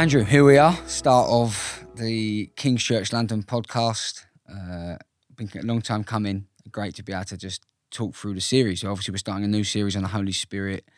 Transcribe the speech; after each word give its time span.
Andrew, 0.00 0.24
here 0.24 0.44
we 0.44 0.56
are, 0.56 0.74
start 0.86 1.28
of 1.28 1.84
the 1.96 2.46
King's 2.56 2.82
Church 2.82 3.12
London 3.12 3.42
podcast. 3.42 4.24
Uh, 4.50 4.96
been 5.36 5.50
a 5.58 5.62
long 5.62 5.82
time 5.82 6.04
coming. 6.04 6.46
Great 6.72 6.94
to 6.94 7.02
be 7.02 7.12
able 7.12 7.24
to 7.24 7.36
just 7.36 7.66
talk 7.90 8.14
through 8.14 8.32
the 8.32 8.40
series. 8.40 8.80
So 8.80 8.90
obviously, 8.90 9.12
we're 9.12 9.18
starting 9.18 9.44
a 9.44 9.48
new 9.48 9.62
series 9.62 9.96
on 9.96 10.02
the 10.02 10.08
Holy 10.08 10.32
Spirit, 10.32 10.88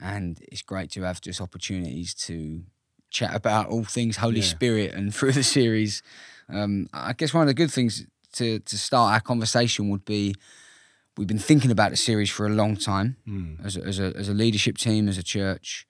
and 0.00 0.38
it's 0.42 0.62
great 0.62 0.92
to 0.92 1.02
have 1.02 1.20
just 1.20 1.40
opportunities 1.40 2.14
to 2.26 2.62
chat 3.10 3.34
about 3.34 3.66
all 3.66 3.82
things 3.82 4.18
Holy 4.18 4.36
Yeah. 4.38 4.44
Spirit. 4.46 4.92
And 4.94 5.12
through 5.14 5.32
the 5.32 5.42
series, 5.42 6.00
um, 6.48 6.86
I 6.92 7.14
guess 7.14 7.34
one 7.34 7.42
of 7.42 7.48
the 7.48 7.54
good 7.54 7.72
things 7.72 8.06
to 8.34 8.60
to 8.60 8.78
start 8.78 9.12
our 9.12 9.20
conversation 9.20 9.88
would 9.88 10.04
be 10.04 10.36
we've 11.16 11.26
been 11.26 11.40
thinking 11.40 11.72
about 11.72 11.90
the 11.90 11.96
series 11.96 12.30
for 12.30 12.46
a 12.46 12.50
long 12.50 12.76
time 12.76 13.16
Mm. 13.28 13.66
as 13.66 13.76
a, 13.76 13.82
as 13.82 13.98
a 13.98 14.16
as 14.16 14.28
a 14.28 14.34
leadership 14.34 14.78
team, 14.78 15.08
as 15.08 15.18
a 15.18 15.22
church. 15.24 15.84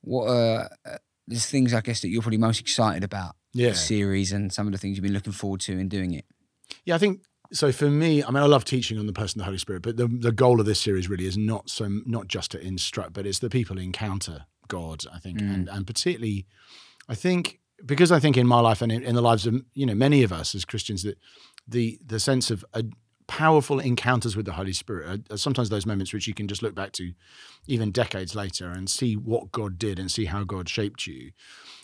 What 0.00 0.28
are 0.30 0.70
uh, 0.86 0.96
there's 1.26 1.46
things 1.46 1.72
I 1.72 1.80
guess 1.80 2.00
that 2.00 2.08
you're 2.08 2.22
probably 2.22 2.38
most 2.38 2.60
excited 2.60 3.04
about 3.04 3.36
Yeah. 3.52 3.70
the 3.70 3.76
series 3.76 4.32
and 4.32 4.52
some 4.52 4.66
of 4.66 4.72
the 4.72 4.78
things 4.78 4.96
you've 4.96 5.02
been 5.04 5.12
looking 5.12 5.32
forward 5.32 5.60
to 5.62 5.72
in 5.72 5.88
doing 5.88 6.12
it. 6.12 6.24
Yeah, 6.84 6.94
I 6.94 6.98
think 6.98 7.22
so. 7.52 7.72
For 7.72 7.90
me, 7.90 8.22
I 8.22 8.30
mean, 8.30 8.42
I 8.42 8.46
love 8.46 8.64
teaching 8.64 8.98
on 8.98 9.06
the 9.06 9.12
person 9.12 9.40
of 9.40 9.42
the 9.42 9.46
Holy 9.46 9.58
Spirit, 9.58 9.82
but 9.82 9.96
the 9.96 10.08
the 10.08 10.32
goal 10.32 10.60
of 10.60 10.66
this 10.66 10.80
series 10.80 11.08
really 11.08 11.26
is 11.26 11.36
not 11.36 11.70
so 11.70 11.88
not 12.06 12.28
just 12.28 12.50
to 12.52 12.60
instruct, 12.60 13.12
but 13.12 13.26
it's 13.26 13.38
the 13.38 13.50
people 13.50 13.78
encounter 13.78 14.46
God. 14.68 15.04
I 15.12 15.18
think, 15.18 15.40
mm. 15.40 15.54
and 15.54 15.68
and 15.68 15.86
particularly, 15.86 16.46
I 17.08 17.14
think 17.14 17.60
because 17.84 18.10
I 18.12 18.18
think 18.20 18.36
in 18.36 18.46
my 18.46 18.60
life 18.60 18.80
and 18.82 18.90
in, 18.90 19.02
in 19.02 19.14
the 19.14 19.22
lives 19.22 19.46
of 19.46 19.62
you 19.74 19.86
know 19.86 19.94
many 19.94 20.22
of 20.22 20.32
us 20.32 20.54
as 20.54 20.64
Christians 20.64 21.02
that 21.02 21.18
the 21.68 21.98
the 22.04 22.20
sense 22.20 22.50
of 22.50 22.64
a 22.72 22.84
powerful 23.26 23.80
encounters 23.80 24.36
with 24.36 24.46
the 24.46 24.52
Holy 24.52 24.72
Spirit 24.72 25.22
are, 25.30 25.36
sometimes 25.36 25.70
those 25.70 25.86
moments 25.86 26.12
which 26.12 26.26
you 26.26 26.34
can 26.34 26.46
just 26.48 26.62
look 26.62 26.74
back 26.74 26.92
to, 26.92 27.12
even 27.66 27.90
decades 27.90 28.34
later, 28.34 28.68
and 28.70 28.88
see 28.90 29.14
what 29.16 29.50
God 29.52 29.78
did 29.78 29.98
and 29.98 30.10
see 30.10 30.26
how 30.26 30.44
God 30.44 30.68
shaped 30.68 31.06
you. 31.06 31.30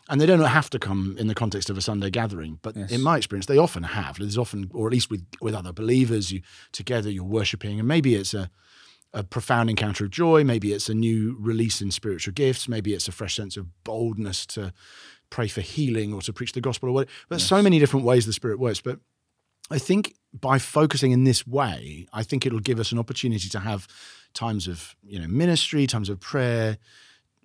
And 0.08 0.20
they 0.20 0.27
don't 0.27 0.41
have 0.41 0.70
to 0.70 0.78
come 0.78 1.16
in 1.19 1.28
the 1.28 1.34
context 1.34 1.70
of 1.70 1.78
a 1.78 1.80
Sunday 1.82 2.10
gathering, 2.10 2.58
but 2.62 2.77
Yes. 2.77 2.91
in 2.91 3.00
my 3.02 3.16
experience, 3.16 3.47
they 3.47 3.58
often 3.58 3.84
have. 3.84 4.19
There's 4.19 4.36
often, 4.38 4.70
or 4.72 4.86
at 4.88 4.92
least 4.92 5.10
with 5.10 5.24
with 5.41 5.55
other 5.55 5.72
believers, 5.72 6.30
you 6.32 6.42
together 6.72 7.10
you're 7.10 7.24
worshiping, 7.24 7.78
and 7.78 7.88
maybe 7.88 8.14
it's 8.14 8.34
a 8.34 8.50
a 9.12 9.25
profound 9.25 9.69
encounter 9.69 10.04
of 10.04 10.10
joy. 10.10 10.44
Maybe 10.44 10.72
it's 10.72 10.88
a 10.88 10.94
new 10.94 11.36
release 11.41 11.82
in 11.82 11.91
spiritual 11.91 12.32
gifts. 12.32 12.69
Maybe 12.69 12.94
it's 12.94 13.08
a 13.08 13.12
fresh 13.12 13.34
sense 13.34 13.56
of 13.56 13.66
boldness 13.82 14.47
to 14.47 14.72
pray 15.30 15.48
for 15.48 15.62
healing 15.62 16.12
or 16.12 16.22
to 16.22 16.32
preach 16.32 16.52
the 16.52 16.60
gospel 16.60 16.91
or 16.91 16.92
whatever. 16.92 17.10
But 17.28 17.41
so 17.41 17.60
many 17.60 17.80
different 17.80 18.06
ways 18.06 18.25
the 18.25 18.32
Spirit 18.32 18.60
works. 18.60 18.80
But 18.80 19.00
I 19.70 19.78
think 19.78 20.14
by 20.32 20.58
focusing 20.58 21.12
in 21.12 21.24
this 21.24 21.46
way, 21.46 22.06
I 22.12 22.22
think 22.22 22.46
it'll 22.46 22.60
give 22.60 22.78
us 22.80 22.92
an 22.92 22.98
opportunity 22.98 23.48
to 23.48 23.60
have 23.60 23.86
times 24.34 24.68
of 24.68 24.94
you 25.02 25.18
know 25.20 25.26
ministry, 25.28 25.86
times 25.86 26.08
of 26.08 26.20
prayer, 26.20 26.78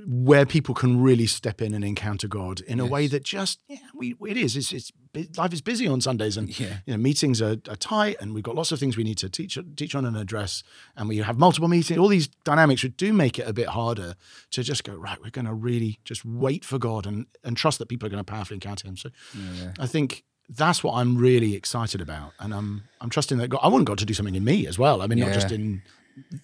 where 0.06 0.46
people 0.46 0.76
can 0.76 1.02
really 1.02 1.26
step 1.26 1.62
in 1.62 1.74
and 1.74 1.84
encounter 1.84 2.28
God 2.28 2.60
in 2.62 2.80
a 2.80 2.86
way 2.86 3.08
that 3.08 3.24
just 3.24 3.60
yeah, 3.70 3.78
we 3.94 4.16
it 4.28 4.38
is. 4.38 4.56
It's, 4.58 4.72
it's 4.74 4.92
life 5.38 5.54
is 5.54 5.62
busy 5.62 5.88
on 5.88 6.02
Sundays 6.02 6.36
and 6.36 6.60
Yeah. 6.60 6.80
you 6.86 6.94
know 6.94 6.98
meetings 6.98 7.42
are, 7.42 7.56
are 7.70 7.78
tight 7.78 8.18
and 8.20 8.34
we've 8.34 8.44
got 8.44 8.56
lots 8.56 8.74
of 8.74 8.80
things 8.80 8.98
we 8.98 9.04
need 9.06 9.18
to 9.20 9.30
teach 9.30 9.58
teach 9.78 9.96
on 9.96 10.04
and 10.06 10.18
address 10.18 10.64
and 10.98 11.08
we 11.08 11.18
have 11.20 11.38
multiple 11.38 11.70
meetings. 11.70 11.98
All 11.98 12.10
these 12.10 12.28
dynamics 12.44 12.84
which 12.84 12.98
do 12.98 13.14
make 13.14 13.40
it 13.40 13.48
a 13.48 13.54
bit 13.54 13.68
harder 13.70 14.16
to 14.52 14.64
just 14.64 14.84
go 14.84 14.94
right. 14.96 15.18
We're 15.24 15.30
going 15.30 15.46
to 15.46 15.54
really 15.54 16.00
just 16.04 16.26
wait 16.26 16.66
for 16.66 16.78
God 16.78 17.08
and 17.08 17.26
and 17.44 17.56
trust 17.56 17.80
that 17.80 17.88
people 17.88 18.06
are 18.08 18.10
going 18.12 18.24
to 18.26 18.30
powerfully 18.32 18.56
encounter 18.56 18.88
Him. 18.88 18.98
So 18.98 19.10
Yeah. 19.34 19.72
I 19.80 19.88
think 19.88 20.26
that's 20.50 20.84
what 20.84 20.96
I'm 20.96 21.18
really 21.18 21.56
excited 21.56 22.02
about, 22.02 22.34
and 22.40 22.54
I'm 22.54 22.84
I'm 23.02 23.10
trusting 23.10 23.38
that 23.40 23.50
God. 23.50 23.60
I 23.64 23.68
want 23.68 23.86
God 23.86 23.98
to 24.00 24.06
do 24.06 24.14
something 24.14 24.36
in 24.36 24.44
me 24.44 24.68
as 24.68 24.78
well. 24.78 25.02
I 25.02 25.08
mean, 25.08 25.20
not 25.20 25.34
just 25.34 25.52
in 25.52 25.82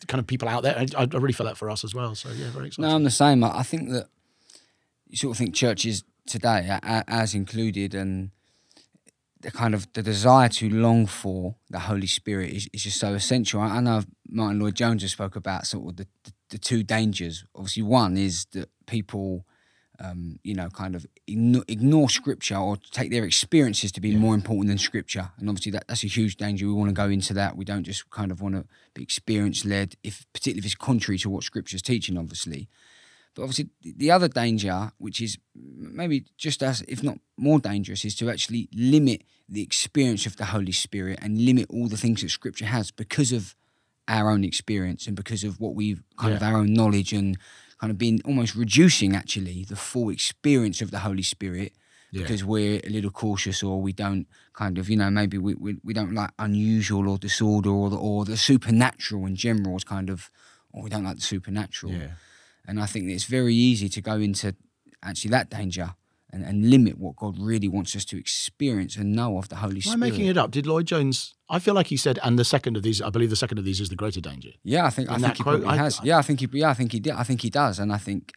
kind 0.07 0.19
of 0.19 0.27
people 0.27 0.49
out 0.49 0.63
there. 0.63 0.77
I, 0.77 0.87
I 0.97 1.03
really 1.05 1.33
feel 1.33 1.45
that 1.45 1.57
for 1.57 1.69
us 1.69 1.83
as 1.83 1.93
well. 1.93 2.15
So 2.15 2.29
yeah, 2.29 2.49
very 2.49 2.67
excited. 2.67 2.87
No, 2.87 2.95
I'm 2.95 3.03
the 3.03 3.11
same. 3.11 3.43
I 3.43 3.59
I 3.59 3.63
think 3.63 3.89
that 3.89 4.07
you 5.07 5.17
sort 5.17 5.35
of 5.35 5.37
think 5.37 5.53
churches 5.53 6.03
today, 6.25 6.79
as 6.83 7.33
included, 7.35 7.93
and 7.93 8.31
the 9.41 9.51
kind 9.51 9.73
of 9.73 9.91
the 9.93 10.01
desire 10.03 10.49
to 10.49 10.69
long 10.69 11.05
for 11.05 11.55
the 11.69 11.79
Holy 11.79 12.07
Spirit 12.07 12.51
is, 12.51 12.69
is 12.73 12.83
just 12.83 12.99
so 12.99 13.13
essential. 13.13 13.61
I, 13.61 13.79
know 13.79 14.03
Martyn 14.29 14.59
Lloyd 14.59 14.75
Jones 14.75 15.01
has 15.01 15.11
spoke 15.11 15.35
about 15.35 15.65
sort 15.65 15.89
of 15.89 15.97
the, 15.97 16.07
the, 16.23 16.33
the 16.51 16.57
two 16.57 16.83
dangers. 16.83 17.43
Obviously, 17.55 17.83
one 17.83 18.17
is 18.17 18.45
that 18.51 18.69
people, 18.85 19.45
um, 20.03 20.39
you 20.43 20.53
know, 20.53 20.69
kind 20.69 20.95
of 20.95 21.05
ignore, 21.27 21.63
ignore 21.67 22.09
Scripture 22.09 22.57
or 22.57 22.77
take 22.91 23.11
their 23.11 23.23
experiences 23.23 23.91
to 23.93 24.01
be 24.01 24.15
more 24.15 24.33
important 24.33 24.67
than 24.67 24.77
Scripture, 24.77 25.31
and 25.37 25.49
obviously 25.49 25.71
that, 25.73 25.87
that's 25.87 26.03
a 26.03 26.07
huge 26.07 26.37
danger. 26.37 26.65
We 26.65 26.73
want 26.73 26.89
to 26.89 26.93
go 26.93 27.09
into 27.09 27.33
that. 27.33 27.55
We 27.55 27.65
don't 27.65 27.83
just 27.83 28.09
kind 28.09 28.31
of 28.31 28.41
want 28.41 28.55
to 28.55 28.65
be 28.93 29.03
experience 29.03 29.65
led, 29.65 29.95
if 30.03 30.25
particularly 30.33 30.59
if 30.59 30.65
it's 30.65 30.75
contrary 30.75 31.17
to 31.19 31.29
what 31.29 31.43
Scripture's 31.43 31.81
teaching, 31.81 32.17
obviously. 32.17 32.67
But 33.35 33.43
obviously, 33.43 33.69
the 33.81 34.11
other 34.11 34.27
danger, 34.27 34.91
which 34.97 35.21
is 35.21 35.37
maybe 35.55 36.25
just 36.37 36.61
as, 36.61 36.81
if 36.87 37.01
not 37.01 37.19
more 37.37 37.59
dangerous, 37.59 38.03
is 38.03 38.15
to 38.15 38.29
actually 38.29 38.67
limit 38.73 39.23
the 39.47 39.61
experience 39.61 40.25
of 40.25 40.37
the 40.37 40.45
Holy 40.45 40.71
Spirit 40.71 41.19
and 41.21 41.45
limit 41.45 41.67
all 41.69 41.87
the 41.87 41.97
things 41.97 42.21
that 42.21 42.29
Scripture 42.29 42.65
has 42.65 42.91
because 42.91 43.31
of 43.31 43.55
our 44.07 44.29
own 44.29 44.43
experience 44.43 45.07
and 45.07 45.15
because 45.15 45.43
of 45.43 45.59
what 45.59 45.75
we've 45.75 46.03
kind 46.17 46.33
of 46.33 46.43
our 46.43 46.57
own 46.57 46.73
knowledge 46.73 47.13
and 47.13 47.37
kind 47.81 47.91
of 47.91 47.97
been 47.97 48.21
almost 48.25 48.55
reducing 48.55 49.15
actually 49.15 49.65
the 49.67 49.75
full 49.75 50.09
experience 50.11 50.81
of 50.83 50.91
the 50.91 50.99
Holy 50.99 51.23
Spirit 51.23 51.73
Yeah. 52.11 52.21
because 52.21 52.43
we're 52.45 52.79
a 52.83 52.89
little 52.89 53.09
cautious 53.11 53.63
or 53.63 53.81
we 53.81 53.91
don't 53.93 54.27
kind 54.53 54.77
of 54.77 54.87
you 54.91 54.97
know 54.97 55.09
maybe 55.09 55.37
we, 55.39 55.55
we, 55.55 55.71
we 55.83 55.93
don't 55.93 56.13
like 56.13 56.31
unusual 56.37 57.09
or 57.09 57.17
disorder 57.17 57.69
or 57.71 57.89
the, 57.89 57.97
or 57.97 58.23
the 58.25 58.37
supernatural 58.37 59.25
in 59.25 59.35
general 59.35 59.75
is 59.77 59.83
kind 59.83 60.09
of 60.09 60.29
or 60.73 60.83
we 60.83 60.89
don't 60.89 61.03
like 61.09 61.15
the 61.21 61.21
supernatural 61.33 61.91
Yeah. 61.93 62.11
and 62.67 62.79
I 62.79 62.85
think 62.85 63.09
it's 63.09 63.25
very 63.39 63.55
easy 63.69 63.89
to 63.89 64.01
go 64.01 64.15
into 64.27 64.47
actually 65.01 65.31
that 65.31 65.49
danger 65.49 65.95
and, 66.33 66.43
and 66.43 66.69
limit 66.69 66.97
what 66.97 67.15
God 67.15 67.37
really 67.39 67.67
wants 67.67 67.95
us 67.95 68.05
to 68.05 68.17
experience 68.17 68.95
and 68.95 69.13
know 69.13 69.37
of 69.37 69.49
the 69.49 69.57
Holy 69.57 69.75
Am 69.75 69.77
I 69.77 69.81
Spirit. 69.81 69.97
making 69.99 70.25
it 70.27 70.37
up? 70.37 70.51
Did 70.51 70.65
Lloyd 70.65 70.85
Jones? 70.87 71.35
I 71.49 71.59
feel 71.59 71.73
like 71.73 71.87
he 71.87 71.97
said, 71.97 72.19
and 72.23 72.39
the 72.39 72.45
second 72.45 72.77
of 72.77 72.83
these, 72.83 73.01
I 73.01 73.09
believe 73.09 73.29
the 73.29 73.35
second 73.35 73.57
of 73.57 73.65
these 73.65 73.79
is 73.81 73.89
the 73.89 73.95
greater 73.95 74.21
danger. 74.21 74.51
Yeah, 74.63 74.85
I 74.85 74.89
think 74.89 75.09
I 75.09 75.15
in 75.15 75.21
think 75.21 75.31
that 75.33 75.37
he 75.37 75.43
quote, 75.43 75.61
probably 75.63 75.79
I- 75.79 75.83
has. 75.83 75.99
I- 75.99 76.03
yeah, 76.03 76.17
I 76.17 76.21
think 76.21 76.39
he. 76.39 76.47
Yeah, 76.53 76.69
I 76.69 76.73
think 76.73 76.91
he 76.93 76.99
did. 76.99 77.13
I 77.13 77.23
think 77.23 77.41
he 77.41 77.49
does, 77.49 77.79
and 77.79 77.91
I 77.91 77.97
think, 77.97 78.31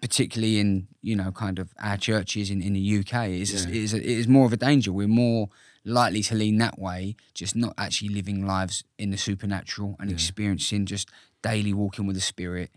particularly 0.00 0.58
in 0.58 0.88
you 1.02 1.16
know 1.16 1.32
kind 1.32 1.58
of 1.58 1.72
our 1.80 1.96
churches 1.96 2.50
in, 2.50 2.62
in 2.62 2.72
the 2.72 2.98
UK, 3.00 3.28
it 3.28 3.40
is 3.42 3.66
Yeah. 3.66 3.72
is 3.82 3.94
it 3.94 4.04
is 4.04 4.28
more 4.28 4.46
of 4.46 4.52
a 4.52 4.56
danger. 4.56 4.92
We're 4.92 5.08
more 5.08 5.48
likely 5.84 6.22
to 6.24 6.34
lean 6.34 6.58
that 6.58 6.78
way, 6.78 7.16
just 7.34 7.54
not 7.54 7.74
actually 7.78 8.08
living 8.08 8.46
lives 8.46 8.84
in 8.98 9.10
the 9.10 9.16
supernatural 9.16 9.96
and 10.00 10.10
experiencing 10.10 10.86
just 10.86 11.08
daily 11.42 11.72
walking 11.72 12.06
with 12.06 12.16
the 12.16 12.22
Spirit. 12.22 12.70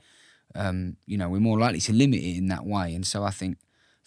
Um, 0.56 0.98
you 1.06 1.18
know, 1.18 1.30
we're 1.30 1.40
more 1.40 1.60
likely 1.60 1.80
to 1.82 1.94
limit 1.94 2.20
it 2.20 2.38
in 2.38 2.48
that 2.48 2.66
way, 2.66 2.94
and 2.96 3.06
so 3.06 3.24
I 3.24 3.32
think 3.32 3.58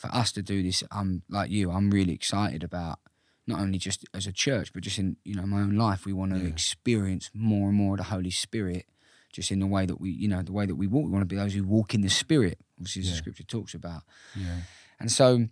for 0.03 0.09
us 0.15 0.33
to 0.33 0.43
do 0.43 0.63
this, 0.63 0.83
I'm 0.91 1.23
like 1.31 1.51
you, 1.51 1.71
I'm 1.71 1.91
really 1.91 2.13
excited 2.13 2.63
about 2.65 2.99
not 3.47 3.61
only 3.61 3.79
just 3.79 4.05
as 4.15 4.27
a 4.27 4.33
church, 4.33 4.73
but 4.73 4.83
just 4.83 4.99
in 4.99 5.17
you 5.25 5.35
know 5.37 5.47
my 5.47 5.61
own 5.61 5.77
life. 5.77 6.05
We 6.05 6.13
want 6.13 6.33
to 6.35 6.39
Yeah. 6.41 6.49
experience 6.49 7.31
more 7.33 7.69
and 7.69 7.77
more 7.83 7.95
of 7.95 7.99
the 7.99 8.05
Holy 8.17 8.31
Spirit, 8.31 8.85
just 9.33 9.51
in 9.51 9.61
the 9.61 9.67
way 9.67 9.87
that 9.87 10.01
we, 10.01 10.11
you 10.11 10.29
know, 10.29 10.43
the 10.43 10.53
way 10.59 10.67
that 10.67 10.75
we 10.77 10.87
walk. 10.87 11.05
We 11.07 11.11
want 11.13 11.23
to 11.29 11.35
be 11.35 11.41
those 11.43 11.55
who 11.55 11.65
walk 11.65 11.95
in 11.95 12.01
the 12.03 12.11
Spirit, 12.11 12.59
obviously, 12.79 13.03
as 13.03 13.11
the 13.11 13.17
Scripture 13.17 13.45
talks 13.45 13.75
about. 13.75 14.03
Yeah. 14.37 14.59
And 15.01 15.11
so, 15.11 15.49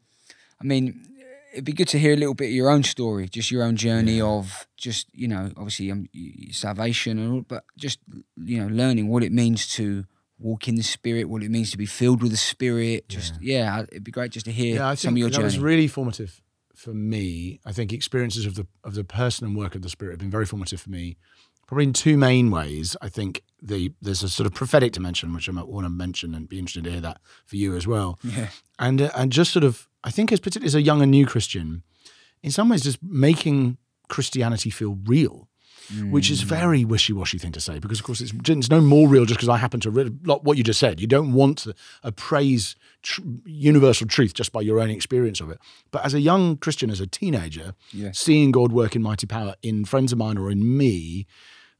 I 0.60 0.64
mean, 0.64 0.84
it'd 1.52 1.64
be 1.64 1.72
good 1.72 1.88
to 1.88 1.98
hear 1.98 2.12
a 2.12 2.16
little 2.16 2.34
bit 2.34 2.46
of 2.50 2.52
your 2.60 2.70
own 2.70 2.82
story, 2.84 3.28
just 3.28 3.50
your 3.50 3.62
own 3.64 3.76
journey 3.76 4.20
of 4.20 4.66
just, 4.76 5.06
you 5.12 5.26
know, 5.28 5.50
obviously 5.56 5.90
um, 5.90 6.08
salvation 6.52 7.18
and 7.18 7.32
all, 7.32 7.40
but 7.42 7.64
just, 7.76 7.98
you 8.36 8.58
know, 8.60 8.68
learning 8.68 9.08
what 9.08 9.22
it 9.24 9.32
means 9.32 9.66
to 9.74 10.04
walk 10.40 10.66
in 10.68 10.74
the 10.74 10.82
Spirit, 10.82 11.28
what 11.28 11.42
it 11.42 11.50
means 11.50 11.70
to 11.70 11.78
be 11.78 11.86
filled 11.86 12.22
with 12.22 12.30
the 12.32 12.36
Spirit. 12.36 13.08
Just, 13.08 13.34
yeah, 13.40 13.82
it'd 13.82 14.04
be 14.04 14.10
great 14.10 14.32
just 14.32 14.46
to 14.46 14.52
hear 14.52 14.76
Yeah, 14.76 14.88
I 14.88 14.94
some 14.94 15.10
think 15.10 15.12
of 15.14 15.18
your 15.18 15.28
that 15.28 15.34
journey. 15.34 15.44
was 15.44 15.58
really 15.58 15.86
formative 15.86 16.40
for 16.74 16.94
me. 16.94 17.60
I 17.66 17.72
think 17.72 17.92
experiences 17.92 18.46
of 18.46 18.54
the 18.54 18.66
of 18.84 18.94
the 18.94 19.04
person 19.04 19.46
and 19.46 19.56
work 19.56 19.74
of 19.74 19.82
the 19.82 19.88
Spirit 19.90 20.12
have 20.12 20.18
been 20.20 20.30
very 20.30 20.46
formative 20.46 20.80
for 20.80 20.90
me. 20.90 21.16
Probably 21.66 21.84
in 21.84 21.92
two 21.92 22.16
main 22.16 22.50
ways. 22.50 22.96
I 23.00 23.08
think 23.08 23.42
the 23.62 23.92
there's 24.00 24.22
a 24.24 24.28
sort 24.28 24.46
of 24.46 24.54
prophetic 24.54 24.92
dimension 24.92 25.32
which 25.34 25.48
I 25.48 25.52
might 25.52 25.68
want 25.68 25.84
to 25.84 25.90
mention 25.90 26.34
and 26.34 26.48
be 26.48 26.58
interested 26.58 26.84
to 26.84 26.90
hear 26.90 27.00
that 27.02 27.20
for 27.46 27.56
you 27.56 27.76
as 27.76 27.86
well. 27.86 28.18
yeah, 28.24 28.48
and 28.78 29.02
uh, 29.02 29.10
and 29.14 29.30
just 29.30 29.52
sort 29.52 29.64
of 29.64 29.88
I 30.02 30.10
think 30.10 30.32
as 30.32 30.40
particularly 30.40 30.66
as 30.68 30.74
a 30.74 30.82
young 30.82 31.02
and 31.02 31.10
new 31.10 31.26
Christian, 31.26 31.82
in 32.42 32.50
some 32.50 32.68
ways 32.70 32.82
just 32.82 33.02
making 33.02 33.76
Christianity 34.08 34.70
feel 34.70 34.98
real, 35.04 35.48
which 36.10 36.30
is 36.30 36.42
very 36.42 36.84
wishy 36.84 37.12
washy 37.12 37.38
thing 37.38 37.52
to 37.52 37.60
say 37.60 37.78
because 37.78 37.98
of 37.98 38.04
course 38.04 38.20
it's, 38.20 38.32
it's 38.48 38.70
no 38.70 38.80
more 38.80 39.08
real 39.08 39.24
just 39.24 39.38
because 39.38 39.48
I 39.48 39.56
happen 39.56 39.80
to 39.80 39.90
read 39.90 40.26
like 40.26 40.40
what 40.42 40.56
you 40.56 40.64
just 40.64 40.78
said. 40.80 41.00
You 41.00 41.06
don't 41.06 41.32
want 41.32 41.58
to 41.58 41.74
appraise 42.02 42.76
tr- 43.02 43.22
universal 43.44 44.06
truth 44.06 44.34
just 44.34 44.52
by 44.52 44.60
your 44.60 44.78
own 44.80 44.90
experience 44.90 45.40
of 45.40 45.50
it. 45.50 45.58
But 45.90 46.04
as 46.04 46.14
a 46.14 46.20
young 46.20 46.56
Christian, 46.56 46.90
as 46.90 47.00
a 47.00 47.06
teenager, 47.06 47.74
Yeah. 47.92 48.10
seeing 48.12 48.50
God 48.52 48.72
work 48.72 48.94
in 48.94 49.02
mighty 49.02 49.26
power 49.26 49.54
in 49.62 49.84
friends 49.84 50.12
of 50.12 50.18
mine 50.18 50.38
or 50.38 50.50
in 50.50 50.76
me. 50.76 51.26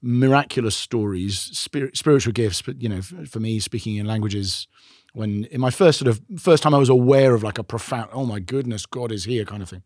Miraculous 0.02 0.74
stories, 0.76 1.38
spirit, 1.38 1.94
spiritual 1.94 2.32
gifts. 2.32 2.62
But 2.62 2.80
you 2.82 2.88
know, 2.88 2.98
f- 2.98 3.28
for 3.28 3.38
me, 3.38 3.60
speaking 3.60 3.96
in 3.96 4.06
languages 4.06 4.66
when 5.12 5.44
in 5.50 5.60
my 5.60 5.70
first 5.70 5.98
sort 5.98 6.08
of 6.08 6.20
first 6.38 6.62
time 6.62 6.72
I 6.74 6.78
was 6.78 6.88
aware 6.88 7.34
of 7.34 7.42
like 7.42 7.58
a 7.58 7.64
profound 7.64 8.08
oh 8.12 8.24
my 8.24 8.38
goodness 8.38 8.86
God 8.86 9.10
is 9.12 9.24
here 9.24 9.44
kind 9.44 9.60
of 9.60 9.68
thing 9.68 9.82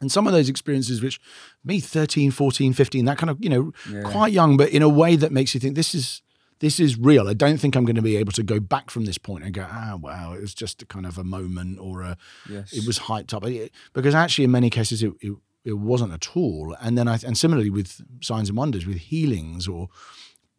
and 0.00 0.10
some 0.12 0.26
of 0.26 0.32
those 0.32 0.48
experiences 0.48 1.02
which 1.02 1.20
me 1.64 1.80
13 1.80 2.30
14 2.30 2.72
15 2.72 3.04
that 3.04 3.18
kind 3.18 3.30
of 3.30 3.36
you 3.40 3.48
know 3.50 3.72
Yeah. 3.90 4.02
quite 4.02 4.32
young 4.32 4.56
but 4.56 4.68
in 4.70 4.82
a 4.82 4.88
way 4.88 5.16
that 5.16 5.32
makes 5.32 5.54
you 5.54 5.60
think 5.60 5.74
this 5.74 5.94
is 5.94 6.22
this 6.60 6.80
is 6.80 6.98
real. 6.98 7.28
I 7.28 7.34
don't 7.34 7.58
think 7.58 7.76
I'm 7.76 7.84
going 7.84 7.94
to 7.94 8.02
be 8.02 8.16
able 8.16 8.32
to 8.32 8.42
go 8.42 8.58
back 8.58 8.90
from 8.90 9.04
this 9.04 9.16
point 9.16 9.44
and 9.44 9.54
go, 9.54 9.64
ah, 9.70 9.94
wow, 9.96 10.32
it 10.32 10.40
was 10.40 10.52
just 10.54 10.82
a 10.82 10.86
kind 10.86 11.06
of 11.06 11.16
a 11.16 11.22
moment 11.22 11.78
or 11.78 12.02
a, 12.02 12.16
Yes. 12.50 12.72
it 12.72 12.84
was 12.84 12.98
hyped 12.98 13.32
up. 13.32 13.44
Because 13.92 14.12
actually, 14.12 14.42
in 14.42 14.50
many 14.50 14.68
cases, 14.68 15.00
it, 15.04 15.12
it, 15.20 15.34
it 15.64 15.74
wasn't 15.78 16.12
at 16.12 16.36
all. 16.36 16.74
And 16.80 16.98
then 16.98 17.06
I, 17.06 17.16
and 17.24 17.38
similarly 17.38 17.70
with 17.70 18.00
signs 18.20 18.48
and 18.48 18.58
wonders, 18.58 18.86
with 18.86 18.96
healings 18.96 19.68
or 19.68 19.86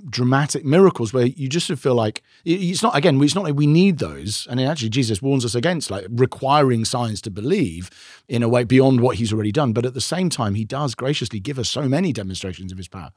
dramatic 0.08 0.64
miracles 0.64 1.14
where 1.14 1.26
you 1.26 1.50
just 1.50 1.68
feel 1.74 1.96
like 1.96 2.24
it's 2.46 2.82
not 2.82 2.96
again 2.96 3.22
it's 3.22 3.36
not 3.36 3.44
like 3.44 3.56
we 3.56 3.68
need 3.68 3.98
those. 3.98 4.48
And 4.50 4.60
actually 4.62 4.90
jesus 4.90 5.22
warns 5.22 5.44
us 5.44 5.56
against 5.56 5.92
like 5.92 6.06
requiring 6.10 6.86
signs 6.86 7.22
to 7.22 7.32
believe 7.32 7.90
in 8.28 8.44
a 8.44 8.50
way 8.50 8.64
beyond 8.64 9.02
what 9.02 9.18
he's 9.18 9.34
already 9.34 9.52
done. 9.52 9.74
But 9.74 9.86
at 9.86 9.94
the 9.94 10.02
same 10.02 10.30
time 10.30 10.56
he 10.56 10.66
does 10.66 10.96
graciously 10.96 11.40
give 11.40 11.60
us 11.60 11.70
so 11.70 11.90
many 11.90 12.14
demonstrations 12.14 12.72
of 12.72 12.78
his 12.78 12.88
power. 12.88 13.12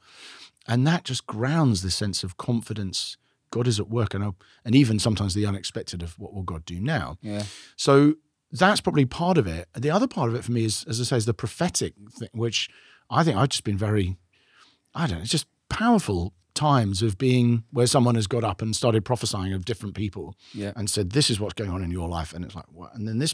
And 0.67 0.87
that 0.87 1.03
just 1.03 1.25
grounds 1.27 1.81
this 1.81 1.95
sense 1.95 2.23
of 2.23 2.37
confidence. 2.37 3.17
God 3.51 3.67
is 3.67 3.79
at 3.79 3.89
work. 3.89 4.13
And, 4.13 4.23
oh, 4.23 4.35
and 4.65 4.75
even 4.75 4.97
sometimes 4.97 5.33
the 5.33 5.45
unexpected 5.45 6.01
of 6.01 6.17
what 6.17 6.33
will 6.33 6.43
god 6.43 6.65
do 6.65 6.79
now? 6.79 7.17
Yeah. 7.21 7.43
so 7.75 8.15
that's 8.53 8.81
probably 8.81 9.05
part 9.05 9.37
of 9.37 9.47
it. 9.47 9.67
The 9.75 9.89
other 9.89 10.07
part 10.07 10.29
of 10.29 10.35
it 10.35 10.43
for 10.43 10.51
me 10.51 10.63
is, 10.63 10.85
as 10.87 11.01
I 11.01 11.03
say, 11.03 11.17
is 11.17 11.25
the 11.25 11.33
prophetic 11.33 11.95
thing, 12.11 12.29
which 12.33 12.69
I 13.09 13.23
think 13.23 13.35
I've 13.35 13.49
just 13.49 13.63
been 13.63 13.77
very, 13.79 14.15
I 14.93 15.07
don't 15.07 15.17
know, 15.17 15.21
it's 15.23 15.31
just 15.31 15.47
powerful 15.69 16.33
times 16.53 17.01
of 17.01 17.17
being 17.17 17.63
where 17.71 17.87
someone 17.87 18.15
has 18.15 18.27
got 18.27 18.43
up 18.43 18.61
and 18.61 18.75
started 18.75 19.03
prophesying 19.05 19.53
of 19.53 19.65
different 19.65 19.95
people 19.95 20.35
Yeah. 20.53 20.71
and 20.75 20.89
said, 20.89 21.11
this 21.11 21.29
is 21.29 21.39
what's 21.39 21.53
going 21.53 21.71
on 21.71 21.83
in 21.83 21.91
your 21.91 22.07
life. 22.07 22.33
And 22.33 22.45
it's 22.45 22.55
like, 22.55 22.71
what? 22.71 22.93
And 22.95 23.07
then 23.07 23.17
this, 23.19 23.33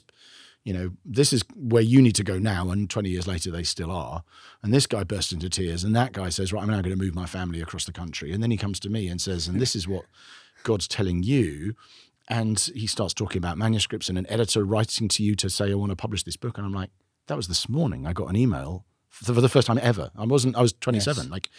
you 0.63 0.73
know, 0.73 0.91
this 1.05 1.33
is 1.33 1.43
where 1.55 1.81
you 1.83 2.01
need 2.01 2.15
to 2.15 2.23
go 2.23 2.39
now. 2.39 2.69
And 2.69 2.89
20 2.89 3.09
years 3.09 3.27
later, 3.27 3.51
they 3.51 3.63
still 3.63 3.91
are. 3.91 4.23
And 4.63 4.73
this 4.73 4.87
guy 4.87 5.03
bursts 5.03 5.31
into 5.33 5.49
tears. 5.49 5.83
And 5.83 5.95
that 5.95 6.13
guy 6.13 6.29
says, 6.29 6.53
right, 6.53 6.61
I'm 6.61 6.69
now 6.69 6.81
going 6.81 6.97
to 6.97 7.03
move 7.03 7.15
my 7.15 7.25
family 7.25 7.61
across 7.61 7.85
the 7.85 7.91
country. 7.91 8.31
And 8.31 8.41
then 8.41 8.51
he 8.51 8.57
comes 8.57 8.79
to 8.81 8.89
me 8.89 9.07
and 9.07 9.19
says, 9.21 9.47
and 9.47 9.59
this 9.59 9.75
is 9.75 9.87
what 9.87 10.05
God's 10.63 10.87
telling 10.87 11.23
you. 11.23 11.75
And 12.27 12.59
he 12.75 12.87
starts 12.87 13.13
talking 13.13 13.39
about 13.39 13.57
manuscripts 13.57 14.07
and 14.09 14.17
an 14.17 14.27
editor 14.29 14.63
writing 14.63 15.07
to 15.09 15.23
you 15.23 15.35
to 15.35 15.49
say, 15.49 15.71
I 15.71 15.75
want 15.75 15.91
to 15.91 15.95
publish 15.95 16.23
this 16.23 16.37
book. 16.37 16.57
And 16.57 16.65
I'm 16.65 16.73
like, 16.73 16.91
that 17.27 17.35
was 17.37 17.47
this 17.47 17.67
morning. 17.67 18.05
I 18.05 18.13
got 18.13 18.29
an 18.29 18.35
email 18.35 18.85
for 19.09 19.31
the 19.31 19.49
first 19.49 19.67
time 19.67 19.79
ever. 19.81 20.11
I 20.15 20.25
wasn't, 20.25 20.55
I 20.55 20.61
was 20.61 20.73
27. 20.73 21.23
Yes. 21.23 21.31
Like, 21.31 21.49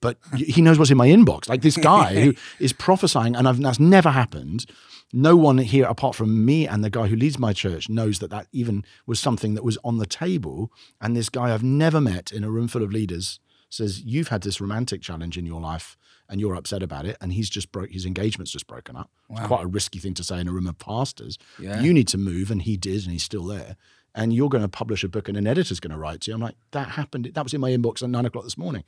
but 0.00 0.18
he 0.34 0.62
knows 0.62 0.78
what's 0.78 0.90
in 0.90 0.96
my 0.96 1.08
inbox. 1.08 1.48
Like 1.48 1.62
this 1.62 1.76
guy 1.76 2.14
who 2.24 2.34
is 2.58 2.72
prophesying, 2.72 3.36
and 3.36 3.48
I've, 3.48 3.60
that's 3.60 3.80
never 3.80 4.10
happened. 4.10 4.66
No 5.12 5.36
one 5.36 5.58
here, 5.58 5.86
apart 5.86 6.14
from 6.14 6.44
me 6.44 6.68
and 6.68 6.84
the 6.84 6.90
guy 6.90 7.08
who 7.08 7.16
leads 7.16 7.38
my 7.38 7.52
church, 7.52 7.88
knows 7.88 8.20
that 8.20 8.30
that 8.30 8.46
even 8.52 8.84
was 9.06 9.18
something 9.18 9.54
that 9.54 9.64
was 9.64 9.76
on 9.82 9.98
the 9.98 10.06
table. 10.06 10.70
And 11.00 11.16
this 11.16 11.28
guy 11.28 11.52
I've 11.52 11.64
never 11.64 12.00
met 12.00 12.30
in 12.30 12.44
a 12.44 12.50
room 12.50 12.68
full 12.68 12.82
of 12.82 12.92
leaders 12.92 13.40
says, 13.68 14.00
You've 14.02 14.28
had 14.28 14.42
this 14.42 14.60
romantic 14.60 15.02
challenge 15.02 15.36
in 15.36 15.46
your 15.46 15.60
life 15.60 15.96
and 16.28 16.40
you're 16.40 16.54
upset 16.54 16.82
about 16.82 17.06
it. 17.06 17.16
And 17.20 17.32
he's 17.32 17.50
just 17.50 17.72
broke, 17.72 17.90
his 17.90 18.06
engagement's 18.06 18.52
just 18.52 18.68
broken 18.68 18.96
up. 18.96 19.10
It's 19.30 19.46
quite 19.46 19.64
a 19.64 19.66
risky 19.66 19.98
thing 19.98 20.14
to 20.14 20.24
say 20.24 20.38
in 20.40 20.46
a 20.46 20.52
room 20.52 20.68
of 20.68 20.78
pastors. 20.78 21.38
Yeah. 21.58 21.80
You 21.80 21.92
need 21.92 22.08
to 22.08 22.18
move. 22.18 22.50
And 22.50 22.62
he 22.62 22.76
did, 22.76 23.02
and 23.02 23.12
he's 23.12 23.24
still 23.24 23.44
there. 23.44 23.76
And 24.14 24.32
you're 24.32 24.48
going 24.48 24.62
to 24.62 24.68
publish 24.68 25.04
a 25.04 25.08
book 25.08 25.28
and 25.28 25.38
an 25.38 25.46
editor's 25.46 25.78
going 25.78 25.92
to 25.92 25.98
write 25.98 26.22
to 26.22 26.30
you. 26.30 26.34
I'm 26.34 26.40
like, 26.40 26.56
that 26.72 26.88
happened. 26.90 27.30
That 27.34 27.44
was 27.44 27.54
in 27.54 27.60
my 27.60 27.70
inbox 27.70 28.02
at 28.02 28.10
nine 28.10 28.26
o'clock 28.26 28.44
this 28.44 28.58
morning. 28.58 28.82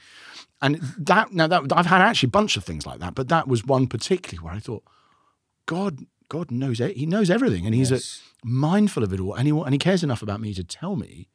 And 0.61 0.81
that, 0.99 1.33
now 1.33 1.47
that 1.47 1.73
I've 1.73 1.87
had 1.87 2.01
actually 2.01 2.29
a 2.29 2.31
bunch 2.31 2.57
of 2.57 2.65
things 2.65 2.87
like 2.87 2.99
that, 2.99 3.15
but 3.15 3.29
that 3.29 3.47
was 3.47 3.65
one 3.65 3.87
particularly 3.87 4.45
where 4.45 4.55
I 4.55 4.59
thought, 4.59 4.83
God, 5.67 6.01
God 6.29 6.51
knows, 6.51 6.79
he 6.79 7.07
knows 7.07 7.31
everything. 7.31 7.67
And 7.67 7.75
he's 7.75 7.93
uh, 7.93 7.97
a, 7.97 8.47
mindful 8.47 9.05
of 9.05 9.13
it 9.13 9.21
all, 9.21 9.35
and 9.35 9.47
he 9.47 9.53
and 9.53 9.73
he 9.73 9.79
cares 9.79 10.03
enough 10.03 10.23
about 10.23 10.41
me 10.41 10.55
to 10.55 10.65
tell 10.65 10.97
me. 10.97 11.29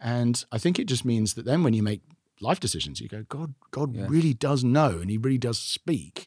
And 0.00 0.44
I 0.50 0.58
think 0.58 0.78
it 0.80 0.86
just 0.86 1.04
means 1.04 1.34
that 1.34 1.44
then 1.44 1.62
when 1.62 1.74
you 1.74 1.82
make 1.82 2.00
life 2.40 2.58
decisions, 2.58 3.00
you 3.00 3.08
go, 3.08 3.24
God, 3.28 3.54
God 3.70 3.94
Yeah. 3.94 4.06
really 4.08 4.34
does 4.34 4.64
know, 4.64 4.98
and 4.98 5.08
He 5.10 5.16
really 5.16 5.38
does 5.38 5.58
speak. 5.60 6.26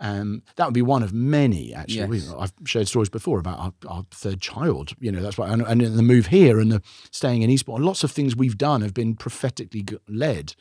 Um, 0.00 0.42
that 0.56 0.64
would 0.64 0.74
be 0.74 0.82
one 0.82 1.02
of 1.02 1.12
many. 1.12 1.74
Actually, 1.74 2.18
Yes. 2.18 2.32
I've 2.38 2.52
shared 2.64 2.86
stories 2.88 3.08
before 3.08 3.40
about 3.40 3.58
our, 3.58 3.72
our 3.88 4.06
third 4.12 4.40
child. 4.40 4.92
You 5.00 5.10
know, 5.10 5.20
that's 5.20 5.36
why, 5.36 5.48
and, 5.48 5.62
and 5.62 5.80
the 5.80 6.02
move 6.02 6.26
here 6.28 6.60
and 6.60 6.70
the 6.70 6.82
staying 7.10 7.42
in 7.42 7.50
Eastbourne. 7.50 7.82
Lots 7.82 8.04
of 8.04 8.12
things 8.12 8.36
we've 8.36 8.56
done 8.58 8.80
have 8.82 8.94
been 8.94 9.16
prophetically 9.16 9.84
led. 10.08 10.54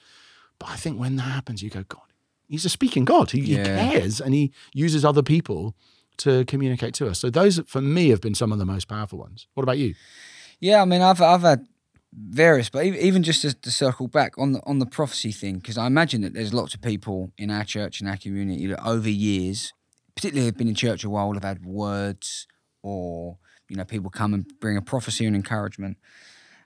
But 0.60 0.70
I 0.70 0.76
think 0.76 1.00
when 1.00 1.18
that 1.18 1.24
happens, 1.24 1.62
you 1.62 1.70
go, 1.70 1.84
God, 1.88 2.02
He's 2.48 2.66
a 2.66 2.70
speaking 2.70 3.06
God. 3.06 3.30
He, 3.32 3.42
Yeah. 3.42 3.58
he 3.92 3.92
cares, 4.00 4.20
and 4.20 4.34
He 4.34 4.52
uses 4.74 5.06
other 5.06 5.22
people 5.22 5.76
to 6.18 6.44
communicate 6.46 6.96
to 6.96 7.08
us. 7.08 7.20
So 7.20 7.30
those, 7.30 7.60
for 7.68 7.80
me, 7.82 8.10
have 8.10 8.22
been 8.22 8.34
some 8.34 8.52
of 8.52 8.58
the 8.58 8.66
most 8.66 8.88
powerful 8.88 9.20
ones. 9.20 9.48
What 9.54 9.62
about 9.64 9.78
you? 9.78 9.94
Yeah, 10.60 10.82
I 10.82 10.86
mean, 10.86 11.02
I've 11.02 11.22
I've 11.22 11.42
had 11.42 11.68
various, 12.18 12.70
but 12.70 12.86
even 12.86 13.24
just 13.24 13.42
to, 13.44 13.54
to 13.54 13.72
circle 13.72 14.08
back 14.08 14.38
on 14.38 14.54
the 14.54 14.62
on 14.66 14.80
the 14.80 14.86
prophecy 14.86 15.32
thing, 15.32 15.60
because 15.60 15.78
I 15.78 15.86
imagine 15.88 16.22
that 16.22 16.34
there's 16.34 16.54
lots 16.54 16.74
of 16.74 16.82
people 16.82 17.32
in 17.38 17.52
our 17.52 17.64
church 17.64 18.02
and 18.02 18.10
our 18.10 18.18
community 18.18 18.68
that 18.68 18.86
over 18.86 19.10
years, 19.10 19.74
particularly 20.16 20.48
have 20.48 20.58
been 20.58 20.68
in 20.68 20.76
church 20.76 21.04
a 21.04 21.10
while, 21.10 21.34
have 21.34 21.44
had 21.44 21.66
words 21.66 22.48
or 22.82 23.38
you 23.70 23.76
know 23.76 23.86
people 23.86 24.10
come 24.10 24.34
and 24.34 24.46
bring 24.60 24.78
a 24.78 24.82
prophecy 24.82 25.26
and 25.26 25.36
encouragement, 25.36 25.98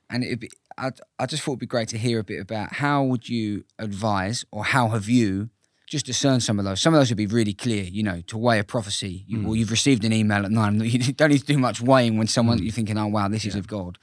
and 0.08 0.24
it 0.24 0.44
I 0.78 0.90
I 1.18 1.26
just 1.26 1.42
thought 1.42 1.52
it'd 1.52 1.60
be 1.60 1.66
great 1.66 1.88
to 1.88 1.98
hear 1.98 2.18
a 2.18 2.24
bit 2.24 2.40
about 2.40 2.74
how 2.74 3.02
would 3.04 3.28
you 3.28 3.64
advise 3.78 4.44
or 4.50 4.64
how 4.64 4.88
have 4.88 5.08
you 5.08 5.50
just 5.92 6.06
discern 6.06 6.40
some 6.40 6.58
of 6.58 6.64
those. 6.64 6.80
Some 6.80 6.94
of 6.94 7.00
those 7.00 7.10
would 7.10 7.18
be 7.18 7.26
really 7.26 7.52
clear, 7.52 7.84
you 7.84 8.02
know, 8.02 8.22
to 8.28 8.38
weigh 8.38 8.58
a 8.58 8.64
prophecy. 8.64 9.24
You, 9.28 9.40
hmm. 9.40 9.46
Well, 9.46 9.56
you've 9.56 9.70
received 9.70 10.04
an 10.06 10.12
email 10.14 10.46
at 10.46 10.50
nine. 10.50 10.80
You 10.80 11.12
don't 11.12 11.28
need 11.28 11.40
to 11.40 11.44
do 11.44 11.58
much 11.58 11.82
weighing 11.82 12.16
when 12.16 12.28
someone 12.28 12.58
hmm. 12.58 12.64
you're 12.64 12.72
thinking, 12.72 12.96
oh 12.96 13.08
wow, 13.08 13.28
this 13.28 13.44
is 13.44 13.54
of 13.54 13.66
God. 13.66 13.98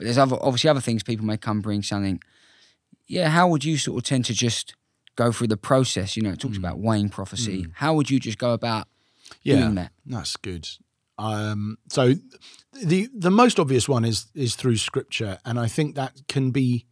But 0.00 0.06
there's 0.06 0.16
other 0.16 0.38
obviously 0.40 0.70
other 0.70 0.80
things 0.80 1.02
people 1.02 1.26
may 1.26 1.36
come 1.36 1.60
bring 1.60 1.82
something. 1.82 2.22
Yeah, 3.06 3.28
how 3.28 3.48
would 3.48 3.66
you 3.66 3.76
sort 3.76 3.98
of 3.98 4.04
tend 4.04 4.24
to 4.24 4.32
just 4.32 4.74
go 5.14 5.30
through 5.30 5.48
the 5.48 5.58
process? 5.58 6.16
You 6.16 6.22
know, 6.22 6.30
it 6.30 6.40
talks 6.40 6.56
about 6.56 6.78
weighing 6.78 7.10
prophecy. 7.10 7.66
How 7.74 7.92
would 7.92 8.08
you 8.08 8.18
just 8.18 8.38
go 8.38 8.54
about 8.54 8.88
doing 9.58 9.74
that? 9.74 9.92
That's 10.06 10.36
good. 10.38 10.66
Um, 11.18 11.76
so 11.90 12.14
the 12.82 13.10
the 13.14 13.30
most 13.30 13.60
obvious 13.60 13.90
one 13.90 14.06
is 14.06 14.28
is 14.34 14.54
through 14.54 14.78
scripture, 14.78 15.36
and 15.44 15.60
I 15.60 15.66
think 15.66 15.96
that 15.96 16.26
can 16.28 16.50
be. 16.50 16.86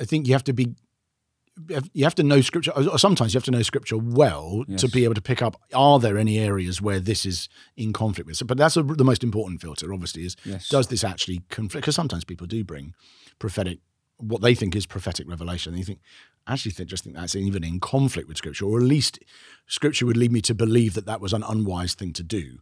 I 0.00 0.04
think 0.04 0.26
you 0.26 0.32
have 0.34 0.44
to 0.44 0.52
be. 0.52 0.74
You 1.92 2.04
have 2.04 2.14
to 2.16 2.22
know 2.22 2.40
scripture. 2.40 2.72
Or 2.72 2.98
sometimes 2.98 3.34
you 3.34 3.38
have 3.38 3.44
to 3.44 3.50
know 3.50 3.62
scripture 3.62 3.96
well 3.98 4.64
to 4.76 4.88
be 4.88 5.04
able 5.04 5.14
to 5.14 5.20
pick 5.22 5.42
up. 5.42 5.60
Are 5.74 5.98
there 5.98 6.16
any 6.16 6.38
areas 6.38 6.80
where 6.80 7.00
this 7.00 7.26
is 7.26 7.48
in 7.76 7.92
conflict 7.92 8.26
with? 8.26 8.36
So, 8.36 8.46
but 8.46 8.58
that's 8.58 8.76
a, 8.76 8.82
the 8.82 9.04
most 9.04 9.24
important 9.24 9.60
filter. 9.60 9.92
Obviously, 9.92 10.24
is 10.24 10.36
Yes. 10.44 10.68
does 10.68 10.86
this 10.88 11.04
actually 11.04 11.42
conflict? 11.48 11.84
Because 11.84 11.96
sometimes 11.96 12.24
people 12.24 12.46
do 12.46 12.62
bring 12.64 12.94
prophetic, 13.38 13.78
what 14.18 14.42
they 14.42 14.54
think 14.54 14.76
is 14.76 14.86
prophetic 14.86 15.28
revelation. 15.28 15.72
And 15.72 15.78
you 15.78 15.84
think, 15.84 16.00
actually, 16.46 16.72
think, 16.72 16.88
just 16.88 17.04
think 17.04 17.16
that's 17.16 17.34
even 17.36 17.64
in 17.64 17.80
conflict 17.80 18.28
with 18.28 18.36
Scripture, 18.36 18.66
or 18.66 18.78
at 18.78 18.84
least 18.84 19.18
Scripture 19.66 20.06
would 20.06 20.16
lead 20.16 20.32
me 20.32 20.40
to 20.42 20.54
believe 20.54 20.94
that 20.94 21.06
that 21.06 21.20
was 21.20 21.32
an 21.32 21.42
unwise 21.42 21.94
thing 21.94 22.12
to 22.14 22.22
do. 22.22 22.58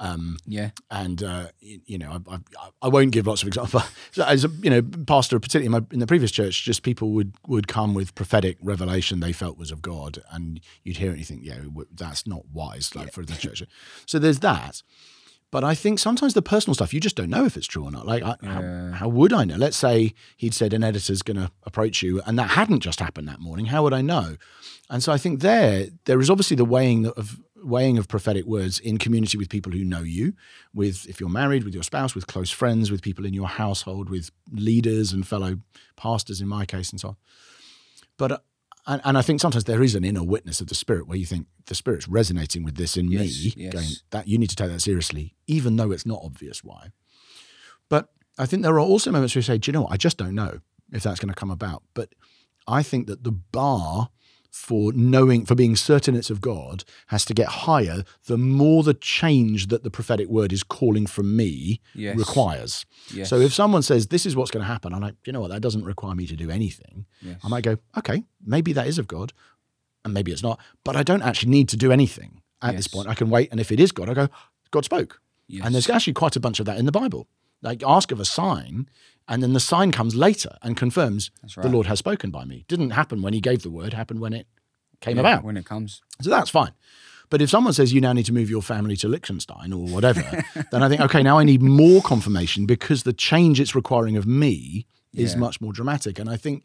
Um, 0.00 0.38
Yeah, 0.46 0.70
and 0.90 1.22
uh, 1.22 1.48
you 1.60 1.98
know, 1.98 2.22
I, 2.28 2.34
I, 2.34 2.68
I 2.82 2.88
won't 2.88 3.12
give 3.12 3.26
lots 3.26 3.42
of 3.42 3.48
examples. 3.48 3.84
As 4.18 4.44
a 4.44 4.48
you 4.62 4.70
know, 4.70 4.82
pastor, 5.06 5.38
particularly 5.38 5.66
in, 5.66 5.72
my, 5.72 5.82
in 5.92 6.00
the 6.00 6.06
previous 6.06 6.30
church, 6.30 6.64
just 6.64 6.82
people 6.82 7.10
would 7.12 7.34
would 7.46 7.68
come 7.68 7.94
with 7.94 8.14
prophetic 8.14 8.56
revelation 8.62 9.20
they 9.20 9.32
felt 9.32 9.58
was 9.58 9.70
of 9.70 9.82
God, 9.82 10.18
and 10.32 10.60
you'd 10.82 10.96
hear 10.96 11.08
it 11.08 11.12
and 11.12 11.18
you 11.18 11.24
think, 11.26 11.42
yeah, 11.44 11.58
that's 11.94 12.26
not 12.26 12.46
wise, 12.52 12.96
like 12.96 13.12
for 13.12 13.24
the 13.24 13.36
church. 13.36 13.62
So 14.06 14.18
there's 14.18 14.40
that. 14.40 14.82
But 15.52 15.64
I 15.64 15.74
think 15.74 15.98
sometimes 15.98 16.34
the 16.34 16.42
personal 16.42 16.74
stuff 16.74 16.94
you 16.94 17.00
just 17.00 17.16
don't 17.16 17.28
know 17.28 17.44
if 17.44 17.56
it's 17.56 17.66
true 17.66 17.82
or 17.84 17.90
not. 17.90 18.06
Like, 18.06 18.22
I, 18.22 18.36
how, 18.44 18.92
how 18.94 19.08
would 19.08 19.32
I 19.32 19.42
know? 19.44 19.56
Let's 19.56 19.76
say 19.76 20.14
he'd 20.36 20.54
said 20.54 20.72
an 20.72 20.84
editor's 20.84 21.22
going 21.22 21.38
to 21.38 21.50
approach 21.64 22.02
you, 22.02 22.22
and 22.24 22.38
that 22.38 22.50
hadn't 22.50 22.80
just 22.80 23.00
happened 23.00 23.26
that 23.26 23.40
morning. 23.40 23.66
How 23.66 23.82
would 23.82 23.92
I 23.92 24.00
know? 24.00 24.36
And 24.88 25.02
so 25.02 25.12
I 25.12 25.18
think 25.18 25.40
there 25.40 25.88
there 26.04 26.20
is 26.20 26.30
obviously 26.30 26.56
the 26.56 26.64
weighing 26.64 27.06
of 27.06 27.40
weighing 27.62 27.98
of 27.98 28.08
prophetic 28.08 28.44
words 28.44 28.78
in 28.78 28.98
community 28.98 29.36
with 29.38 29.48
people 29.48 29.72
who 29.72 29.84
know 29.84 30.00
you, 30.00 30.34
with 30.74 31.06
if 31.08 31.20
you're 31.20 31.28
married, 31.28 31.64
with 31.64 31.74
your 31.74 31.82
spouse, 31.82 32.14
with 32.14 32.26
close 32.26 32.50
friends, 32.50 32.90
with 32.90 33.02
people 33.02 33.24
in 33.26 33.34
your 33.34 33.48
household, 33.48 34.08
with 34.10 34.30
leaders 34.52 35.12
and 35.12 35.26
fellow 35.26 35.58
pastors 35.96 36.40
in 36.40 36.48
my 36.48 36.64
case, 36.66 36.90
and 36.90 37.00
so 37.00 37.08
on. 37.08 37.16
But 38.16 38.32
uh, 38.32 38.38
and, 38.86 39.00
and 39.04 39.18
I 39.18 39.22
think 39.22 39.40
sometimes 39.40 39.64
there 39.64 39.82
is 39.82 39.94
an 39.94 40.04
inner 40.04 40.24
witness 40.24 40.60
of 40.60 40.68
the 40.68 40.74
spirit 40.74 41.06
where 41.06 41.18
you 41.18 41.26
think 41.26 41.46
the 41.66 41.74
spirit's 41.74 42.08
resonating 42.08 42.64
with 42.64 42.76
this 42.76 42.96
in 42.96 43.10
Yes, 43.10 43.20
me, 43.20 43.54
yes. 43.56 43.72
going 43.72 43.88
that 44.10 44.26
you 44.26 44.38
need 44.38 44.50
to 44.50 44.56
take 44.56 44.70
that 44.70 44.80
seriously, 44.80 45.34
even 45.46 45.76
though 45.76 45.90
it's 45.92 46.06
not 46.06 46.20
obvious 46.22 46.64
why. 46.64 46.90
But 47.88 48.08
I 48.38 48.46
think 48.46 48.62
there 48.62 48.74
are 48.74 48.80
also 48.80 49.10
moments 49.10 49.34
where 49.34 49.40
you 49.40 49.44
say, 49.44 49.58
do 49.58 49.68
you 49.68 49.72
know 49.72 49.82
what? 49.82 49.92
I 49.92 49.96
just 49.96 50.16
don't 50.16 50.34
know 50.34 50.60
if 50.92 51.02
that's 51.02 51.20
going 51.20 51.28
to 51.28 51.38
come 51.38 51.50
about. 51.50 51.82
But 51.94 52.14
I 52.66 52.82
think 52.82 53.06
that 53.06 53.24
the 53.24 53.32
bar 53.32 54.08
for 54.50 54.92
knowing, 54.92 55.46
for 55.46 55.54
being 55.54 55.76
certain 55.76 56.14
it's 56.14 56.30
of 56.30 56.40
God, 56.40 56.84
has 57.08 57.24
to 57.26 57.34
get 57.34 57.46
higher 57.48 58.04
the 58.26 58.36
more 58.38 58.82
the 58.82 58.94
change 58.94 59.68
that 59.68 59.84
the 59.84 59.90
prophetic 59.90 60.28
word 60.28 60.52
is 60.52 60.62
calling 60.62 61.06
from 61.06 61.36
me 61.36 61.80
Yes. 61.94 62.16
requires. 62.16 62.84
yes. 63.14 63.28
So 63.28 63.38
if 63.40 63.54
someone 63.54 63.82
says, 63.82 64.08
this 64.08 64.26
is 64.26 64.34
what's 64.36 64.50
going 64.50 64.62
to 64.62 64.66
happen, 64.72 64.92
I'm 64.92 65.00
like, 65.00 65.14
you 65.24 65.32
know 65.32 65.40
what? 65.40 65.50
That 65.50 65.60
doesn't 65.62 65.84
require 65.84 66.14
me 66.14 66.26
to 66.26 66.36
do 66.36 66.50
anything. 66.50 67.06
Yes. 67.22 67.36
I 67.44 67.48
might 67.48 67.62
go, 67.64 67.76
okay, 67.98 68.24
maybe 68.44 68.72
that 68.72 68.86
is 68.86 68.98
of 68.98 69.06
God, 69.06 69.32
and 70.04 70.12
maybe 70.14 70.32
it's 70.32 70.42
not, 70.42 70.58
but 70.84 70.96
I 70.96 71.02
don't 71.02 71.22
actually 71.22 71.50
need 71.50 71.68
to 71.70 71.76
do 71.76 71.92
anything 71.92 72.42
at 72.62 72.76
this 72.76 72.88
point. 72.88 73.08
I 73.08 73.14
can 73.14 73.30
wait, 73.30 73.50
and 73.50 73.60
if 73.60 73.70
it 73.72 73.78
is 73.80 73.92
God, 73.92 74.08
I 74.08 74.14
go, 74.14 74.28
God 74.70 74.84
spoke. 74.84 75.20
And 75.64 75.74
there's 75.74 75.88
actually 75.90 76.12
quite 76.14 76.36
a 76.36 76.40
bunch 76.40 76.60
of 76.60 76.66
that 76.66 76.78
in 76.78 76.86
the 76.86 76.92
Bible. 76.92 77.26
Like 77.62 77.82
ask 77.86 78.10
of 78.12 78.20
a 78.20 78.24
sign, 78.24 78.88
and 79.30 79.42
then 79.42 79.52
the 79.54 79.60
sign 79.60 79.92
comes 79.92 80.14
later 80.14 80.56
and 80.62 80.76
confirms 80.76 81.30
That's 81.40 81.54
the. 81.54 81.68
Lord 81.68 81.86
has 81.86 81.98
spoken 81.98 82.30
by 82.30 82.44
me. 82.44 82.64
Didn't 82.68 82.90
happen 82.90 83.22
when 83.22 83.32
he 83.32 83.40
gave 83.40 83.62
the 83.62 83.70
word, 83.70 83.94
happened 83.94 84.20
when 84.20 84.34
it 84.34 84.46
came 85.00 85.16
Yeah, 85.16 85.22
about. 85.22 85.44
when 85.44 85.56
it 85.56 85.64
comes. 85.64 86.02
So 86.20 86.28
that's 86.28 86.50
fine. 86.50 86.72
But 87.30 87.40
if 87.40 87.48
someone 87.48 87.72
says 87.72 87.92
you 87.92 88.00
now 88.00 88.12
need 88.12 88.26
to 88.26 88.32
move 88.32 88.50
your 88.50 88.60
family 88.60 88.96
to 88.96 89.08
Liechtenstein 89.08 89.72
or 89.72 89.86
whatever, 89.86 90.42
then 90.72 90.82
I 90.82 90.88
think, 90.88 91.00
okay, 91.00 91.22
now 91.22 91.38
I 91.38 91.44
need 91.44 91.62
more 91.62 92.02
confirmation 92.02 92.66
because 92.66 93.04
the 93.04 93.12
change 93.12 93.60
it's 93.60 93.74
requiring 93.74 94.16
of 94.16 94.26
me 94.26 94.86
is 95.14 95.34
Yeah. 95.34 95.38
much 95.40 95.60
more 95.60 95.72
dramatic. 95.72 96.18
And 96.18 96.28
I 96.28 96.36
think, 96.36 96.64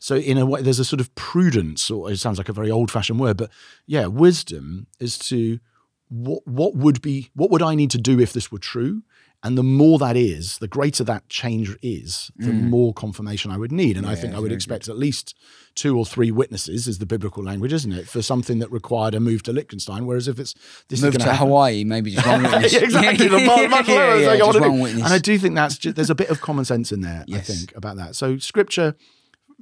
so 0.00 0.16
in 0.16 0.36
a 0.36 0.44
way, 0.44 0.62
there's 0.62 0.80
a 0.80 0.84
sort 0.84 1.00
of 1.00 1.14
prudence, 1.14 1.90
or 1.92 2.10
it 2.10 2.18
sounds 2.18 2.38
like 2.38 2.48
a 2.48 2.52
very 2.52 2.70
old 2.72 2.90
fashioned 2.90 3.20
word, 3.20 3.36
but 3.36 3.50
yeah, 3.86 4.06
wisdom 4.06 4.88
is 4.98 5.16
to 5.30 5.60
what, 6.08 6.44
what 6.46 6.74
would 6.74 7.00
be, 7.02 7.30
what 7.34 7.50
would 7.52 7.62
I 7.62 7.76
need 7.76 7.90
to 7.92 7.98
do 7.98 8.18
if 8.18 8.32
this 8.32 8.50
were 8.50 8.58
true? 8.58 9.02
And 9.42 9.56
the 9.56 9.62
more 9.62 9.98
that 9.98 10.18
is, 10.18 10.58
the 10.58 10.68
greater 10.68 11.02
that 11.04 11.26
change 11.30 11.74
is, 11.80 12.30
the 12.36 12.50
mm. 12.50 12.68
more 12.68 12.92
confirmation 12.92 13.50
I 13.50 13.56
would 13.56 13.72
need. 13.72 13.96
And 13.96 14.06
I 14.06 14.14
think 14.14 14.34
I 14.34 14.38
would 14.38 14.52
expect 14.52 14.86
at 14.86 14.98
least 14.98 15.34
two 15.74 15.96
or 15.96 16.04
three 16.04 16.30
witnesses, 16.30 16.86
is 16.86 16.98
the 16.98 17.06
biblical 17.06 17.42
language, 17.42 17.72
isn't 17.72 17.92
it, 17.92 18.06
for 18.06 18.20
something 18.20 18.58
that 18.58 18.70
required 18.70 19.14
a 19.14 19.20
move 19.20 19.42
to 19.44 19.52
Liechtenstein. 19.52 20.04
Whereas 20.04 20.28
if 20.28 20.38
it's 20.38 20.54
this 20.88 21.00
Move 21.00 21.14
is 21.14 21.22
to 21.22 21.24
to 21.24 21.36
Hawaii, 21.36 21.84
maybe 21.84 22.10
just 22.10 22.26
one 22.26 22.42
witness. 22.50 22.74
yeah, 22.74 22.80
exactly. 22.80 23.28
The 23.28 23.46
bar- 23.46 23.68
much 23.68 23.88
yeah, 23.88 24.14
yeah, 24.16 24.26
like, 24.26 24.38
just 24.40 24.52
do- 24.52 24.60
one 24.60 24.80
witness. 24.80 25.04
And 25.04 25.12
I 25.12 25.18
do 25.18 25.38
think 25.38 25.54
that's 25.54 25.78
just, 25.78 25.96
there's 25.96 26.10
a 26.10 26.14
bit 26.14 26.28
of 26.28 26.42
common 26.42 26.66
sense 26.66 26.92
in 26.92 27.00
there. 27.00 27.24
I 27.32 27.38
think 27.38 27.74
about 27.74 27.96
that. 27.96 28.16
So 28.16 28.36
scripture, 28.36 28.94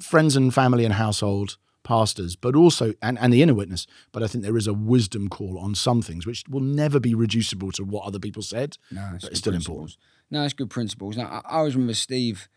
friends 0.01 0.35
and 0.35 0.53
family 0.53 0.85
and 0.85 0.95
household, 0.95 1.57
pastors, 1.89 2.37
but 2.37 2.55
also 2.55 2.93
and, 3.01 3.19
and 3.19 3.33
the 3.33 3.43
inner 3.43 3.55
witness. 3.55 3.87
But 4.13 4.23
I 4.23 4.27
think 4.27 4.45
there 4.45 4.57
is 4.59 4.67
a 4.67 4.75
wisdom 4.75 5.29
call 5.29 5.59
on 5.59 5.75
some 5.75 6.03
things 6.03 6.27
which 6.27 6.45
will 6.49 6.61
never 6.61 7.01
be 7.01 7.15
reducible 7.15 7.73
to 7.73 7.83
what 7.85 8.05
other 8.05 8.19
people 8.19 8.43
said. 8.43 8.77
No, 8.91 9.09
but 9.21 9.31
it's 9.31 9.41
still 9.41 9.55
important. 9.55 9.97
No, 10.31 10.45
it's 10.45 10.53
good 10.53 10.69
principles. 10.71 11.17
Now, 11.17 11.27
I, 11.27 11.55
I 11.55 11.57
always 11.59 11.75
remember 11.75 11.95
Steve, 11.95 12.49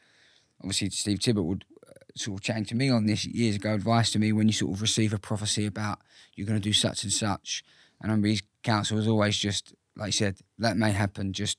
obviously 0.59 0.89
Steve 0.89 1.19
Tibbert 1.19 1.45
would 1.45 1.63
uh, 1.87 1.91
sort 2.15 2.39
of 2.39 2.43
chatting 2.43 2.65
to 2.65 2.75
me 2.75 2.89
on 2.89 3.05
this 3.05 3.25
years 3.25 3.55
ago, 3.55 3.73
advice 3.73 4.11
to 4.11 4.19
me 4.19 4.33
when 4.33 4.47
you 4.47 4.53
sort 4.53 4.73
of 4.73 4.81
receive 4.81 5.13
a 5.13 5.17
prophecy 5.19 5.65
about 5.65 5.99
you're 6.35 6.47
going 6.47 6.59
to 6.59 6.69
do 6.69 6.73
such 6.73 7.03
and 7.03 7.13
such. 7.13 7.63
And 8.01 8.11
I 8.11 8.13
remember 8.13 8.27
his 8.27 8.43
counsel 8.63 8.97
was 8.97 9.07
always 9.07 9.37
just, 9.37 9.73
like 9.95 10.07
you 10.09 10.11
said, 10.23 10.37
that 10.59 10.75
may 10.77 10.91
happen, 10.91 11.31
just 11.33 11.57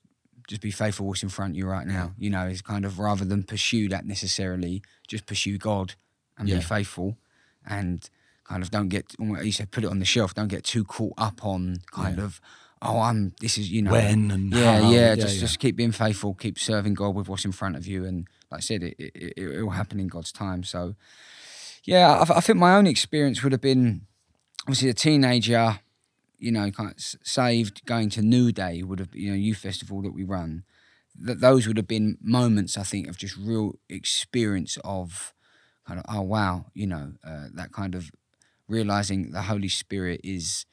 just 0.49 0.61
be 0.61 0.71
faithful 0.71 1.07
what's 1.07 1.23
in 1.23 1.29
front 1.29 1.51
of 1.53 1.57
you 1.57 1.65
right 1.65 1.87
now. 1.87 2.11
You 2.17 2.29
know, 2.29 2.45
it's 2.47 2.61
kind 2.61 2.83
of 2.83 2.99
rather 2.99 3.23
than 3.23 3.43
pursue 3.43 3.87
that 3.87 4.05
necessarily, 4.05 4.83
just 5.07 5.25
pursue 5.25 5.57
God 5.57 5.95
and 6.37 6.49
Yeah. 6.49 6.57
be 6.57 6.61
faithful 6.61 7.17
and 7.65 8.09
kind 8.43 8.61
of 8.61 8.71
don't 8.71 8.89
get, 8.89 9.15
you 9.19 9.51
said, 9.51 9.71
put 9.71 9.83
it 9.83 9.89
on 9.89 9.99
the 9.99 10.05
shelf, 10.05 10.33
don't 10.33 10.49
get 10.49 10.63
too 10.63 10.83
caught 10.83 11.13
up 11.17 11.43
on 11.45 11.77
kind 11.91 12.19
of, 12.19 12.41
oh, 12.81 12.99
I'm, 12.99 13.33
this 13.39 13.57
is, 13.57 13.71
you 13.71 13.81
know, 13.81 13.91
When 13.91 14.31
and 14.31 14.53
yeah, 14.53 14.81
how, 14.81 14.91
yeah, 14.91 14.99
yeah, 14.99 15.15
just 15.15 15.35
yeah. 15.35 15.41
just 15.41 15.59
keep 15.59 15.75
being 15.75 15.93
faithful, 15.93 16.33
keep 16.33 16.59
serving 16.59 16.95
God 16.95 17.15
with 17.15 17.29
what's 17.29 17.45
in 17.45 17.53
front 17.53 17.75
of 17.75 17.87
you, 17.87 18.05
and 18.05 18.27
like 18.51 18.59
I 18.59 18.61
said, 18.61 18.83
it 18.83 18.95
it, 18.99 19.15
it, 19.15 19.37
it 19.37 19.63
will 19.63 19.71
happen 19.71 19.99
in 19.99 20.07
God's 20.07 20.31
time. 20.31 20.63
So, 20.63 20.95
yeah, 21.85 22.11
I, 22.11 22.37
I 22.37 22.41
think 22.41 22.59
my 22.59 22.75
own 22.75 22.85
experience 22.87 23.41
would 23.41 23.53
have 23.53 23.61
been 23.61 24.01
obviously 24.63 24.89
a 24.89 24.93
teenager, 24.93 25.79
you 26.37 26.51
know, 26.51 26.69
kind 26.71 26.91
of 26.91 26.99
saved, 26.99 27.85
going 27.85 28.09
to 28.11 28.21
New 28.21 28.51
Day 28.51 28.83
would 28.83 28.99
have, 28.99 29.15
you 29.15 29.29
know, 29.29 29.37
youth 29.37 29.59
festival 29.59 30.01
that 30.01 30.13
we 30.13 30.23
run. 30.23 30.63
That 31.15 31.39
those 31.39 31.67
would 31.67 31.77
have 31.77 31.87
been 31.87 32.17
moments 32.21 32.77
I 32.77 32.83
think 32.83 33.07
of 33.07 33.17
just 33.17 33.37
real 33.37 33.75
experience 33.87 34.77
of 34.83 35.33
kind 35.87 35.99
of 35.99 36.05
oh 36.09 36.21
wow, 36.21 36.65
you 36.73 36.87
know, 36.87 37.13
uh, 37.25 37.47
that 37.53 37.71
kind 37.71 37.95
of 37.95 38.11
realizing 38.67 39.31
the 39.31 39.43
Holy 39.43 39.69
Spirit 39.69 40.21
is 40.23 40.65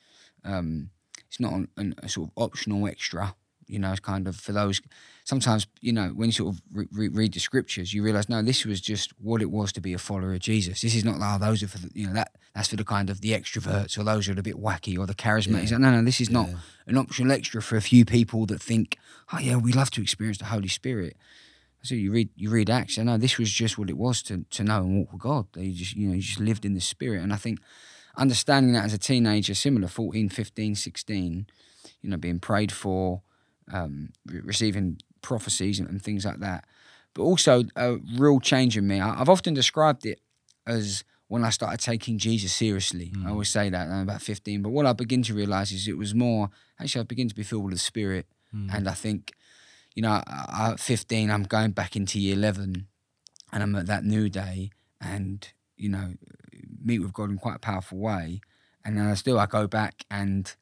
um, 0.45 0.91
it's 1.29 1.41
not 1.41 1.53
an, 1.53 1.69
an, 1.77 1.95
a 2.03 2.09
sort 2.09 2.29
of 2.29 2.43
optional 2.43 2.87
extra. 2.87 3.35
You 3.67 3.79
know, 3.79 3.93
it's 3.93 4.01
kind 4.01 4.27
of 4.27 4.35
for 4.35 4.53
those. 4.53 4.81
Sometimes, 5.23 5.69
you 5.81 5.93
know, 5.93 6.09
when 6.09 6.29
you 6.29 6.33
sort 6.33 6.55
of 6.55 6.61
re- 6.73 6.89
re- 6.91 7.09
read 7.09 7.35
the 7.35 7.41
scriptures, 7.41 7.95
you 7.95 8.03
realize 8.03 8.29
no, 8.29 8.43
this 8.43 8.65
was 8.65 8.81
just 8.81 9.13
what 9.21 9.41
it 9.41 9.51
was 9.51 9.71
to 9.73 9.81
be 9.81 9.93
a 9.93 9.99
follower 9.99 10.33
of 10.33 10.41
Jesus. 10.41 10.81
This 10.81 10.97
is 10.97 11.05
not 11.05 11.19
like 11.19 11.41
oh, 11.41 11.45
those 11.45 11.63
are 11.63 11.69
for 11.69 11.79
the, 11.79 11.91
you 11.95 12.09
know 12.09 12.15
that 12.15 12.33
that's 12.55 12.67
for 12.67 12.75
the 12.77 12.85
kind 12.85 13.11
of 13.11 13.21
the 13.21 13.31
extroverts 13.31 13.97
or 13.97 14.03
those 14.03 14.27
who 14.27 14.35
are 14.35 14.41
a 14.41 14.43
bit 14.43 14.57
wacky 14.57 14.99
or 14.99 15.07
the 15.07 15.15
charismatics. 15.15 15.71
No, 15.79 15.91
no, 15.93 16.03
this 16.03 16.21
is 16.21 16.31
not 16.31 16.49
an 16.87 16.97
optional 16.97 17.31
extra 17.31 17.63
for 17.63 17.77
a 17.77 17.81
few 17.81 18.05
people 18.05 18.45
that 18.47 18.61
think, 18.61 18.99
oh 19.33 19.39
yeah, 19.39 19.55
we 19.57 19.73
love 19.73 19.91
to 19.93 20.03
experience 20.03 20.39
the 20.39 20.47
Holy 20.47 20.67
Spirit. 20.69 21.17
So 21.83 21.95
you 21.95 22.13
read 22.13 22.29
you 22.37 22.51
read 22.51 22.69
Acts, 22.71 22.99
I 22.99 23.03
know 23.05 23.17
this 23.17 23.39
was 23.39 23.51
just 23.51 23.79
what 23.79 23.91
it 23.91 23.97
was 23.97 24.23
to 24.25 24.45
to 24.51 24.65
know 24.65 24.79
and 24.79 24.99
walk 24.99 25.13
with 25.13 25.23
God. 25.23 25.47
They 25.53 25.71
just 25.71 25.97
you 25.97 26.09
know 26.09 26.15
you 26.15 26.23
just 26.23 26.41
lived 26.41 26.65
in 26.65 26.75
the 26.75 26.81
Spirit, 26.81 27.23
and 27.23 27.33
I 27.33 27.37
think 27.37 27.59
understanding 28.17 28.73
that 28.75 28.85
as 28.85 28.93
a 28.93 28.99
teenager, 28.99 29.55
similar 29.55 29.89
14, 29.89 30.29
15, 30.29 30.75
16, 30.75 31.47
you 32.03 32.11
know, 32.11 32.17
being 32.17 32.39
prayed 32.41 32.73
for, 32.73 33.23
um, 33.73 34.11
re- 34.27 34.41
receiving 34.41 34.99
prophecies 35.23 35.79
and, 35.79 35.89
and 35.89 36.03
things 36.03 36.25
like 36.25 36.41
that, 36.41 36.65
but 37.15 37.23
also 37.23 37.65
a 37.77 37.97
real 38.19 38.41
change 38.41 38.77
in 38.77 38.87
me. 38.87 39.01
I, 39.01 39.21
I've 39.21 39.29
often 39.29 39.55
described 39.55 40.05
it 40.07 40.21
as 40.67 41.05
when 41.29 41.45
I 41.45 41.51
started 41.51 41.79
taking 41.81 42.19
Jesus 42.19 42.53
seriously. 42.53 43.13
I 43.25 43.31
always 43.31 43.49
say 43.49 43.71
that 43.71 43.89
I'm 43.89 44.03
about 44.03 44.21
15, 44.23 44.63
but 44.63 44.71
what 44.71 44.87
I 44.87 44.93
begin 44.93 45.23
to 45.25 45.35
realize 45.35 45.71
is 45.73 45.87
it 45.87 45.97
was 45.97 46.15
more 46.15 46.51
actually 46.81 47.03
I 47.03 47.05
begin 47.05 47.29
to 47.29 47.35
be 47.35 47.43
filled 47.45 47.65
with 47.65 47.75
the 47.75 47.79
Spirit, 47.81 48.27
and 48.53 48.89
I 48.89 48.95
think 48.95 49.33
you 49.95 50.03
know, 50.03 50.23
I- 50.27 50.71
at 50.73 50.81
15, 50.81 51.31
I'm 51.31 51.45
going 51.45 51.73
back 51.73 51.97
into 51.97 52.19
year 52.21 52.35
11 52.35 52.87
and 53.53 53.63
I'm 53.63 53.75
at 53.77 53.87
that 53.87 54.05
new 54.05 54.29
day 54.29 54.71
and, 55.01 55.47
you 55.77 55.89
know, 55.89 56.15
meet 56.83 57.01
with 57.01 57.13
God 57.13 57.31
in 57.31 57.39
quite 57.39 57.57
a 57.57 57.61
powerful 57.61 57.99
way. 57.99 58.41
And 58.85 58.97
then 58.97 59.07
I 59.07 59.15
still, 59.15 59.39
I 59.39 59.47
go 59.47 59.67
back 59.67 60.05
and 60.11 60.55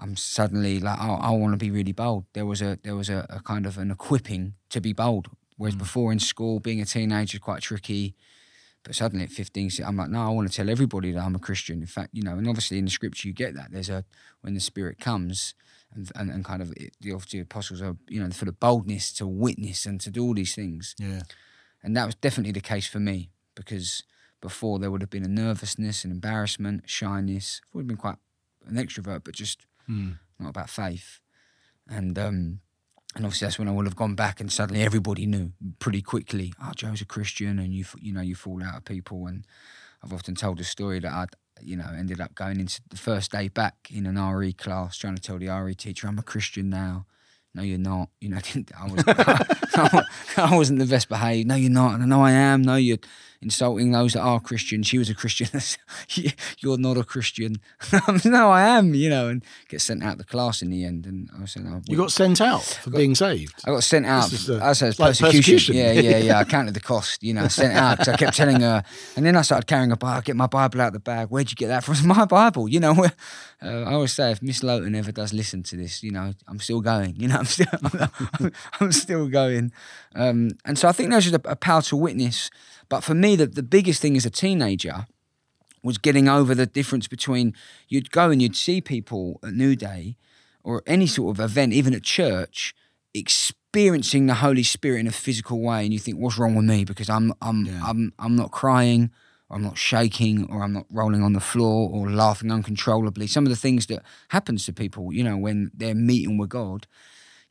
I'm 0.00 0.16
suddenly 0.16 0.80
like, 0.80 0.98
oh, 1.00 1.14
I 1.14 1.30
want 1.30 1.52
to 1.52 1.58
be 1.58 1.70
really 1.70 1.92
bold. 1.92 2.24
There 2.32 2.46
was 2.46 2.62
a, 2.62 2.78
there 2.82 2.96
was 2.96 3.08
a, 3.08 3.26
a 3.28 3.40
kind 3.40 3.66
of 3.66 3.78
an 3.78 3.90
equipping 3.90 4.54
to 4.70 4.80
be 4.80 4.92
bold. 4.92 5.28
Whereas 5.56 5.74
mm. 5.74 5.80
before 5.80 6.12
in 6.12 6.18
school, 6.18 6.60
being 6.60 6.80
a 6.80 6.84
teenager 6.84 7.36
is 7.36 7.42
quite 7.42 7.62
tricky. 7.62 8.14
But 8.84 8.94
suddenly 8.94 9.24
at 9.24 9.30
15, 9.30 9.70
I'm 9.86 9.96
like, 9.96 10.08
no, 10.08 10.20
I 10.20 10.30
want 10.30 10.50
to 10.50 10.56
tell 10.56 10.68
everybody 10.68 11.12
that 11.12 11.22
I'm 11.22 11.36
a 11.36 11.38
Christian. 11.38 11.80
In 11.80 11.86
fact, 11.86 12.10
you 12.12 12.22
know, 12.22 12.32
and 12.32 12.48
obviously 12.48 12.78
in 12.78 12.84
the 12.86 12.90
scripture 12.90 13.28
you 13.28 13.34
get 13.34 13.54
that. 13.54 13.70
There's 13.70 13.90
a, 13.90 14.04
when 14.40 14.54
the 14.54 14.60
Spirit 14.60 14.98
comes, 14.98 15.54
and, 15.94 16.10
and, 16.14 16.30
and 16.30 16.44
kind 16.44 16.62
of 16.62 16.72
it, 16.76 16.94
the 17.00 17.12
obviously 17.12 17.40
apostles 17.40 17.82
are, 17.82 17.96
you 18.08 18.22
know, 18.22 18.30
full 18.30 18.48
of 18.48 18.58
boldness 18.60 19.12
to 19.14 19.26
witness 19.26 19.86
and 19.86 20.00
to 20.00 20.10
do 20.10 20.24
all 20.24 20.34
these 20.34 20.54
things. 20.54 20.94
Yeah. 20.98 21.22
And 21.82 21.96
that 21.96 22.06
was 22.06 22.14
definitely 22.14 22.52
the 22.52 22.60
case 22.60 22.86
for 22.86 23.00
me 23.00 23.30
because 23.54 24.02
before 24.40 24.78
there 24.78 24.90
would 24.90 25.02
have 25.02 25.10
been 25.10 25.24
a 25.24 25.28
nervousness, 25.28 26.04
an 26.04 26.10
embarrassment, 26.10 26.88
shyness. 26.88 27.60
I 27.64 27.68
would 27.72 27.82
have 27.82 27.88
been 27.88 27.96
quite 27.96 28.16
an 28.66 28.76
extrovert, 28.76 29.22
but 29.24 29.34
just 29.34 29.66
not 30.38 30.50
about 30.50 30.70
faith. 30.70 31.20
And 31.88 32.18
um, 32.18 32.60
and 33.14 33.26
obviously 33.26 33.46
that's 33.46 33.58
when 33.58 33.68
I 33.68 33.72
would 33.72 33.86
have 33.86 33.96
gone 33.96 34.14
back 34.14 34.40
and 34.40 34.50
suddenly 34.50 34.82
everybody 34.82 35.26
knew 35.26 35.52
pretty 35.78 36.02
quickly. 36.02 36.52
Oh, 36.62 36.72
Joe's 36.74 37.00
a 37.00 37.04
Christian, 37.04 37.58
and 37.58 37.72
you 37.72 37.84
you 37.98 38.12
know 38.12 38.20
you 38.20 38.34
fall 38.34 38.62
out 38.62 38.76
of 38.76 38.84
people. 38.84 39.26
And 39.26 39.44
I've 40.02 40.12
often 40.12 40.34
told 40.34 40.58
the 40.58 40.64
story 40.64 41.00
that 41.00 41.12
I 41.12 41.26
you 41.62 41.76
know 41.76 41.88
ended 41.96 42.20
up 42.20 42.34
going 42.34 42.60
into 42.60 42.80
the 42.90 42.96
first 42.96 43.32
day 43.32 43.48
back 43.48 43.88
in 43.90 44.06
an 44.06 44.18
RE 44.18 44.52
class, 44.52 44.96
trying 44.96 45.16
to 45.16 45.22
tell 45.22 45.38
the 45.38 45.48
RE 45.48 45.74
teacher 45.74 46.08
I'm 46.08 46.18
a 46.18 46.22
Christian 46.22 46.70
now. 46.70 47.06
No, 47.54 47.62
you're 47.62 47.78
not. 47.78 48.08
You 48.20 48.30
know, 48.30 48.38
I 48.78 48.86
was 48.90 49.04
I 50.36 50.56
wasn't 50.56 50.78
the 50.78 50.86
best 50.86 51.08
behaved. 51.08 51.48
No, 51.48 51.54
you're 51.54 51.70
not. 51.70 51.94
And 51.94 52.02
I 52.02 52.06
know 52.06 52.22
I 52.22 52.32
am. 52.32 52.62
No, 52.62 52.76
you're 52.76 52.98
insulting 53.42 53.90
those 53.90 54.12
that 54.14 54.20
are 54.20 54.40
Christian. 54.40 54.82
She 54.82 54.96
was 54.98 55.10
a 55.10 55.14
Christian. 55.14 55.48
you're 56.60 56.78
not 56.78 56.96
a 56.96 57.04
Christian. 57.04 57.56
no, 58.24 58.50
I 58.50 58.62
am. 58.62 58.94
You 58.94 59.10
know, 59.10 59.28
and 59.28 59.44
get 59.68 59.80
sent 59.82 60.02
out 60.02 60.12
of 60.12 60.18
the 60.18 60.24
class 60.24 60.62
in 60.62 60.70
the 60.70 60.84
end. 60.84 61.04
And 61.04 61.28
I 61.40 61.44
said, 61.44 61.64
no, 61.64 61.82
You 61.86 61.96
got 61.96 62.12
sent 62.12 62.40
out 62.40 62.62
for 62.62 62.90
being 62.90 63.14
saved. 63.14 63.54
I 63.66 63.70
got 63.70 63.82
sent 63.82 64.06
out. 64.06 64.32
A- 64.48 64.64
I 64.64 64.72
said 64.72 64.98
like 64.98 65.10
persecution. 65.18 65.32
persecution. 65.32 65.76
Yeah, 65.76 65.92
yeah, 65.92 66.18
yeah. 66.18 66.38
I 66.38 66.44
counted 66.44 66.72
the 66.74 66.80
cost. 66.80 67.22
You 67.22 67.34
know, 67.34 67.48
sent 67.48 67.74
out 67.74 67.98
because 67.98 68.14
I 68.14 68.16
kept 68.16 68.36
telling 68.36 68.60
her, 68.60 68.82
and 69.16 69.26
then 69.26 69.36
I 69.36 69.42
started 69.42 69.66
carrying 69.66 69.92
a 69.92 69.96
Bible. 69.96 70.22
Get 70.22 70.36
my 70.36 70.46
Bible 70.46 70.80
out 70.80 70.88
of 70.88 70.92
the 70.94 71.00
bag. 71.00 71.28
Where'd 71.28 71.50
you 71.50 71.56
get 71.56 71.68
that 71.68 71.84
from? 71.84 71.92
It's 71.94 72.02
my 72.02 72.24
Bible. 72.24 72.68
You 72.68 72.80
know, 72.80 72.94
uh, 73.62 73.66
I 73.66 73.92
always 73.92 74.12
say 74.12 74.30
if 74.30 74.40
Miss 74.40 74.62
Lowton 74.62 74.94
ever 74.94 75.12
does 75.12 75.32
listen 75.32 75.62
to 75.64 75.76
this, 75.76 76.02
you 76.02 76.12
know, 76.12 76.32
I'm 76.48 76.60
still 76.60 76.80
going. 76.80 77.16
You 77.16 77.28
know, 77.28 77.41
I'm 77.42 77.46
still, 77.46 77.66
I'm, 78.38 78.52
I'm 78.80 78.92
still 78.92 79.28
going. 79.28 79.72
Um, 80.14 80.52
and 80.64 80.78
so 80.78 80.88
I 80.88 80.92
think 80.92 81.10
there's 81.10 81.24
just 81.24 81.44
a, 81.44 81.50
a 81.50 81.56
powerful 81.56 81.98
witness. 81.98 82.50
But 82.88 83.02
for 83.02 83.14
me, 83.14 83.34
the, 83.34 83.46
the 83.46 83.64
biggest 83.64 84.00
thing 84.00 84.16
as 84.16 84.24
a 84.24 84.30
teenager 84.30 85.06
was 85.82 85.98
getting 85.98 86.28
over 86.28 86.54
the 86.54 86.66
difference 86.66 87.08
between 87.08 87.52
you'd 87.88 88.12
go 88.12 88.30
and 88.30 88.40
you'd 88.40 88.54
see 88.54 88.80
people 88.80 89.40
at 89.42 89.54
New 89.54 89.74
Day 89.74 90.16
or 90.62 90.84
any 90.86 91.08
sort 91.08 91.36
of 91.36 91.44
event, 91.44 91.72
even 91.72 91.94
at 91.94 92.04
church, 92.04 92.74
experiencing 93.12 94.26
the 94.26 94.34
Holy 94.34 94.62
Spirit 94.62 95.00
in 95.00 95.08
a 95.08 95.12
physical 95.12 95.60
way, 95.60 95.82
and 95.82 95.92
you 95.92 95.98
think, 95.98 96.18
"What's 96.18 96.38
wrong 96.38 96.54
with 96.54 96.64
me?" 96.64 96.84
Because 96.84 97.10
I'm 97.10 97.32
I'm 97.42 97.66
Yeah. 97.66 97.82
I'm 97.84 98.12
I'm 98.20 98.36
not 98.36 98.52
crying, 98.52 99.10
I'm 99.50 99.62
not 99.62 99.76
shaking, 99.76 100.48
or 100.48 100.62
I'm 100.62 100.72
not 100.72 100.86
rolling 100.90 101.24
on 101.24 101.32
the 101.32 101.40
floor, 101.40 101.90
or 101.90 102.08
laughing 102.08 102.52
uncontrollably. 102.52 103.26
Some 103.26 103.44
of 103.44 103.50
the 103.50 103.56
things 103.56 103.86
that 103.86 104.04
happens 104.28 104.64
to 104.66 104.72
people, 104.72 105.12
you 105.12 105.24
know, 105.24 105.36
when 105.36 105.72
they're 105.74 105.96
meeting 105.96 106.38
with 106.38 106.50
God, 106.50 106.86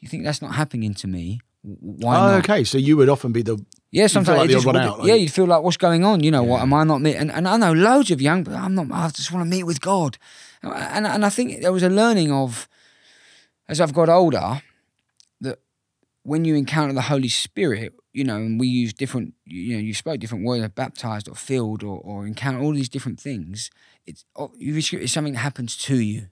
you 0.01 0.09
think 0.09 0.23
that's 0.25 0.41
not 0.41 0.55
happening 0.55 0.93
to 0.95 1.07
me. 1.07 1.39
Why 1.63 2.15
Oh, 2.17 2.19
not? 2.31 2.43
okay. 2.43 2.63
So 2.63 2.77
you 2.79 2.97
would 2.97 3.07
often 3.07 3.31
be 3.31 3.43
the 3.43 3.63
Yeah, 3.91 4.07
sometimes 4.07 4.37
like 4.39 4.47
the 4.47 4.53
just 4.55 4.65
odd 4.67 4.73
one 4.75 4.83
would- 4.83 4.89
out, 4.91 4.99
like- 4.99 5.07
yeah, 5.07 5.13
you'd 5.15 5.31
feel 5.31 5.45
like 5.45 5.61
what's 5.63 5.77
going 5.77 6.03
on. 6.03 6.23
You 6.23 6.31
know, 6.31 6.43
what 6.43 6.61
am 6.61 6.73
I 6.73 6.83
not 6.83 7.01
meet? 7.01 7.15
And, 7.15 7.31
and 7.31 7.47
I 7.47 7.55
know 7.57 7.71
loads 7.71 8.09
of 8.11 8.19
young, 8.21 8.43
but 8.43 8.55
I'm 8.55 8.73
not. 8.75 8.87
I 8.91 9.09
just 9.09 9.31
want 9.31 9.45
to 9.45 9.49
meet 9.49 9.63
with 9.63 9.79
God, 9.79 10.17
and 10.63 11.05
and 11.07 11.23
I 11.25 11.29
think 11.29 11.61
there 11.61 11.71
was 11.71 11.83
a 11.83 11.89
learning 11.89 12.31
of 12.31 12.67
as 13.67 13.79
I've 13.79 13.93
got 13.93 14.09
older 14.09 14.61
that 15.41 15.59
when 16.23 16.45
you 16.45 16.55
encounter 16.55 16.93
the 16.93 17.01
Holy 17.13 17.29
Spirit, 17.29 17.93
you 18.11 18.23
know, 18.23 18.35
and 18.37 18.59
we 18.59 18.67
use 18.67 18.91
different, 18.93 19.33
you 19.45 19.73
know, 19.75 19.79
you 19.81 19.93
spoke 19.93 20.19
different 20.19 20.45
words, 20.45 20.67
baptized 20.75 21.29
or 21.29 21.35
filled 21.35 21.83
or, 21.83 21.99
or 21.99 22.25
encounter 22.27 22.59
all 22.59 22.73
these 22.73 22.89
different 22.89 23.19
things. 23.19 23.69
It's, 24.05 24.25
oh, 24.35 24.51
it's 24.59 25.13
something 25.13 25.33
that 25.33 25.39
happens 25.39 25.77
to 25.77 25.95
you. 25.97 26.27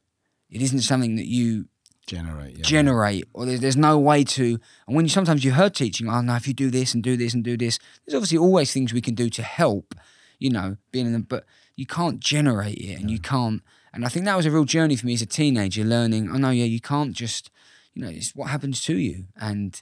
It 0.50 0.62
isn't 0.62 0.82
something 0.82 1.16
that 1.16 1.28
you 1.28 1.66
generate, 2.10 2.58
yeah. 2.58 2.64
generate, 2.64 3.26
or 3.34 3.46
there's, 3.46 3.60
there's 3.60 3.78
no 3.78 3.98
way 3.98 4.24
to. 4.24 4.60
And 4.88 4.96
when 4.96 5.06
you 5.06 5.10
sometimes 5.10 5.44
you 5.44 5.52
heard 5.52 5.76
teaching, 5.76 6.10
oh 6.10 6.22
no, 6.22 6.36
if 6.36 6.48
you 6.48 6.54
do 6.54 6.70
this 6.70 6.94
and 6.94 7.04
do 7.04 7.16
this 7.16 7.34
and 7.34 7.44
do 7.44 7.56
this, 7.56 7.80
there's 8.06 8.16
obviously 8.16 8.38
always 8.38 8.74
things 8.74 8.94
we 8.94 9.02
can 9.02 9.16
do 9.16 9.30
to 9.30 9.44
help, 9.44 9.96
you 10.40 10.50
know, 10.50 10.78
being 10.92 11.06
in 11.06 11.14
them, 11.14 11.28
but 11.28 11.46
you 11.76 11.86
can't 11.86 12.20
generate 12.20 12.78
it 12.78 13.00
and 13.00 13.12
you 13.12 13.20
can't. 13.20 13.62
And 13.94 14.06
I 14.06 14.10
think 14.10 14.26
that 14.26 14.36
was 14.36 14.46
a 14.46 14.52
real 14.52 14.66
journey 14.66 14.96
for 14.96 15.06
me 15.06 15.14
as 15.14 15.22
a 15.22 15.28
teenager, 15.28 15.84
learning. 15.84 16.30
Oh 16.32 16.38
no, 16.38 16.50
yeah, 16.50 16.66
you 16.66 16.82
can't 16.82 17.14
just, 17.14 17.52
you 17.94 18.02
know, 18.02 18.10
it's 18.10 18.36
what 18.36 18.50
happens 18.50 18.84
to 18.84 18.98
you, 18.98 19.26
and 19.40 19.82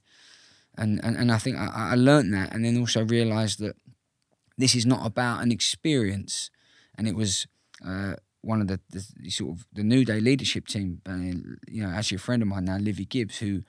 and 0.77 1.03
and, 1.03 1.17
and 1.17 1.31
I 1.31 1.37
think 1.37 1.57
I, 1.57 1.91
I 1.91 1.95
learned 1.95 2.33
that, 2.33 2.53
and 2.53 2.63
then 2.63 2.79
also 2.79 3.05
realised 3.05 3.59
that 3.59 3.75
this 4.57 4.75
is 4.75 4.85
not 4.85 5.05
about 5.05 5.43
an 5.43 5.51
experience, 5.51 6.49
and 6.97 7.07
it 7.07 7.15
was. 7.15 7.47
Uh, 7.85 8.15
one 8.41 8.61
of 8.61 8.67
the, 8.67 8.79
the, 8.89 9.29
sort 9.29 9.57
of 9.57 9.67
the 9.73 9.83
New 9.83 10.05
Day 10.05 10.19
leadership 10.19 10.67
team, 10.67 11.01
uh, 11.07 11.15
you 11.67 11.81
know, 11.81 11.89
actually 11.89 12.15
a 12.15 12.19
friend 12.19 12.41
of 12.41 12.47
mine 12.47 12.65
now, 12.65 12.77
Livy 12.77 13.05
Gibbs, 13.05 13.39
who 13.39 13.63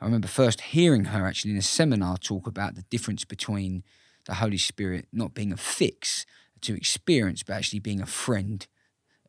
I 0.00 0.04
remember 0.04 0.28
first 0.28 0.60
hearing 0.60 1.06
her 1.06 1.26
actually 1.26 1.52
in 1.52 1.56
a 1.56 1.62
seminar 1.62 2.16
talk 2.16 2.46
about 2.46 2.74
the 2.74 2.82
difference 2.82 3.24
between 3.24 3.82
the 4.26 4.34
Holy 4.34 4.58
Spirit 4.58 5.08
not 5.12 5.34
being 5.34 5.52
a 5.52 5.56
fix 5.56 6.26
to 6.62 6.74
experience, 6.74 7.42
but 7.42 7.54
actually 7.54 7.80
being 7.80 8.00
a 8.00 8.06
friend, 8.06 8.66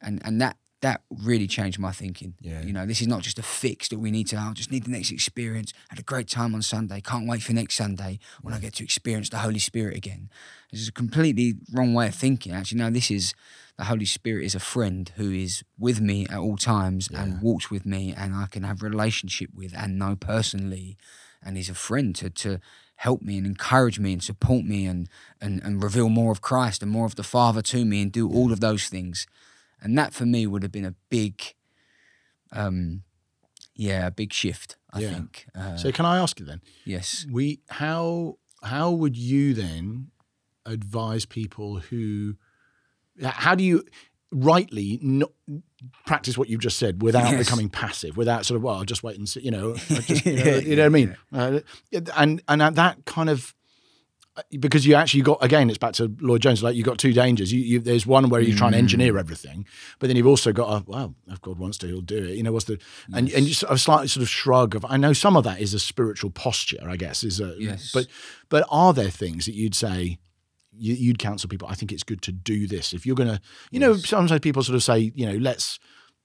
and 0.01 0.21
and 0.25 0.41
that 0.41 0.57
that 0.81 1.03
really 1.09 1.47
changed 1.47 1.79
my 1.79 1.91
thinking. 1.91 2.33
Yeah. 2.41 2.61
You 2.63 2.73
know, 2.73 2.85
this 2.85 3.01
is 3.01 3.07
not 3.07 3.21
just 3.21 3.37
a 3.37 3.43
fix 3.43 3.87
that 3.89 3.99
we 3.99 4.09
need 4.09 4.27
to, 4.27 4.37
I 4.37 4.51
just 4.53 4.71
need 4.71 4.83
the 4.83 4.91
next 4.91 5.11
experience. 5.11 5.73
Had 5.89 5.99
a 5.99 6.03
great 6.03 6.27
time 6.27 6.55
on 6.55 6.63
Sunday. 6.63 7.01
Can't 7.01 7.27
wait 7.27 7.43
for 7.43 7.53
next 7.53 7.75
Sunday 7.75 8.19
when 8.41 8.53
I 8.53 8.59
get 8.59 8.73
to 8.75 8.83
experience 8.83 9.29
the 9.29 9.37
Holy 9.37 9.59
Spirit 9.59 9.95
again. 9.95 10.29
This 10.71 10.81
is 10.81 10.87
a 10.87 10.91
completely 10.91 11.55
wrong 11.71 11.93
way 11.93 12.07
of 12.07 12.15
thinking. 12.15 12.51
Actually, 12.51 12.79
no, 12.79 12.89
this 12.89 13.11
is 13.11 13.33
the 13.77 13.85
Holy 13.85 14.05
Spirit 14.05 14.43
is 14.43 14.55
a 14.55 14.59
friend 14.59 15.11
who 15.17 15.31
is 15.31 15.63
with 15.77 16.01
me 16.01 16.25
at 16.27 16.37
all 16.37 16.57
times 16.57 17.09
yeah. 17.11 17.23
and 17.23 17.41
walks 17.41 17.69
with 17.69 17.85
me 17.85 18.13
and 18.15 18.33
I 18.33 18.47
can 18.47 18.63
have 18.63 18.81
relationship 18.81 19.51
with 19.55 19.75
and 19.77 19.99
know 19.99 20.15
personally. 20.15 20.97
And 21.43 21.57
he's 21.57 21.69
a 21.69 21.75
friend 21.75 22.15
to, 22.15 22.29
to 22.31 22.59
help 22.95 23.21
me 23.21 23.37
and 23.37 23.45
encourage 23.45 23.99
me 23.99 24.13
and 24.13 24.23
support 24.23 24.65
me 24.65 24.87
and, 24.87 25.07
and, 25.39 25.61
and 25.61 25.83
reveal 25.83 26.09
more 26.09 26.31
of 26.31 26.41
Christ 26.41 26.81
and 26.81 26.91
more 26.91 27.05
of 27.05 27.15
the 27.15 27.23
Father 27.23 27.61
to 27.63 27.85
me 27.85 28.01
and 28.01 28.11
do 28.11 28.27
all 28.27 28.51
of 28.51 28.61
those 28.61 28.87
things 28.87 29.27
and 29.81 29.97
that 29.97 30.13
for 30.13 30.25
me 30.25 30.47
would 30.47 30.63
have 30.63 30.71
been 30.71 30.85
a 30.85 30.95
big, 31.09 31.41
um, 32.51 33.03
yeah, 33.75 34.07
a 34.07 34.11
big 34.11 34.33
shift. 34.33 34.77
I 34.93 34.99
yeah. 34.99 35.13
think. 35.13 35.45
Uh, 35.55 35.77
so 35.77 35.91
can 35.91 36.05
I 36.05 36.17
ask 36.17 36.39
you 36.39 36.45
then? 36.45 36.61
Yes. 36.85 37.25
We 37.31 37.61
how 37.69 38.37
how 38.63 38.91
would 38.91 39.17
you 39.17 39.53
then 39.53 40.11
advise 40.65 41.25
people 41.25 41.79
who 41.79 42.35
how 43.23 43.55
do 43.55 43.63
you 43.63 43.83
rightly 44.31 44.99
not 45.01 45.31
practice 46.05 46.37
what 46.37 46.49
you've 46.49 46.61
just 46.61 46.77
said 46.77 47.01
without 47.01 47.31
yes. 47.31 47.37
becoming 47.37 47.69
passive, 47.69 48.17
without 48.17 48.45
sort 48.45 48.57
of 48.57 48.63
well, 48.63 48.75
I'll 48.75 48.85
just 48.85 49.03
wait 49.03 49.17
and 49.17 49.27
see, 49.27 49.41
you 49.41 49.51
know, 49.51 49.75
just, 49.75 50.25
you, 50.25 50.33
know 50.33 50.55
you 50.57 50.75
know 50.75 50.83
what 50.83 50.85
I 50.85 50.89
mean? 50.89 51.17
Uh, 51.33 51.59
and 52.15 52.41
and 52.47 52.61
that 52.61 53.05
kind 53.05 53.29
of 53.29 53.53
because 54.59 54.85
you 54.85 54.95
actually 54.95 55.21
got 55.21 55.43
again 55.43 55.69
it's 55.69 55.77
back 55.77 55.93
to 55.93 56.13
Lloyd 56.21 56.41
Jones 56.41 56.63
like 56.63 56.75
you've 56.75 56.85
got 56.85 56.97
two 56.97 57.11
dangers 57.11 57.51
you, 57.51 57.59
you 57.59 57.79
there's 57.79 58.05
one 58.05 58.29
where 58.29 58.39
you're 58.39 58.57
trying 58.57 58.71
to 58.71 58.77
engineer 58.77 59.13
mm. 59.13 59.19
everything 59.19 59.65
but 59.99 60.07
then 60.07 60.15
you've 60.15 60.27
also 60.27 60.53
got 60.53 60.81
a 60.81 60.83
well 60.87 61.15
if 61.27 61.41
God 61.41 61.59
wants 61.59 61.77
to 61.79 61.87
he'll 61.87 62.01
do 62.01 62.17
it 62.17 62.35
you 62.35 62.43
know 62.43 62.53
what's 62.53 62.65
the 62.65 62.73
yes. 62.73 63.17
and 63.17 63.29
and 63.31 63.47
just 63.47 63.63
a 63.67 63.77
slightly 63.77 64.07
sort 64.07 64.21
of 64.21 64.29
shrug 64.29 64.75
of 64.75 64.85
I 64.85 64.97
know 64.97 65.13
some 65.13 65.35
of 65.35 65.43
that 65.43 65.59
is 65.59 65.73
a 65.73 65.79
spiritual 65.79 66.29
posture 66.29 66.87
I 66.87 66.95
guess 66.95 67.23
is 67.23 67.41
a 67.41 67.55
yes. 67.59 67.91
but 67.93 68.07
but 68.49 68.65
are 68.69 68.93
there 68.93 69.09
things 69.09 69.45
that 69.45 69.53
you'd 69.53 69.75
say 69.75 70.17
you, 70.77 71.09
would 71.09 71.19
counsel 71.19 71.49
people 71.49 71.67
I 71.67 71.75
think 71.75 71.91
it's 71.91 72.03
good 72.03 72.21
to 72.23 72.31
do 72.31 72.67
this 72.67 72.93
if 72.93 73.05
you're 73.05 73.15
gonna 73.15 73.41
you 73.69 73.81
yes. 73.81 73.87
know 73.87 73.95
sometimes 73.97 74.39
people 74.39 74.63
sort 74.63 74.75
of 74.77 74.83
say 74.83 75.11
you 75.13 75.25
know 75.25 75.35
let's 75.37 75.77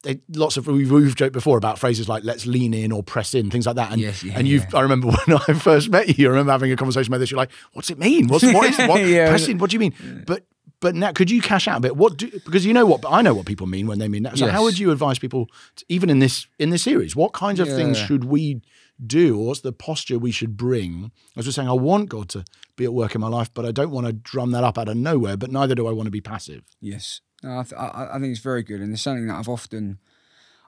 they, 0.06 0.20
lots 0.34 0.56
of 0.56 0.66
we've, 0.66 0.90
we've, 0.90 1.16
joked 1.16 1.32
before 1.32 1.58
about 1.58 1.78
phrases 1.78 2.08
like 2.08 2.24
"let's 2.24 2.46
lean 2.46 2.72
in" 2.72 2.92
or 2.92 3.02
"press 3.02 3.34
in," 3.34 3.50
things 3.50 3.66
like 3.66 3.76
that. 3.76 3.92
And 3.92 4.00
yes, 4.00 4.22
yeah, 4.22 4.34
and 4.36 4.46
you've 4.46 4.64
yeah. 4.70 4.78
I 4.78 4.82
remember 4.82 5.08
when 5.26 5.38
I 5.48 5.52
first 5.54 5.90
met 5.90 6.16
you, 6.18 6.26
I 6.26 6.30
remember 6.30 6.52
having 6.52 6.72
a 6.72 6.76
conversation 6.76 7.12
about 7.12 7.18
this. 7.18 7.30
You're 7.30 7.38
like, 7.38 7.52
"What's 7.72 7.90
it 7.90 7.98
mean? 7.98 8.28
What's 8.28 8.44
what 8.44 8.70
is 8.70 8.78
what 8.88 9.00
yeah. 9.06 9.28
press 9.28 9.48
in? 9.48 9.58
What 9.58 9.70
do 9.70 9.74
you 9.74 9.80
mean?" 9.80 10.24
But 10.26 10.46
but 10.80 10.94
now, 10.94 11.12
could 11.12 11.30
you 11.30 11.40
cash 11.40 11.66
out 11.68 11.78
a 11.78 11.80
bit? 11.80 11.96
What 11.96 12.18
do 12.18 12.30
because 12.30 12.66
you 12.66 12.72
know 12.72 12.86
what 12.86 13.04
I 13.08 13.22
know 13.22 13.34
what 13.34 13.46
people 13.46 13.66
mean 13.66 13.86
when 13.86 13.98
they 13.98 14.08
mean 14.08 14.24
that. 14.24 14.38
So 14.38 14.46
yes. 14.46 14.54
how 14.54 14.62
would 14.62 14.78
you 14.78 14.90
advise 14.90 15.18
people, 15.18 15.48
to, 15.76 15.84
even 15.88 16.10
in 16.10 16.18
this 16.18 16.46
in 16.58 16.70
this 16.70 16.82
series, 16.82 17.16
what 17.16 17.32
kinds 17.32 17.60
of 17.60 17.68
things 17.68 17.98
should 17.98 18.24
we 18.24 18.60
do, 19.04 19.38
or 19.38 19.48
what's 19.48 19.60
the 19.60 19.72
posture 19.72 20.18
we 20.18 20.30
should 20.30 20.56
bring? 20.56 21.12
As 21.36 21.46
we're 21.46 21.52
saying, 21.52 21.68
I 21.68 21.72
want 21.72 22.08
God 22.08 22.28
to 22.30 22.44
be 22.76 22.84
at 22.84 22.92
work 22.92 23.14
in 23.14 23.20
my 23.20 23.28
life, 23.28 23.52
but 23.54 23.64
I 23.64 23.72
don't 23.72 23.90
want 23.90 24.06
to 24.06 24.12
drum 24.12 24.50
that 24.52 24.64
up 24.64 24.78
out 24.78 24.88
of 24.88 24.96
nowhere. 24.96 25.36
But 25.36 25.50
neither 25.50 25.74
do 25.74 25.86
I 25.86 25.92
want 25.92 26.06
to 26.06 26.10
be 26.10 26.20
passive. 26.20 26.62
Yes, 26.80 27.20
no, 27.46 27.60
I, 27.60 27.62
th- 27.62 27.80
I, 27.80 28.08
I 28.14 28.18
think 28.18 28.32
it's 28.32 28.40
very 28.40 28.62
good, 28.62 28.80
and 28.80 28.92
it's 28.92 29.02
something 29.02 29.26
that 29.28 29.36
I've 29.36 29.48
often 29.48 29.98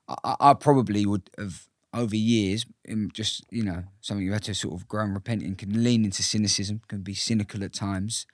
I, 0.09 0.37
I 0.41 0.55
probably 0.55 1.05
would 1.07 1.31
have 1.39 1.69
over 1.95 2.17
years, 2.17 2.67
in 2.85 3.11
just 3.13 3.45
you 3.51 3.65
know, 3.65 3.85
something 4.01 4.25
you 4.25 4.33
had 4.33 4.45
to 4.45 4.55
sort 4.55 4.75
of 4.75 4.87
grow 4.87 5.05
and 5.05 5.15
repent 5.15 5.43
and 5.43 5.57
can 5.57 5.83
lean 5.83 6.05
into 6.05 6.23
cynicism, 6.23 6.83
can 6.89 7.01
be 7.01 7.15
cynical 7.15 7.65
at 7.65 7.73
times, 7.73 8.27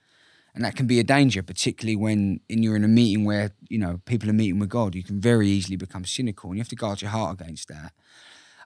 and 0.53 0.63
that 0.63 0.75
can 0.75 0.87
be 0.87 0.99
a 0.99 1.03
danger, 1.03 1.41
particularly 1.41 1.95
when 1.95 2.39
in 2.49 2.63
you're 2.63 2.75
in 2.75 2.83
a 2.83 2.89
meeting 2.89 3.25
where 3.25 3.51
you 3.69 3.79
know 3.79 4.01
people 4.05 4.29
are 4.29 4.33
meeting 4.33 4.59
with 4.59 4.69
God. 4.69 4.95
You 4.95 5.03
can 5.03 5.19
very 5.19 5.47
easily 5.47 5.75
become 5.77 6.05
cynical, 6.05 6.49
and 6.49 6.57
you 6.57 6.61
have 6.61 6.69
to 6.69 6.75
guard 6.75 7.01
your 7.01 7.11
heart 7.11 7.39
against 7.39 7.67
that. 7.69 7.93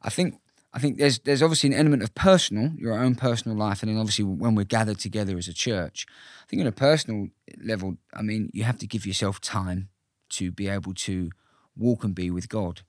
I 0.02 0.10
think 0.10 0.40
I 0.72 0.80
think 0.80 0.98
there's 0.98 1.20
there's 1.20 1.42
obviously 1.42 1.72
an 1.72 1.80
element 1.80 2.04
of 2.04 2.14
personal, 2.14 2.72
your 2.78 2.94
own 2.94 3.16
personal 3.16 3.58
life, 3.58 3.82
and 3.82 3.92
then 3.92 3.98
obviously 3.98 4.26
when 4.26 4.56
we're 4.56 4.66
gathered 4.66 5.00
together 5.00 5.38
as 5.38 5.48
a 5.48 5.54
church, 5.54 6.06
I 6.44 6.46
think 6.48 6.62
on 6.62 6.68
a 6.68 6.72
personal 6.72 7.30
level, 7.64 7.98
I 8.14 8.22
mean, 8.22 8.50
you 8.54 8.64
have 8.64 8.78
to 8.80 8.88
give 8.88 9.06
yourself 9.06 9.42
time 9.42 9.90
to 10.30 10.52
be 10.52 10.68
able 10.68 10.94
to 10.94 11.32
walk 11.76 12.04
and 12.04 12.14
be 12.14 12.30
with 12.30 12.50
God. 12.50 12.82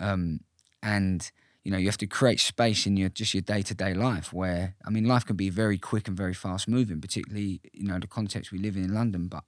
Um, 0.00 0.40
and 0.82 1.30
you 1.62 1.72
know 1.72 1.78
you 1.78 1.86
have 1.86 1.98
to 1.98 2.06
create 2.06 2.38
space 2.38 2.86
in 2.86 2.96
your 2.96 3.08
just 3.08 3.34
your 3.34 3.42
day 3.42 3.60
to 3.60 3.74
day 3.74 3.92
life 3.92 4.32
where 4.32 4.76
I 4.84 4.90
mean 4.90 5.04
life 5.04 5.26
can 5.26 5.36
be 5.36 5.50
very 5.50 5.78
quick 5.78 6.06
and 6.06 6.16
very 6.16 6.34
fast 6.34 6.68
moving, 6.68 7.00
particularly 7.00 7.60
you 7.72 7.86
know 7.86 7.98
the 7.98 8.06
context 8.06 8.52
we 8.52 8.58
live 8.58 8.76
in 8.76 8.84
in 8.84 8.94
London. 8.94 9.26
But 9.28 9.44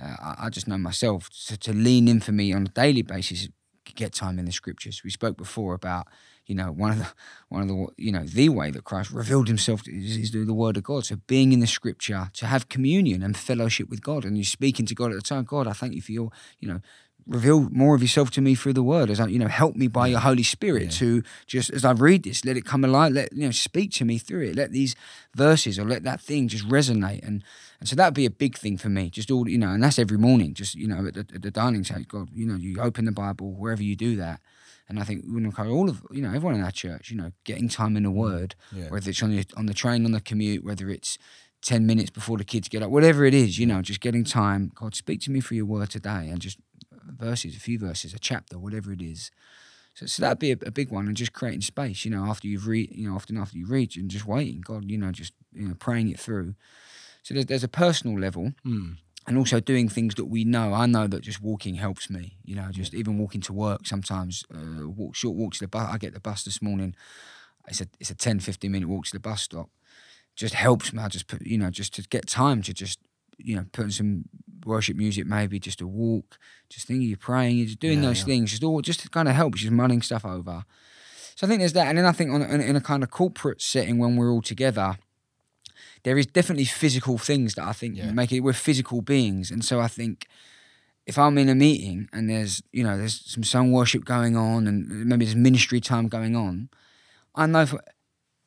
uh, 0.00 0.16
I, 0.22 0.46
I, 0.46 0.48
just 0.50 0.66
know 0.66 0.78
myself 0.78 1.28
to, 1.48 1.58
to 1.58 1.72
lean 1.72 2.08
in 2.08 2.20
for 2.20 2.32
me 2.32 2.52
on 2.52 2.62
a 2.62 2.70
daily 2.70 3.02
basis, 3.02 3.48
get 3.94 4.12
time 4.14 4.38
in 4.38 4.46
the 4.46 4.52
scriptures. 4.52 5.02
We 5.04 5.10
spoke 5.10 5.36
before 5.36 5.74
about 5.74 6.06
you 6.46 6.54
know 6.54 6.72
one 6.72 6.92
of 6.92 6.98
the 6.98 7.08
one 7.48 7.62
of 7.62 7.68
the 7.68 7.86
you 7.96 8.12
know 8.12 8.24
the 8.24 8.48
way 8.48 8.70
that 8.70 8.84
Christ 8.84 9.10
revealed 9.10 9.48
Himself 9.48 9.82
is, 9.86 10.16
is 10.16 10.30
through 10.30 10.46
the 10.46 10.54
Word 10.54 10.76
of 10.76 10.84
God. 10.84 11.06
So 11.06 11.16
being 11.26 11.52
in 11.52 11.60
the 11.60 11.66
Scripture 11.66 12.30
to 12.34 12.46
have 12.46 12.68
communion 12.68 13.22
and 13.22 13.36
fellowship 13.36 13.88
with 13.88 14.02
God, 14.02 14.24
and 14.24 14.36
you're 14.36 14.44
speaking 14.44 14.86
to 14.86 14.94
God 14.94 15.10
at 15.10 15.16
the 15.16 15.22
time. 15.22 15.44
God, 15.44 15.66
I 15.66 15.72
thank 15.72 15.94
you 15.94 16.02
for 16.02 16.12
your 16.12 16.30
you 16.60 16.68
know 16.68 16.80
reveal 17.26 17.68
more 17.70 17.94
of 17.94 18.02
yourself 18.02 18.30
to 18.32 18.40
me 18.40 18.54
through 18.54 18.72
the 18.72 18.82
word 18.82 19.10
as 19.10 19.20
I, 19.20 19.26
you 19.26 19.38
know 19.38 19.48
help 19.48 19.76
me 19.76 19.86
by 19.86 20.08
your 20.08 20.20
holy 20.20 20.42
spirit 20.42 20.84
yeah. 20.84 20.90
to 20.90 21.22
just 21.46 21.70
as 21.70 21.84
i 21.84 21.92
read 21.92 22.24
this 22.24 22.44
let 22.44 22.56
it 22.56 22.64
come 22.64 22.84
alive 22.84 23.12
let 23.12 23.32
you 23.32 23.44
know 23.44 23.50
speak 23.50 23.92
to 23.92 24.04
me 24.04 24.18
through 24.18 24.48
it 24.48 24.56
let 24.56 24.72
these 24.72 24.96
verses 25.34 25.78
or 25.78 25.84
let 25.84 26.02
that 26.04 26.20
thing 26.20 26.48
just 26.48 26.68
resonate 26.68 27.26
and 27.26 27.44
and 27.80 27.88
so 27.88 27.96
that'd 27.96 28.14
be 28.14 28.26
a 28.26 28.30
big 28.30 28.56
thing 28.56 28.76
for 28.76 28.88
me 28.88 29.08
just 29.08 29.30
all 29.30 29.48
you 29.48 29.58
know 29.58 29.70
and 29.70 29.82
that's 29.82 29.98
every 29.98 30.18
morning 30.18 30.54
just 30.54 30.74
you 30.74 30.88
know 30.88 31.06
at 31.06 31.14
the, 31.14 31.26
at 31.34 31.42
the 31.42 31.50
dining 31.50 31.84
table 31.84 32.04
god 32.08 32.28
you 32.32 32.46
know 32.46 32.56
you 32.56 32.80
open 32.80 33.04
the 33.04 33.12
bible 33.12 33.52
wherever 33.52 33.82
you 33.82 33.94
do 33.94 34.16
that 34.16 34.40
and 34.88 34.98
I 34.98 35.04
think 35.04 35.24
we 35.26 35.42
encourage 35.42 35.70
all 35.70 35.88
of 35.88 36.02
you 36.10 36.22
know 36.22 36.28
everyone 36.28 36.54
in 36.54 36.64
our 36.64 36.70
church, 36.70 37.10
you 37.10 37.16
know, 37.16 37.32
getting 37.44 37.68
time 37.68 37.96
in 37.96 38.02
the 38.02 38.10
mm. 38.10 38.14
Word, 38.14 38.54
yeah. 38.72 38.88
whether 38.88 39.10
it's 39.10 39.22
on 39.22 39.30
the 39.30 39.44
on 39.56 39.66
the 39.66 39.74
train, 39.74 40.04
on 40.04 40.12
the 40.12 40.20
commute, 40.20 40.64
whether 40.64 40.88
it's 40.90 41.18
10 41.62 41.86
minutes 41.86 42.10
before 42.10 42.36
the 42.36 42.44
kids 42.44 42.68
get 42.68 42.82
up, 42.82 42.90
whatever 42.90 43.24
it 43.24 43.34
is, 43.34 43.58
you 43.58 43.66
know, 43.66 43.82
just 43.82 44.00
getting 44.00 44.24
time. 44.24 44.72
God, 44.74 44.94
speak 44.94 45.20
to 45.22 45.30
me 45.30 45.40
through 45.40 45.58
your 45.58 45.66
word 45.66 45.90
today 45.90 46.28
and 46.28 46.40
just 46.40 46.58
verses, 47.06 47.56
a 47.56 47.60
few 47.60 47.78
verses, 47.78 48.12
a 48.12 48.18
chapter, 48.18 48.58
whatever 48.58 48.92
it 48.92 49.00
is. 49.00 49.30
So, 49.94 50.06
so 50.06 50.22
that'd 50.22 50.38
be 50.38 50.52
a, 50.52 50.56
a, 50.66 50.70
big 50.70 50.90
one, 50.90 51.06
and 51.06 51.16
just 51.16 51.32
creating 51.32 51.60
space. 51.60 52.04
You 52.04 52.10
know, 52.10 52.24
after 52.24 52.48
you've 52.48 52.66
read, 52.66 52.90
you 52.92 53.08
know, 53.08 53.14
often 53.14 53.36
after 53.36 53.58
you 53.58 53.66
read, 53.66 53.96
and 53.96 54.10
just 54.10 54.26
waiting, 54.26 54.62
God, 54.62 54.90
you 54.90 54.98
know, 54.98 55.12
just 55.12 55.34
you 55.52 55.68
know, 55.68 55.74
praying 55.74 56.08
it 56.08 56.18
through. 56.18 56.54
So 57.22 57.34
there's 57.34 57.46
there's 57.46 57.64
a 57.64 57.68
personal 57.68 58.18
level, 58.18 58.52
mm. 58.66 58.96
And 59.26 59.38
also 59.38 59.60
doing 59.60 59.88
things 59.88 60.14
that 60.16 60.24
we 60.24 60.44
know. 60.44 60.72
I 60.72 60.86
know 60.86 61.06
that 61.06 61.20
just 61.20 61.40
walking 61.40 61.76
helps 61.76 62.10
me. 62.10 62.38
You 62.44 62.56
know, 62.56 62.68
just 62.70 62.94
even 62.94 63.18
walking 63.18 63.40
to 63.42 63.52
work 63.52 63.86
sometimes. 63.86 64.44
Uh, 64.52 64.88
walk 64.88 65.14
short 65.14 65.36
walk 65.36 65.54
to 65.54 65.60
the 65.60 65.68
bus. 65.68 65.88
I 65.92 65.98
get 65.98 66.14
the 66.14 66.20
bus 66.20 66.42
this 66.44 66.60
morning. 66.60 66.94
It's 67.68 67.80
a 67.80 67.86
it's 68.00 68.10
a 68.10 68.14
10, 68.14 68.40
15 68.40 68.70
minute 68.70 68.88
walk 68.88 69.06
to 69.06 69.12
the 69.12 69.20
bus 69.20 69.42
stop. 69.42 69.70
Just 70.34 70.54
helps 70.54 70.92
me. 70.92 71.02
I 71.02 71.08
just 71.08 71.28
put 71.28 71.42
you 71.42 71.58
know 71.58 71.70
just 71.70 71.94
to 71.94 72.02
get 72.02 72.26
time 72.26 72.62
to 72.62 72.74
just 72.74 72.98
you 73.38 73.56
know 73.56 73.66
putting 73.72 73.90
some 73.90 74.24
worship 74.64 74.96
music, 74.96 75.26
maybe 75.26 75.58
just 75.58 75.80
a 75.80 75.86
walk, 75.86 76.38
just 76.68 76.86
thinking 76.86 77.08
you're 77.08 77.16
praying, 77.16 77.56
you're 77.56 77.66
just 77.66 77.80
doing 77.80 78.02
yeah, 78.02 78.08
those 78.08 78.20
yeah. 78.20 78.26
things, 78.26 78.50
just 78.50 78.64
all 78.64 78.80
just 78.80 79.00
to 79.00 79.08
kind 79.08 79.28
of 79.28 79.34
help, 79.34 79.54
just 79.54 79.72
mulling 79.72 80.02
stuff 80.02 80.24
over. 80.24 80.64
So 81.34 81.46
I 81.46 81.48
think 81.48 81.60
there's 81.60 81.72
that, 81.72 81.88
and 81.88 81.98
then 81.98 82.04
I 82.04 82.12
think 82.12 82.30
on, 82.30 82.42
in, 82.42 82.60
in 82.60 82.76
a 82.76 82.80
kind 82.80 83.02
of 83.02 83.10
corporate 83.10 83.62
setting 83.62 83.98
when 83.98 84.16
we're 84.16 84.30
all 84.30 84.42
together, 84.42 84.96
there 86.04 86.18
is 86.18 86.26
definitely 86.26 86.64
physical 86.64 87.18
things 87.18 87.54
that 87.54 87.66
I 87.66 87.72
think 87.72 87.96
yeah. 87.96 88.10
make 88.10 88.32
it. 88.32 88.40
We're 88.40 88.52
physical 88.52 89.02
beings, 89.02 89.50
and 89.50 89.64
so 89.64 89.80
I 89.80 89.88
think 89.88 90.26
if 91.06 91.18
I'm 91.18 91.38
in 91.38 91.48
a 91.48 91.54
meeting 91.54 92.08
and 92.12 92.28
there's 92.28 92.62
you 92.72 92.84
know 92.84 92.96
there's 92.96 93.20
some 93.24 93.44
song 93.44 93.72
worship 93.72 94.04
going 94.04 94.36
on 94.36 94.66
and 94.66 95.06
maybe 95.06 95.24
there's 95.24 95.36
ministry 95.36 95.80
time 95.80 96.08
going 96.08 96.36
on, 96.36 96.68
I 97.34 97.46
know 97.46 97.62
if, 97.62 97.74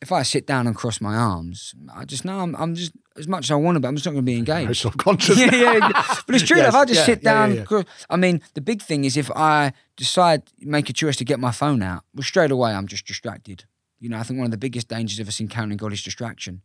if 0.01 0.11
I 0.11 0.23
sit 0.23 0.45
down 0.45 0.67
and 0.67 0.75
cross 0.75 1.01
my 1.01 1.15
arms, 1.15 1.73
I 1.93 2.05
just 2.05 2.25
know 2.25 2.39
I'm, 2.39 2.55
I'm 2.55 2.75
just 2.75 2.91
as 3.17 3.27
much 3.27 3.45
as 3.45 3.51
I 3.51 3.55
want 3.55 3.75
to, 3.75 3.79
but 3.79 3.87
I'm 3.87 3.95
just 3.95 4.05
not 4.05 4.11
going 4.11 4.25
to 4.25 4.31
be 4.31 4.37
engaged. 4.37 4.81
self-conscious. 4.81 5.37
yeah, 5.39 5.55
yeah, 5.55 5.91
but 6.25 6.35
it's 6.35 6.43
true. 6.43 6.57
Yes, 6.57 6.69
if 6.69 6.75
I 6.75 6.85
just 6.85 6.99
yeah, 6.99 7.05
sit 7.05 7.23
down, 7.23 7.55
yeah, 7.55 7.83
I 8.09 8.17
mean, 8.17 8.41
the 8.53 8.61
big 8.61 8.81
thing 8.81 9.05
is 9.05 9.17
if 9.17 9.31
I 9.31 9.73
decide 9.95 10.43
make 10.59 10.89
a 10.89 10.93
choice 10.93 11.15
to 11.17 11.25
get 11.25 11.39
my 11.39 11.51
phone 11.51 11.81
out, 11.81 12.03
well, 12.13 12.23
straight 12.23 12.51
away 12.51 12.73
I'm 12.73 12.87
just 12.87 13.05
distracted. 13.05 13.65
You 13.99 14.09
know, 14.09 14.17
I 14.17 14.23
think 14.23 14.37
one 14.37 14.45
of 14.45 14.51
the 14.51 14.57
biggest 14.57 14.89
dangers 14.89 15.19
of 15.19 15.27
us 15.27 15.39
encountering 15.39 15.77
God 15.77 15.93
is 15.93 16.03
distraction, 16.03 16.61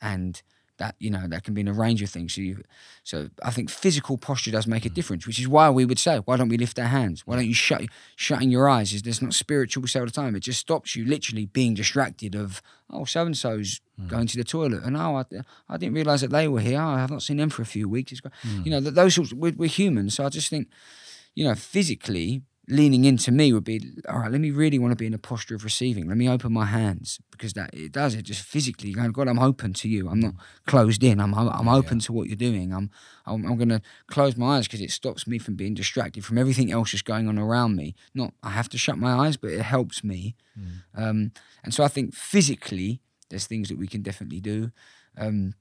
and 0.00 0.42
that 0.76 0.96
you 0.98 1.08
know 1.08 1.28
that 1.28 1.44
can 1.44 1.54
be 1.54 1.60
in 1.60 1.68
a 1.68 1.72
range 1.72 2.02
of 2.02 2.10
things. 2.10 2.34
So, 2.34 2.40
you, 2.40 2.60
so 3.04 3.28
I 3.44 3.52
think 3.52 3.70
physical 3.70 4.18
posture 4.18 4.50
does 4.50 4.66
make 4.66 4.84
a 4.84 4.90
Mm. 4.90 4.94
difference, 4.94 5.24
which 5.24 5.38
is 5.38 5.46
why 5.46 5.70
we 5.70 5.84
would 5.84 6.00
say, 6.00 6.18
why 6.24 6.36
don't 6.36 6.48
we 6.48 6.56
lift 6.56 6.80
our 6.80 6.88
hands? 6.88 7.24
Why 7.24 7.36
don't 7.36 7.46
you 7.46 7.54
shut 7.54 7.82
shutting 8.16 8.50
your 8.50 8.68
eyes? 8.68 8.92
Is 8.92 9.02
this 9.02 9.22
not 9.22 9.34
spiritual 9.34 9.82
we 9.82 9.88
say 9.88 10.00
all 10.00 10.06
the 10.06 10.10
time? 10.10 10.34
It 10.34 10.40
just 10.40 10.58
stops 10.58 10.96
you 10.96 11.04
literally 11.04 11.46
being 11.46 11.74
distracted 11.74 12.34
of 12.34 12.60
oh 12.90 13.04
so 13.04 13.24
and 13.24 13.36
so's 13.36 13.80
Mm. 14.00 14.08
going 14.08 14.26
to 14.26 14.36
the 14.36 14.42
toilet 14.42 14.82
and 14.82 14.96
oh 14.96 15.14
I, 15.14 15.24
I 15.68 15.76
didn't 15.76 15.94
realize 15.94 16.22
that 16.22 16.32
they 16.32 16.48
were 16.48 16.58
here. 16.60 16.80
Oh, 16.80 16.88
I 16.88 16.98
have 16.98 17.12
not 17.12 17.22
seen 17.22 17.36
them 17.36 17.50
for 17.50 17.62
a 17.62 17.66
few 17.66 17.88
weeks. 17.88 18.10
It's. 18.10 18.20
Mm. 18.20 18.64
You 18.64 18.70
know 18.72 18.80
th- 18.80 18.94
those 18.94 19.14
sorts. 19.14 19.32
We're, 19.32 19.54
we're 19.56 19.68
human, 19.68 20.10
so 20.10 20.26
I 20.26 20.28
just 20.28 20.48
think 20.50 20.66
you 21.36 21.44
know 21.44 21.54
physically 21.54 22.42
leaning 22.68 23.04
into 23.04 23.30
me 23.30 23.52
would 23.52 23.64
be 23.64 23.92
all 24.08 24.20
right. 24.20 24.30
Let 24.30 24.40
me 24.40 24.50
really 24.50 24.78
want 24.78 24.92
to 24.92 24.96
be 24.96 25.06
in 25.06 25.14
a 25.14 25.18
posture 25.18 25.54
of 25.54 25.64
receiving. 25.64 26.08
Let 26.08 26.16
me 26.16 26.28
open 26.28 26.52
my 26.52 26.64
hands 26.64 27.20
because 27.30 27.52
that 27.54 27.74
it 27.74 27.92
does 27.92 28.14
it 28.14 28.22
just 28.22 28.42
physically. 28.42 28.92
Going, 28.92 29.12
God, 29.12 29.28
I'm 29.28 29.38
open 29.38 29.72
to 29.74 29.88
you. 29.88 30.08
I'm 30.08 30.20
not 30.20 30.34
closed 30.66 31.02
in. 31.02 31.20
I'm 31.20 31.34
I'm 31.34 31.68
open 31.68 31.98
to 32.00 32.12
what 32.12 32.28
you're 32.28 32.36
doing. 32.36 32.72
I'm 32.72 32.90
I'm, 33.26 33.44
I'm 33.44 33.56
going 33.56 33.68
to 33.68 33.82
close 34.06 34.36
my 34.36 34.56
eyes 34.56 34.66
because 34.66 34.80
it 34.80 34.90
stops 34.90 35.26
me 35.26 35.38
from 35.38 35.56
being 35.56 35.74
distracted 35.74 36.24
from 36.24 36.38
everything 36.38 36.72
else 36.72 36.92
that's 36.92 37.02
going 37.02 37.28
on 37.28 37.38
around 37.38 37.76
me. 37.76 37.94
Not 38.14 38.32
I 38.42 38.50
have 38.50 38.68
to 38.70 38.78
shut 38.78 38.98
my 38.98 39.12
eyes, 39.12 39.36
but 39.36 39.50
it 39.50 39.62
helps 39.62 40.02
me. 40.02 40.36
Um, 40.96 41.32
and 41.62 41.74
so 41.74 41.84
I 41.84 41.88
think 41.88 42.14
physically, 42.14 43.00
there's 43.28 43.46
things 43.46 43.68
that 43.68 43.78
we 43.78 43.86
can 43.86 44.02
definitely 44.02 44.40
do. 44.40 44.70
Um, 45.16 45.54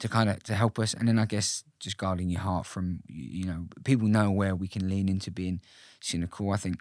to 0.00 0.08
kind 0.08 0.28
of 0.28 0.42
to 0.42 0.54
help 0.54 0.78
us 0.78 0.92
and 0.92 1.06
then 1.08 1.18
i 1.18 1.24
guess 1.24 1.64
just 1.78 1.96
guarding 1.96 2.28
your 2.28 2.40
heart 2.40 2.66
from 2.66 3.00
you 3.06 3.44
know 3.44 3.66
people 3.84 4.08
know 4.08 4.30
where 4.30 4.54
we 4.54 4.66
can 4.66 4.88
lean 4.88 5.08
into 5.08 5.30
being 5.30 5.60
cynical 6.04 6.50
i 6.52 6.56
think 6.56 6.76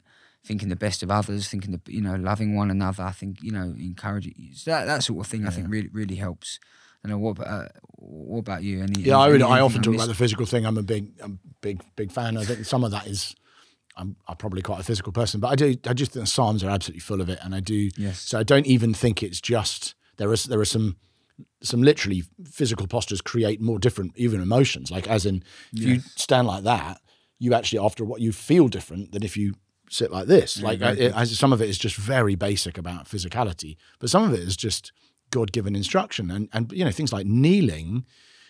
thinking 0.46 0.70
the 0.70 0.76
best 0.76 1.02
of 1.04 1.10
others 1.10 1.48
thinking 1.48 1.72
the 1.72 1.82
you 1.92 2.02
know 2.02 2.16
loving 2.16 2.56
one 2.56 2.70
another 2.70 3.04
i 3.04 3.12
think 3.12 3.42
you 3.42 3.52
know 3.52 3.74
encouraging 3.80 4.34
that, 4.66 4.86
that 4.86 5.04
sort 5.04 5.20
of 5.26 5.28
thing 5.32 5.48
i 5.48 5.50
think 5.50 5.68
really 5.70 5.90
really 5.94 6.16
helps 6.16 6.60
I 7.06 7.10
know 7.10 7.18
what 7.18 7.32
about 7.32 7.48
uh, 7.48 7.68
what 7.98 8.40
about 8.40 8.64
you 8.64 8.82
any 8.82 9.02
Yeah, 9.02 9.18
I, 9.18 9.24
any- 9.26 9.34
really, 9.34 9.44
I 9.44 9.48
anything 9.60 9.66
often 9.66 9.82
talk 9.82 9.96
about 9.96 10.08
the 10.08 10.14
physical 10.16 10.46
thing. 10.46 10.66
I'm 10.66 10.78
a 10.78 10.84
big, 10.84 11.12
I'm 11.22 11.38
big, 11.60 11.82
big 11.98 12.14
fan. 12.14 12.38
I 12.38 12.46
think 12.46 12.64
some 12.64 12.86
of 12.86 12.92
that 12.92 13.08
is, 13.08 13.36
I'm, 13.98 14.16
I'm 14.26 14.38
probably 14.38 14.62
quite 14.62 14.80
a 14.80 14.84
physical 14.84 15.12
person, 15.12 15.42
but 15.42 15.50
I 15.50 15.56
do, 15.56 15.76
I 15.86 15.94
just 15.94 16.14
think 16.14 16.24
the 16.24 16.32
Psalms 16.32 16.64
are 16.64 16.70
absolutely 16.70 17.02
full 17.02 17.20
of 17.20 17.28
it, 17.28 17.40
and 17.44 17.54
I 17.54 17.60
do. 17.60 17.90
Yes. 17.98 18.20
So 18.22 18.40
I 18.40 18.44
don't 18.44 18.66
even 18.68 18.94
think 18.94 19.22
it's 19.22 19.42
just 19.42 19.96
there 20.16 20.32
is 20.32 20.46
there 20.46 20.62
are 20.62 20.66
some 20.66 20.96
some 21.62 21.84
literally 21.84 22.24
physical 22.50 22.88
postures 22.88 23.20
create 23.20 23.60
more 23.60 23.80
different 23.80 24.14
even 24.16 24.40
emotions. 24.40 24.90
Like 24.90 25.10
as 25.10 25.26
in, 25.26 25.44
if 25.74 25.80
you 25.84 26.00
stand 26.16 26.48
like 26.48 26.64
that, 26.64 27.02
you 27.44 27.54
actually 27.54 27.80
after 27.80 28.06
what 28.06 28.22
you 28.22 28.32
feel 28.32 28.70
different 28.70 29.12
than 29.12 29.22
if 29.22 29.36
you 29.36 29.54
sit 29.90 30.12
like 30.12 30.28
this. 30.28 30.62
like 30.62 30.80
it, 30.98 31.14
as 31.16 31.38
some 31.38 31.52
of 31.52 31.62
it 31.62 31.70
is 31.70 31.78
just 31.78 31.96
very 31.96 32.36
basic 32.36 32.78
about 32.78 33.06
physicality, 33.06 33.76
but 34.00 34.10
some 34.10 34.24
of 34.24 34.34
it 34.34 34.40
is 34.40 34.56
just 34.56 34.94
God 35.30 35.52
given 35.52 35.76
instruction, 35.76 36.32
and 36.32 36.48
and 36.54 36.72
you 36.72 36.86
know 36.86 36.92
things 36.92 37.12
like 37.12 37.26
kneeling 37.26 38.06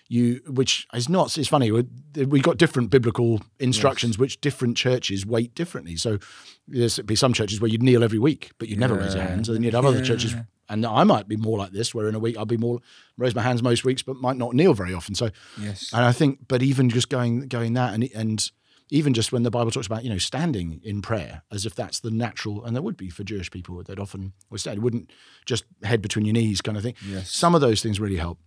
you 0.10 0.42
which 0.48 0.86
is 0.94 1.08
not 1.08 1.36
it's 1.38 1.48
funny 1.48 1.72
we 1.72 2.40
got 2.42 2.58
different 2.58 2.90
biblical 2.90 3.42
instructions 3.60 4.18
which 4.18 4.40
different 4.42 4.78
churches 4.78 5.26
weight 5.26 5.56
differently. 5.56 5.96
So 5.96 6.20
there's 6.68 7.00
be 7.00 7.16
some 7.16 7.34
churches 7.34 7.60
where 7.60 7.70
you'd 7.70 7.82
kneel 7.82 8.04
every 8.04 8.20
week 8.20 8.52
but 8.60 8.68
you'd 8.68 8.80
never 8.80 8.96
raise 8.96 9.16
your 9.16 9.24
hands 9.24 9.50
and 9.50 9.56
then 9.56 9.64
you'd 9.64 9.74
have 9.74 9.86
other 9.86 10.04
churches 10.04 10.36
and 10.70 10.86
I 10.86 11.04
might 11.04 11.28
be 11.28 11.38
more 11.38 11.58
like 11.58 11.72
this 11.72 11.96
where 11.96 12.08
in 12.10 12.16
a 12.16 12.20
week 12.20 12.38
I'll 12.38 12.46
be 12.46 12.58
more 12.58 12.80
raise 13.18 13.34
my 13.34 13.42
hands 13.42 13.64
most 13.64 13.86
weeks 13.86 14.04
but 14.04 14.18
might 14.18 14.38
not 14.38 14.54
kneel 14.54 14.74
very 14.74 14.94
often. 14.94 15.16
So 15.16 15.30
yes. 15.60 15.92
and 15.94 16.04
I 16.04 16.12
think 16.12 16.48
but 16.48 16.62
even 16.62 16.90
just 16.90 17.10
going 17.10 17.48
going 17.48 17.74
that 17.74 17.94
and 17.94 18.10
and 18.14 18.52
even 18.94 19.14
just 19.14 19.32
when 19.32 19.44
the 19.44 19.50
Bible 19.52 19.72
talks 19.72 19.88
about 19.88 20.04
you 20.04 20.10
know 20.10 20.18
standing 20.20 20.80
in 20.84 21.02
prayer 21.02 21.42
as 21.52 21.66
if 21.66 21.74
that's 21.76 22.00
the 22.00 22.12
natural 22.12 22.64
and 22.64 22.76
there 22.76 22.84
would 22.84 22.98
be 22.98 23.10
for 23.10 23.24
Jewish 23.24 23.50
people 23.52 23.82
they'd 23.84 24.00
often 24.00 24.34
would 24.50 24.60
stand 24.62 24.78
it 24.78 24.82
wouldn't 24.82 25.12
just 25.46 25.64
head 25.84 26.02
between 26.02 26.26
your 26.26 26.34
knees 26.34 26.62
kind 26.62 26.78
of 26.78 26.84
thing 26.84 26.96
Yes. 27.06 27.32
some 27.32 27.56
of 27.56 27.62
those 27.62 27.82
things 27.82 28.00
really 28.00 28.18
help 28.18 28.38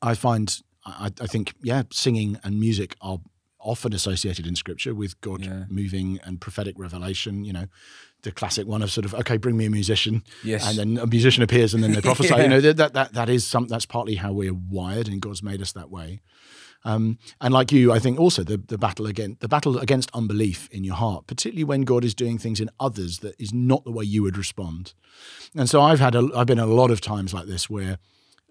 I 0.00 0.14
find 0.14 0.46
I, 0.86 1.10
I 1.20 1.26
think 1.26 1.54
yeah, 1.62 1.82
singing 1.90 2.38
and 2.44 2.60
music 2.60 2.94
are 3.00 3.18
often 3.58 3.94
associated 3.94 4.46
in 4.46 4.54
Scripture 4.54 4.94
with 4.94 5.18
God 5.22 5.42
Yeah. 5.44 5.64
moving 5.70 6.20
and 6.22 6.38
prophetic 6.38 6.74
revelation. 6.78 7.44
You 7.46 7.54
know, 7.54 7.66
the 8.22 8.30
classic 8.30 8.66
one 8.66 8.82
of 8.82 8.90
sort 8.92 9.06
of 9.06 9.14
okay, 9.14 9.38
bring 9.38 9.56
me 9.56 9.64
a 9.64 9.70
musician, 9.70 10.22
Yes. 10.42 10.68
and 10.68 10.78
then 10.78 10.98
a 11.02 11.06
musician 11.06 11.42
appears 11.42 11.72
and 11.72 11.82
then 11.82 11.92
they 11.92 12.00
prophesy. 12.10 12.34
You 12.36 12.48
know, 12.48 12.60
that 12.60 12.76
that 12.76 12.92
that, 12.92 13.12
that 13.14 13.28
is 13.30 13.46
some 13.46 13.66
that's 13.66 13.86
partly 13.86 14.16
how 14.16 14.32
we're 14.34 14.52
wired, 14.52 15.08
and 15.08 15.22
God's 15.22 15.42
made 15.42 15.62
us 15.62 15.72
that 15.72 15.88
way. 15.90 16.20
Um, 16.84 17.18
and 17.40 17.54
like 17.54 17.72
you, 17.72 17.92
I 17.92 17.98
think 17.98 18.20
also 18.20 18.44
the, 18.44 18.58
the 18.58 18.76
battle 18.76 19.06
against 19.06 19.40
the 19.40 19.48
battle 19.48 19.78
against 19.78 20.10
unbelief 20.12 20.68
in 20.70 20.84
your 20.84 20.96
heart, 20.96 21.26
particularly 21.26 21.64
when 21.64 21.82
God 21.82 22.04
is 22.04 22.14
doing 22.14 22.38
things 22.38 22.60
in 22.60 22.68
others 22.78 23.20
that 23.20 23.34
is 23.40 23.54
not 23.54 23.84
the 23.84 23.90
way 23.90 24.04
you 24.04 24.22
would 24.22 24.36
respond. 24.36 24.92
And 25.54 25.68
so 25.68 25.80
I've 25.80 26.00
had 26.00 26.14
a, 26.14 26.28
I've 26.34 26.46
been 26.46 26.58
a 26.58 26.66
lot 26.66 26.90
of 26.90 27.00
times 27.00 27.32
like 27.32 27.46
this 27.46 27.70
where 27.70 27.98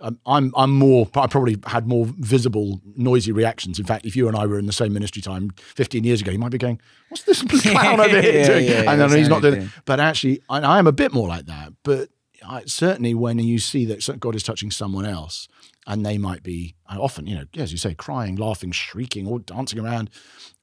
um, 0.01 0.19
I'm 0.25 0.51
I'm 0.57 0.71
more 0.71 1.07
I 1.15 1.27
probably 1.27 1.57
had 1.67 1.87
more 1.87 2.07
visible 2.17 2.81
noisy 2.95 3.31
reactions. 3.31 3.79
In 3.79 3.85
fact, 3.85 4.05
if 4.05 4.15
you 4.15 4.27
and 4.27 4.35
I 4.35 4.47
were 4.47 4.57
in 4.57 4.65
the 4.65 4.73
same 4.73 4.93
ministry 4.93 5.21
time 5.21 5.51
15 5.57 6.03
years 6.03 6.21
ago, 6.21 6.31
you 6.31 6.39
might 6.39 6.51
be 6.51 6.57
going, 6.57 6.81
"What's 7.09 7.23
this 7.23 7.41
clown 7.71 7.99
over 7.99 8.21
here 8.21 8.33
Yeah, 8.39 8.47
doing?" 8.47 8.65
yeah, 8.65 8.91
and 8.91 8.99
then 8.99 9.11
he's 9.15 9.29
not 9.29 9.41
doing. 9.43 9.69
But 9.85 9.99
actually, 9.99 10.41
I, 10.49 10.59
I 10.59 10.79
am 10.79 10.87
a 10.87 10.91
bit 10.91 11.13
more 11.13 11.27
like 11.27 11.45
that. 11.45 11.73
But 11.83 12.09
I, 12.45 12.63
certainly, 12.65 13.13
when 13.13 13.39
you 13.39 13.59
see 13.59 13.85
that 13.85 14.19
God 14.19 14.35
is 14.35 14.43
touching 14.43 14.71
someone 14.71 15.05
else, 15.05 15.47
and 15.85 16.05
they 16.05 16.17
might 16.17 16.43
be 16.43 16.75
I 16.87 16.97
often, 16.97 17.27
you 17.27 17.35
know, 17.35 17.45
as 17.57 17.71
you 17.71 17.77
say, 17.77 17.93
crying, 17.93 18.35
laughing, 18.35 18.71
shrieking, 18.71 19.27
or 19.27 19.39
dancing 19.39 19.79
around, 19.79 20.09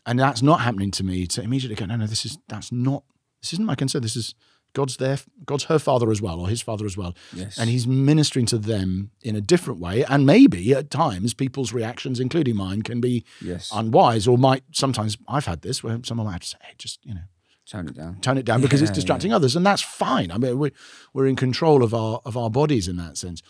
and 0.06 0.18
that's 0.18 0.42
not 0.42 0.60
happening 0.60 0.90
to 0.92 1.04
me, 1.04 1.26
to 1.28 1.42
immediately 1.42 1.76
go, 1.76 1.86
"No, 1.86 1.96
no, 1.96 2.06
this 2.06 2.24
is 2.24 2.38
that's 2.48 2.70
not 2.72 3.04
this 3.42 3.52
isn't 3.52 3.64
my 3.64 3.74
concern. 3.74 4.02
This 4.02 4.16
is." 4.16 4.34
God's 4.72 4.98
there, 4.98 5.18
God's 5.46 5.64
her 5.64 5.80
father 5.80 6.12
as 6.12 6.22
well, 6.22 6.38
or 6.38 6.48
his 6.48 6.62
father 6.62 6.86
as 6.86 6.96
well. 6.96 7.16
Yes. 7.32 7.58
And 7.58 7.68
he's 7.68 7.88
ministering 7.88 8.46
to 8.46 8.56
them 8.58 9.10
in 9.20 9.34
a 9.34 9.40
different 9.40 9.80
way. 9.80 10.04
And 10.04 10.24
maybe 10.24 10.72
at 10.72 10.92
times 10.92 11.34
people's 11.34 11.72
reactions, 11.72 12.20
including 12.20 12.54
mine, 12.54 12.82
can 12.82 13.00
be 13.00 13.24
yes 13.40 13.68
unwise 13.74 14.28
or 14.28 14.38
might 14.38 14.62
sometimes 14.70 15.18
I've 15.26 15.46
had 15.46 15.62
this 15.62 15.82
where 15.82 15.98
someone 16.04 16.28
might 16.28 16.44
say, 16.44 16.56
hey, 16.62 16.74
just, 16.78 17.04
you 17.04 17.14
know, 17.14 17.22
tone 17.68 17.88
it 17.88 17.94
down 17.96 18.20
tone 18.20 18.38
it 18.38 18.44
down 18.44 18.60
because 18.60 18.80
it's 18.80 18.90
Yeah, 18.90 18.94
distracting 18.94 19.32
others. 19.32 19.56
And 19.56 19.66
that's 19.66 19.82
fine. 19.82 20.30
I 20.30 20.38
mean, 20.38 20.56
we're, 20.56 20.70
we're 21.12 21.26
in 21.26 21.34
control 21.34 21.82
of 21.82 21.92
our 21.92 22.20
of 22.24 22.36
our 22.36 22.48
bodies 22.48 22.86
in 22.86 22.96
that 22.98 23.16
sense. 23.16 23.42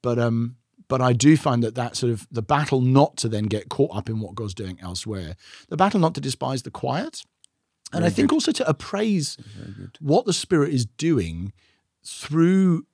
But 0.00 0.18
um 0.18 0.56
but 0.88 1.00
I 1.00 1.12
do 1.12 1.36
find 1.36 1.62
that 1.62 1.74
that 1.74 1.96
sort 1.96 2.12
of 2.12 2.26
the 2.30 2.42
battle 2.42 2.80
not 2.80 3.16
to 3.18 3.28
then 3.28 3.44
get 3.44 3.68
caught 3.68 3.94
up 3.96 4.08
in 4.08 4.20
what 4.20 4.34
God's 4.34 4.54
doing 4.54 4.78
elsewhere, 4.82 5.36
the 5.68 5.76
battle 5.76 6.00
not 6.00 6.14
to 6.14 6.20
despise 6.20 6.62
the 6.62 6.70
quiet, 6.70 7.22
and 7.92 8.04
I 8.04 8.10
think 8.10 8.32
also 8.32 8.52
to 8.52 8.68
appraise 8.68 9.36
what 10.00 10.26
the 10.26 10.32
Spirit 10.32 10.74
is 10.74 10.84
doing 10.84 11.52
through 12.04 12.86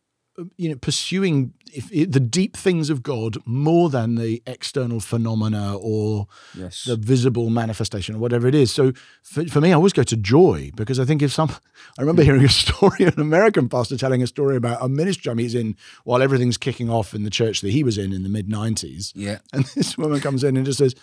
you 0.56 0.68
know 0.68 0.76
pursuing 0.76 1.52
if, 1.72 1.90
if 1.92 2.10
the 2.10 2.20
deep 2.20 2.56
things 2.56 2.90
of 2.90 3.02
God 3.02 3.36
more 3.46 3.90
than 3.90 4.16
the 4.16 4.42
external 4.46 5.00
phenomena 5.00 5.76
or 5.76 6.26
yes 6.54 6.84
the 6.84 6.96
visible 6.96 7.50
manifestation 7.50 8.16
or 8.16 8.18
whatever 8.18 8.48
it 8.48 8.54
is. 8.54 8.72
So 8.72 8.92
for, 9.22 9.46
for 9.46 9.60
me, 9.60 9.70
I 9.70 9.74
always 9.74 9.92
go 9.92 10.02
to 10.02 10.16
joy 10.16 10.70
because 10.74 10.98
I 10.98 11.04
think 11.04 11.22
if 11.22 11.32
some, 11.32 11.50
I 11.98 12.02
remember 12.02 12.22
hearing 12.22 12.44
a 12.44 12.48
story, 12.48 13.04
an 13.04 13.20
American 13.20 13.68
pastor 13.68 13.96
telling 13.96 14.22
a 14.22 14.26
story 14.26 14.56
about 14.56 14.82
a 14.82 14.88
ministry 14.88 15.32
he's 15.36 15.54
in 15.54 15.76
while 16.04 16.22
everything's 16.22 16.56
kicking 16.56 16.90
off 16.90 17.14
in 17.14 17.22
the 17.22 17.30
church 17.30 17.60
that 17.60 17.70
he 17.70 17.84
was 17.84 17.98
in 17.98 18.12
in 18.12 18.22
the 18.22 18.28
mid 18.28 18.48
90s. 18.48 19.12
yeah 19.14 19.38
And 19.52 19.64
this 19.76 19.96
woman 19.96 20.20
comes 20.20 20.42
in 20.44 20.56
and 20.56 20.66
just 20.66 20.78
says, 20.78 20.94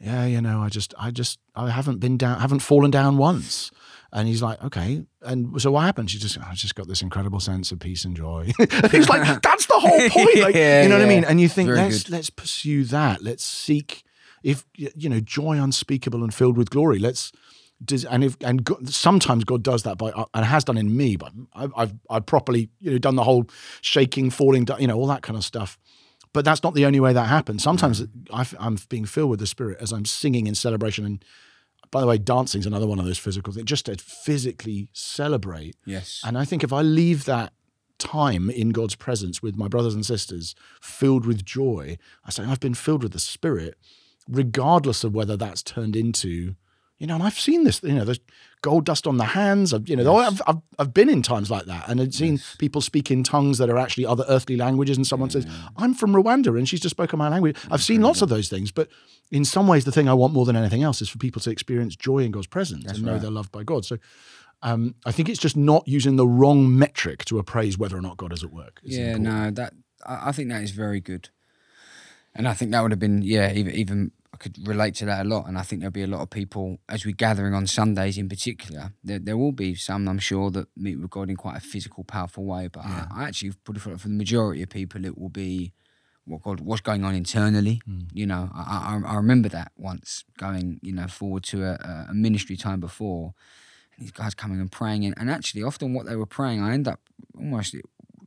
"Yeah, 0.00 0.26
you 0.26 0.40
know, 0.40 0.60
I 0.60 0.68
just, 0.68 0.94
I 0.98 1.10
just, 1.10 1.38
I 1.54 1.70
haven't 1.70 1.98
been 1.98 2.16
down, 2.16 2.40
haven't 2.40 2.60
fallen 2.60 2.90
down 2.90 3.16
once." 3.16 3.70
And 4.16 4.26
he's 4.26 4.40
like, 4.40 4.64
"Okay." 4.64 5.04
And 5.20 5.60
so 5.60 5.70
what 5.72 5.82
happened? 5.82 6.10
She 6.10 6.18
just, 6.18 6.38
oh, 6.38 6.44
I 6.48 6.54
just 6.54 6.74
got 6.74 6.88
this 6.88 7.02
incredible 7.02 7.38
sense 7.38 7.70
of 7.70 7.80
peace 7.80 8.06
and 8.06 8.16
joy. 8.16 8.50
he's 8.90 9.10
like, 9.10 9.42
"That's 9.42 9.66
the 9.66 9.78
whole 9.78 10.08
point." 10.08 10.38
Like, 10.38 10.54
Yeah, 10.54 10.82
you 10.82 10.88
know 10.88 10.96
what 10.96 11.04
I 11.04 11.08
mean? 11.08 11.24
And 11.24 11.38
you 11.38 11.50
think, 11.50 11.68
Very 11.68 11.80
let's 11.80 12.04
good. 12.04 12.12
let's 12.12 12.30
pursue 12.30 12.84
that. 12.84 13.22
Let's 13.22 13.44
seek, 13.44 14.04
if 14.42 14.64
you 14.74 15.10
know, 15.10 15.20
joy 15.20 15.62
unspeakable 15.62 16.24
and 16.24 16.32
filled 16.32 16.56
with 16.56 16.70
glory. 16.70 16.98
Let's. 16.98 17.30
Does, 17.84 18.06
and 18.06 18.24
if 18.24 18.38
and 18.40 18.64
God, 18.64 18.88
sometimes 18.88 19.44
God 19.44 19.62
does 19.62 19.82
that 19.82 19.98
by 19.98 20.08
uh, 20.08 20.24
and 20.32 20.46
has 20.46 20.64
done 20.64 20.78
in 20.78 20.96
me, 20.96 21.16
but 21.16 21.30
I've, 21.52 21.74
I've 21.76 21.92
I've 22.08 22.24
properly 22.24 22.70
you 22.80 22.90
know 22.90 22.96
done 22.96 23.16
the 23.16 23.22
whole 23.22 23.44
shaking, 23.82 24.30
falling, 24.30 24.66
you 24.78 24.86
know 24.86 24.96
all 24.96 25.08
that 25.08 25.20
kind 25.20 25.36
of 25.36 25.44
stuff 25.44 25.78
but 26.36 26.44
that's 26.44 26.62
not 26.62 26.74
the 26.74 26.84
only 26.84 27.00
way 27.00 27.14
that 27.14 27.28
happens. 27.28 27.62
Sometimes 27.62 28.04
I 28.30 28.46
am 28.60 28.76
being 28.90 29.06
filled 29.06 29.30
with 29.30 29.40
the 29.40 29.46
Spirit 29.46 29.78
as 29.80 29.90
I'm 29.90 30.04
singing 30.04 30.46
in 30.46 30.54
celebration. 30.54 31.06
And 31.06 31.24
by 31.90 32.00
the 32.00 32.06
way, 32.06 32.18
dancing 32.18 32.60
is 32.60 32.66
another 32.66 32.86
one 32.86 32.98
of 32.98 33.04
those 33.04 33.18
physical 33.18 33.52
things, 33.52 33.66
just 33.66 33.86
to 33.86 33.96
physically 33.96 34.88
celebrate. 34.92 35.76
yes 35.84 36.22
And 36.24 36.36
I 36.36 36.44
think 36.44 36.64
if 36.64 36.72
I 36.72 36.82
leave 36.82 37.24
that 37.24 37.52
time 37.98 38.50
in 38.50 38.70
God's 38.70 38.94
presence 38.94 39.42
with 39.42 39.56
my 39.56 39.68
brothers 39.68 39.94
and 39.94 40.04
sisters 40.04 40.54
filled 40.80 41.26
with 41.26 41.44
joy, 41.44 41.96
I 42.24 42.30
say, 42.30 42.44
I've 42.44 42.60
been 42.60 42.74
filled 42.74 43.02
with 43.02 43.12
the 43.12 43.18
Spirit, 43.18 43.76
regardless 44.28 45.04
of 45.04 45.14
whether 45.14 45.36
that's 45.36 45.62
turned 45.62 45.96
into 45.96 46.56
You 46.98 47.06
know, 47.06 47.14
and 47.14 47.22
I've 47.22 47.38
seen 47.38 47.64
this. 47.64 47.82
You 47.82 47.92
know, 47.92 48.04
there's 48.04 48.20
gold 48.62 48.86
dust 48.86 49.06
on 49.06 49.18
the 49.18 49.24
hands. 49.24 49.74
I've, 49.74 49.86
you 49.88 49.96
know, 49.96 50.16
I've, 50.16 50.40
I've 50.46 50.62
I've 50.78 50.94
been 50.94 51.10
in 51.10 51.20
times 51.20 51.50
like 51.50 51.66
that, 51.66 51.88
and 51.88 52.00
I've 52.00 52.14
seen 52.14 52.40
people 52.58 52.80
speak 52.80 53.10
in 53.10 53.22
tongues 53.22 53.58
that 53.58 53.68
are 53.68 53.76
actually 53.76 54.06
other 54.06 54.24
earthly 54.28 54.56
languages. 54.56 54.96
And 54.96 55.06
someone 55.06 55.28
says, 55.28 55.46
"I'm 55.76 55.92
from 55.92 56.12
Rwanda," 56.12 56.56
and 56.56 56.66
she's 56.66 56.80
just 56.80 56.94
spoken 56.94 57.18
my 57.18 57.28
language. 57.28 57.56
I've 57.70 57.82
seen 57.82 58.00
lots 58.00 58.22
of 58.22 58.30
those 58.30 58.48
things, 58.48 58.72
but 58.72 58.88
in 59.30 59.44
some 59.44 59.66
ways, 59.66 59.84
the 59.84 59.92
thing 59.92 60.08
I 60.08 60.14
want 60.14 60.32
more 60.32 60.46
than 60.46 60.56
anything 60.56 60.82
else 60.82 61.02
is 61.02 61.08
for 61.08 61.18
people 61.18 61.42
to 61.42 61.50
experience 61.50 61.96
joy 61.96 62.20
in 62.20 62.30
God's 62.30 62.46
presence 62.46 62.86
and 62.86 63.02
know 63.02 63.18
they're 63.18 63.30
loved 63.30 63.52
by 63.52 63.62
God. 63.62 63.84
So. 63.84 63.98
Um, 64.62 64.94
I 65.04 65.12
think 65.12 65.28
it's 65.28 65.38
just 65.38 65.54
not 65.54 65.86
using 65.86 66.16
the 66.16 66.26
wrong 66.26 66.78
metric 66.78 67.26
to 67.26 67.38
appraise 67.38 67.76
whether 67.76 67.94
or 67.94 68.00
not 68.00 68.16
God 68.16 68.32
is 68.32 68.42
at 68.42 68.50
work. 68.50 68.80
yeah, 68.82 69.14
important. 69.14 69.24
no, 69.24 69.50
that 69.50 69.74
I, 70.04 70.30
I 70.30 70.32
think 70.32 70.48
that 70.48 70.62
is 70.62 70.70
very 70.70 70.98
good, 70.98 71.28
and 72.34 72.48
I 72.48 72.54
think 72.54 72.70
that 72.70 72.80
would 72.80 72.90
have 72.90 72.98
been 72.98 73.20
yeah, 73.20 73.52
even 73.52 73.74
even 73.74 74.12
I 74.36 74.38
could 74.38 74.68
relate 74.68 74.94
to 74.96 75.06
that 75.06 75.24
a 75.24 75.28
lot, 75.28 75.48
and 75.48 75.56
I 75.56 75.62
think 75.62 75.80
there'll 75.80 75.92
be 75.92 76.02
a 76.02 76.06
lot 76.06 76.20
of 76.20 76.28
people 76.28 76.76
as 76.90 77.06
we're 77.06 77.14
gathering 77.14 77.54
on 77.54 77.66
Sundays 77.66 78.18
in 78.18 78.28
particular. 78.28 78.92
There, 79.02 79.18
there 79.18 79.38
will 79.38 79.52
be 79.52 79.74
some, 79.74 80.06
I'm 80.06 80.18
sure, 80.18 80.50
that 80.50 80.68
meet 80.76 80.96
with 81.00 81.08
God 81.08 81.30
in 81.30 81.36
quite 81.36 81.56
a 81.56 81.60
physical, 81.60 82.04
powerful 82.04 82.44
way. 82.44 82.68
But 82.68 82.84
I, 82.84 83.06
I 83.10 83.24
actually 83.24 83.52
put 83.64 83.76
it 83.76 83.80
for, 83.80 83.96
for 83.96 84.08
the 84.08 84.14
majority 84.14 84.62
of 84.62 84.68
people, 84.68 85.06
it 85.06 85.16
will 85.16 85.30
be 85.30 85.72
what 86.26 86.42
God, 86.42 86.60
what's 86.60 86.82
going 86.82 87.02
on 87.02 87.14
internally. 87.14 87.80
Mm. 87.88 88.08
You 88.12 88.26
know, 88.26 88.50
I, 88.54 89.00
I, 89.06 89.12
I 89.12 89.16
remember 89.16 89.48
that 89.48 89.72
once 89.78 90.24
going, 90.36 90.80
you 90.82 90.92
know, 90.92 91.06
forward 91.06 91.44
to 91.44 91.64
a, 91.64 92.06
a 92.10 92.14
ministry 92.14 92.56
time 92.56 92.80
before, 92.80 93.32
and 93.96 94.04
these 94.04 94.12
guys 94.12 94.34
coming 94.34 94.60
and 94.60 94.70
praying, 94.70 95.06
and, 95.06 95.14
and 95.16 95.30
actually, 95.30 95.62
often 95.62 95.94
what 95.94 96.04
they 96.04 96.16
were 96.16 96.26
praying, 96.26 96.62
I 96.62 96.74
end 96.74 96.86
up 96.86 97.00
almost 97.34 97.74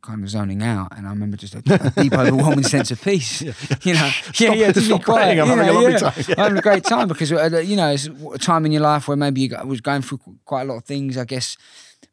kind 0.01 0.23
of 0.23 0.29
zoning 0.29 0.61
out, 0.63 0.95
and 0.97 1.07
I 1.07 1.09
remember 1.11 1.37
just 1.37 1.55
a, 1.55 1.59
a 1.59 2.01
deep, 2.01 2.13
overwhelming 2.17 2.63
sense 2.63 2.91
of 2.91 3.01
peace. 3.01 3.41
You 3.83 3.93
know, 3.93 4.09
yeah, 4.35 4.53
yeah, 4.53 4.71
to 4.71 4.79
be 4.79 4.85
stop 4.85 5.03
quiet. 5.03 5.37
praying, 5.37 5.39
I'm 5.39 5.47
you 5.47 5.55
having 5.55 5.69
a 5.69 5.73
lovely 5.73 5.91
yeah. 5.91 5.97
time, 5.97 6.13
yeah. 6.17 6.35
I'm 6.37 6.43
having 6.43 6.57
a 6.57 6.61
great 6.61 6.83
time 6.93 7.07
because 7.07 7.31
uh, 7.31 7.63
you 7.63 7.75
know 7.75 7.89
it's 7.89 8.07
a 8.07 8.37
time 8.37 8.65
in 8.65 8.71
your 8.71 8.81
life 8.81 9.07
where 9.07 9.15
maybe 9.15 9.41
you 9.41 9.55
was 9.65 9.79
going 9.81 10.01
through 10.01 10.19
quite 10.45 10.63
a 10.63 10.65
lot 10.65 10.75
of 10.75 10.83
things, 10.83 11.17
I 11.17 11.23
guess, 11.23 11.55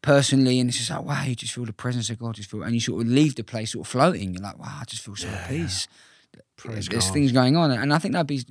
personally, 0.03 0.61
and 0.61 0.68
it's 0.68 0.79
just 0.79 0.90
like 0.90 1.03
wow, 1.03 1.22
you 1.25 1.35
just 1.35 1.53
feel 1.53 1.64
the 1.64 1.72
presence 1.72 2.09
of 2.11 2.18
God, 2.18 2.35
just 2.35 2.51
feel, 2.51 2.62
and 2.62 2.75
you 2.75 2.81
sort 2.81 3.03
of 3.03 3.09
leave 3.09 3.35
the 3.35 3.44
place 3.44 3.72
sort 3.72 3.87
of 3.87 3.90
floating. 3.90 4.35
You're 4.35 4.42
like, 4.42 4.59
wow, 4.59 4.79
I 4.81 4.85
just 4.85 5.03
feel 5.03 5.16
so 5.16 5.29
at 5.29 5.49
peace. 5.49 5.88
There's 6.64 7.11
things 7.11 7.33
going 7.33 7.57
on, 7.57 7.70
and 7.70 7.92
I 7.92 7.99
think 7.99 8.12
that'd 8.12 8.27
be 8.27 8.44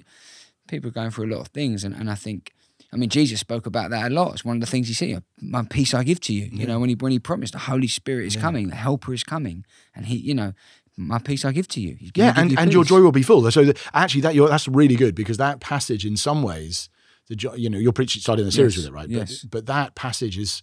people 0.68 0.90
are 0.90 0.94
going 0.94 1.12
through 1.12 1.26
a 1.26 1.32
lot 1.34 1.42
of 1.42 1.48
things, 1.50 1.84
and, 1.84 1.96
and 1.96 2.10
I 2.10 2.16
think. 2.16 2.55
I 2.96 2.98
mean, 2.98 3.10
Jesus 3.10 3.42
spoke 3.42 3.66
about 3.66 3.90
that 3.90 4.10
a 4.10 4.14
lot. 4.14 4.34
It's 4.34 4.46
one 4.46 4.56
of 4.56 4.62
the 4.62 4.68
things 4.68 4.88
he 4.88 4.94
said. 4.94 5.22
My 5.42 5.64
peace 5.64 5.94
I 5.94 6.06
give 6.06 6.22
to 6.22 6.34
you. 6.34 6.50
You 6.50 6.66
know, 6.66 6.80
when 6.80 6.88
he 6.88 6.96
when 6.96 7.12
he 7.12 7.20
promised 7.20 7.52
the 7.52 7.60
Holy 7.60 7.90
Spirit 7.90 8.26
is 8.26 8.38
coming, 8.38 8.70
the 8.70 8.76
Helper 8.76 9.14
is 9.14 9.24
coming, 9.24 9.66
and 9.94 10.06
he, 10.06 10.16
you 10.16 10.34
know, 10.34 10.54
my 10.96 11.20
peace 11.20 11.44
I 11.44 11.52
give 11.52 11.68
to 11.70 11.82
you. 11.82 11.98
Yeah, 12.16 12.34
and, 12.38 12.52
you 12.52 12.58
and 12.58 12.72
your 12.72 12.86
joy 12.86 13.02
will 13.02 13.12
be 13.12 13.22
full. 13.22 13.52
So 13.52 13.66
the, 13.66 13.80
actually, 13.94 14.22
that 14.22 14.34
you're, 14.34 14.48
that's 14.48 14.70
really 14.70 14.96
good 14.96 15.14
because 15.14 15.36
that 15.38 15.60
passage, 15.60 16.06
in 16.06 16.16
some 16.16 16.42
ways, 16.42 16.90
the 17.28 17.36
jo- 17.36 17.56
you 17.56 17.70
know 17.70 17.78
you're 17.78 17.92
preaching 17.92 18.22
starting 18.22 18.46
the 18.46 18.52
series 18.52 18.78
Yes, 18.78 18.86
with 18.86 18.94
it, 18.94 18.96
right? 18.96 19.10
yes. 19.10 19.42
But, 19.42 19.52
but 19.52 19.66
that 19.66 19.96
passage 19.96 20.38
is 20.38 20.62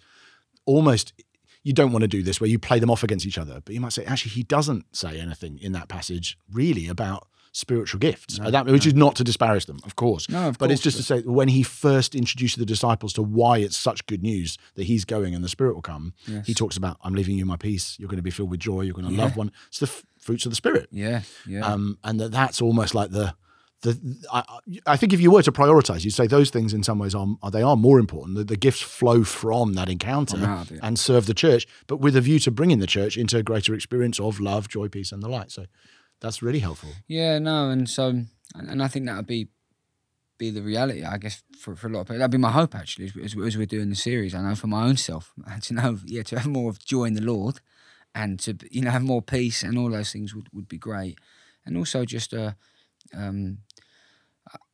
almost 0.65 1.13
you 1.63 1.75
don't 1.75 1.93
want 1.93 2.03
to 2.03 2.09
do 2.09 2.23
this 2.23 2.41
where 2.41 2.49
you 2.49 2.59
play 2.59 2.79
them 2.79 2.91
off 2.91 3.03
against 3.05 3.27
each 3.27 3.37
other, 3.37 3.61
but 3.63 3.75
you 3.75 3.81
might 3.81 3.93
say 3.93 4.07
actually 4.07 4.31
he 4.31 4.43
doesn't 4.43 4.97
say 4.97 5.21
anything 5.21 5.59
in 5.61 5.73
that 5.73 5.89
passage 5.89 6.39
really 6.51 6.89
about 6.89 7.29
spiritual 7.55 7.99
gifts, 8.01 8.41
Uh, 8.41 8.51
that, 8.51 8.67
which 8.67 8.87
is 8.87 8.95
not 8.95 9.15
to 9.17 9.23
disparage 9.25 9.67
them, 9.67 9.79
of 9.85 9.95
course. 9.95 10.29
No, 10.29 10.49
of 10.49 10.59
but 10.59 10.71
it's 10.71 10.81
just 10.83 10.97
to 10.97 11.03
say 11.03 11.21
when 11.21 11.49
he 11.49 11.63
first 11.63 12.15
introduces 12.15 12.57
the 12.57 12.65
disciples 12.67 13.13
to 13.13 13.23
why 13.23 13.59
it's 13.59 13.77
such 13.77 14.07
good 14.07 14.23
news 14.23 14.57
that 14.75 14.85
he's 14.85 15.05
going 15.05 15.35
and 15.35 15.45
the 15.45 15.49
Spirit 15.51 15.75
will 15.75 15.83
come. 15.83 16.15
He 16.45 16.55
talks 16.55 16.77
about 16.79 16.97
I'm 17.05 17.15
leaving 17.15 17.37
you 17.37 17.45
my 17.47 17.57
peace. 17.59 17.97
You're 17.99 18.09
going 18.09 18.17
to 18.17 18.23
be 18.23 18.31
filled 18.31 18.51
with 18.51 18.61
joy. 18.61 18.81
You're 18.83 18.95
going 18.95 19.09
to 19.09 19.15
love 19.23 19.37
one. 19.37 19.53
It's 19.69 19.79
the 19.81 19.87
f- 19.87 20.03
fruits 20.19 20.47
of 20.47 20.51
the 20.53 20.57
Spirit 20.57 20.89
Yeah, 20.91 21.23
yeah. 21.47 21.61
um, 21.67 21.99
and 22.03 22.19
that 22.21 22.31
that's 22.33 22.63
almost 22.63 22.95
like 22.95 23.11
the 23.11 23.35
the 23.83 23.99
I, 24.33 24.43
I 24.87 24.97
think 24.97 25.13
if 25.13 25.21
you 25.21 25.31
were 25.33 25.43
to 25.43 25.53
prioritize, 25.53 26.05
you'd 26.05 26.15
say 26.15 26.27
those 26.29 26.51
things 26.51 26.73
in 26.73 26.83
some 26.85 26.99
ways 27.01 27.15
are, 27.15 27.27
are 27.43 27.51
they 27.51 27.63
are 27.63 27.77
more 27.77 27.99
important. 27.99 28.37
The, 28.39 28.45
the 28.45 28.57
gifts 28.57 28.81
flow 28.81 29.25
from 29.25 29.75
that 29.75 29.89
encounter 29.89 30.37
of 30.39 30.71
it. 30.73 30.79
and 30.83 30.99
serve 30.99 31.27
the 31.27 31.35
church, 31.35 31.67
but 31.87 31.97
with 31.97 32.17
a 32.17 32.21
view 32.21 32.39
to 32.41 32.51
bringing 32.51 32.79
the 32.79 32.87
church 32.87 33.17
into 33.19 33.37
a 33.39 33.43
greater 33.43 33.75
experience 33.75 34.21
of 34.21 34.39
love, 34.41 34.69
joy, 34.69 34.89
peace, 34.89 35.11
and 35.13 35.21
the 35.23 35.29
light. 35.29 35.51
So 35.51 35.67
that's 36.23 36.41
really 36.43 36.61
helpful. 36.61 36.91
Yeah, 37.07 37.39
no, 37.39 37.69
and 37.71 37.89
so 37.89 38.25
and, 38.55 38.83
I 38.83 38.89
think 38.89 39.07
that 39.07 39.17
would 39.17 39.27
be 39.27 39.49
be 40.39 40.51
the 40.51 40.63
reality, 40.63 41.05
I 41.05 41.19
guess, 41.19 41.43
for, 41.59 41.77
for 41.77 41.87
a 41.89 41.91
lot 41.91 42.01
of 42.01 42.07
people. 42.07 42.19
That'd 42.19 42.31
be 42.31 42.39
my 42.39 42.51
hope 42.51 42.75
actually, 42.75 43.07
as, 43.07 43.13
as, 43.17 43.37
as 43.47 43.57
we're 43.57 43.67
doing 43.67 43.91
the 43.91 43.97
series. 43.97 44.35
I 44.35 44.43
know 44.43 44.55
for 44.55 44.67
my 44.67 44.85
own 44.85 44.97
self, 44.97 45.33
to 45.63 45.75
know, 45.75 45.99
yeah, 46.07 46.23
to 46.25 46.39
have 46.39 46.49
more 46.49 46.71
of 46.71 46.85
joy 46.85 47.05
in 47.05 47.15
the 47.15 47.23
Lord, 47.23 47.61
and 48.15 48.41
to 48.41 48.57
you 48.71 48.83
know 48.83 48.91
have 48.91 49.03
more 49.03 49.23
peace 49.23 49.63
and 49.63 49.77
all 49.77 49.91
those 49.91 50.13
things 50.13 50.35
would, 50.35 50.49
would 50.53 50.69
be 50.69 50.79
great, 50.79 51.19
and 51.67 51.77
also 51.77 52.05
just 52.05 52.33
a, 52.33 52.57
um, 53.15 53.59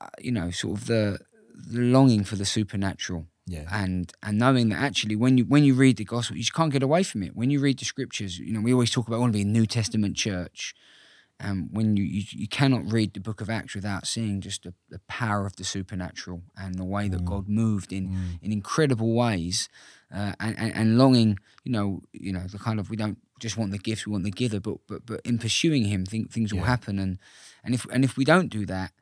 uh, 0.01 0.07
you 0.21 0.33
know, 0.33 0.51
sort 0.51 0.79
of 0.79 0.87
the 0.87 1.19
the 1.59 1.81
longing 1.81 2.23
for 2.25 2.37
the 2.37 2.45
supernatural 2.45 3.27
Yeah. 3.47 3.67
and 3.73 4.13
and 4.23 4.39
knowing 4.39 4.69
that 4.69 4.79
actually 4.81 5.17
when 5.17 5.39
you 5.39 5.45
when 5.45 5.65
you 5.65 5.75
read 5.75 5.97
the 5.97 6.05
gospel 6.05 6.37
you 6.37 6.43
just 6.43 6.55
can't 6.55 6.73
get 6.73 6.85
away 6.85 7.03
from 7.03 7.25
it 7.25 7.35
when 7.35 7.51
you 7.51 7.59
read 7.59 7.81
the 7.81 7.85
scriptures 7.85 8.39
you 8.39 8.53
know 8.53 8.61
we 8.61 8.73
always 8.73 8.93
talk 8.93 9.09
about 9.09 9.19
wanting 9.19 9.33
to 9.33 9.39
be 9.39 9.51
a 9.51 9.53
new 9.53 9.67
testament 9.67 10.17
church 10.17 10.73
and 11.41 11.69
when 11.71 11.97
you, 11.97 12.05
you 12.05 12.23
you 12.33 12.49
cannot 12.49 12.91
read 12.91 13.15
the 13.15 13.21
book 13.21 13.41
of 13.41 13.49
acts 13.49 13.75
without 13.75 14.07
seeing 14.07 14.41
just 14.41 14.65
the, 14.65 14.75
the 14.91 15.01
power 15.09 15.47
of 15.47 15.57
the 15.57 15.65
supernatural 15.65 16.43
and 16.57 16.75
the 16.77 16.85
way 16.85 17.09
that 17.09 17.21
mm. 17.21 17.25
god 17.25 17.49
moved 17.49 17.93
in 17.93 18.09
mm. 18.09 18.43
in 18.43 18.53
incredible 18.53 19.15
ways 19.15 19.69
uh, 20.15 20.33
and, 20.41 20.59
and 20.59 20.75
and 20.75 20.99
longing 20.99 21.39
you 21.65 21.73
know 21.73 22.01
you 22.13 22.33
know 22.33 22.45
the 22.49 22.59
kind 22.59 22.81
of 22.81 22.91
we 22.91 22.97
don't 22.97 23.19
just 23.39 23.57
want 23.57 23.71
the 23.71 23.79
gifts 23.79 24.07
we 24.07 24.13
want 24.13 24.25
the 24.25 24.31
giver 24.31 24.61
but 24.61 24.79
but 24.87 25.07
but 25.07 25.21
in 25.25 25.39
pursuing 25.39 25.85
him 25.85 26.05
think 26.05 26.31
things 26.31 26.53
will 26.53 26.63
happen. 26.63 26.99
And 26.99 27.19
and 27.65 27.75
if 27.75 27.87
and 27.87 28.05
if 28.05 28.17
we 28.17 28.25
don't 28.25 28.49
do 28.49 28.67
that 28.67 28.93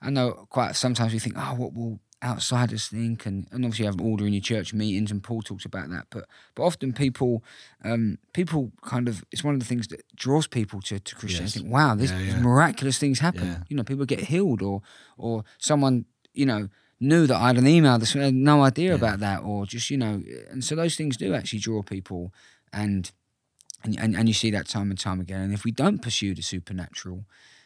I 0.00 0.10
know 0.10 0.46
quite 0.50 0.76
sometimes 0.76 1.12
we 1.12 1.18
think, 1.18 1.36
oh, 1.38 1.54
what 1.54 1.74
will 1.74 2.00
outsiders 2.22 2.86
think? 2.86 3.26
And, 3.26 3.46
and 3.50 3.64
obviously 3.64 3.84
you 3.84 3.90
have 3.90 4.00
order 4.00 4.26
in 4.26 4.32
your 4.32 4.42
church 4.42 4.72
meetings, 4.72 5.10
and 5.10 5.22
Paul 5.22 5.42
talks 5.42 5.64
about 5.64 5.90
that. 5.90 6.06
But 6.10 6.26
but 6.54 6.62
often 6.64 6.92
people, 6.92 7.42
um, 7.84 8.18
people 8.32 8.72
kind 8.82 9.08
of 9.08 9.24
it's 9.32 9.44
one 9.44 9.54
of 9.54 9.60
the 9.60 9.66
things 9.66 9.88
that 9.88 10.02
draws 10.16 10.46
people 10.46 10.80
to, 10.82 11.00
to 11.00 11.14
Christianity. 11.14 11.44
Yes. 11.44 11.62
Think, 11.62 11.72
wow, 11.72 11.94
this 11.94 12.10
Yeah, 12.10 12.18
these 12.18 12.34
yeah. 12.34 12.40
miraculous 12.40 12.98
things 12.98 13.20
happen. 13.20 13.46
Yeah. 13.46 13.58
You 13.68 13.76
know, 13.76 13.84
people 13.84 14.04
get 14.06 14.20
healed, 14.20 14.62
or 14.62 14.82
or 15.16 15.44
someone 15.58 16.04
you 16.32 16.46
know 16.46 16.68
knew 17.00 17.26
that 17.26 17.36
I 17.36 17.48
had 17.48 17.58
an 17.58 17.66
email 17.66 17.98
that 17.98 18.08
had 18.10 18.34
no 18.34 18.62
idea 18.62 18.94
about 18.94 19.18
that, 19.18 19.42
or 19.42 19.66
just 19.66 19.90
you 19.90 19.98
know, 19.98 20.22
and 20.50 20.64
so 20.64 20.76
those 20.76 20.96
things 20.96 21.16
do 21.16 21.34
actually 21.34 21.58
draw 21.58 21.82
people, 21.82 22.32
and 22.72 23.10
and 23.82 23.98
and, 23.98 24.14
and 24.16 24.28
you 24.28 24.34
see 24.34 24.50
that 24.52 24.68
time 24.68 24.90
and 24.90 24.98
time 24.98 25.20
again. 25.20 25.40
And 25.40 25.52
if 25.52 25.64
we 25.64 25.72
don't 25.72 26.00
pursue 26.00 26.34
the 26.34 26.42
supernatural, 26.42 27.24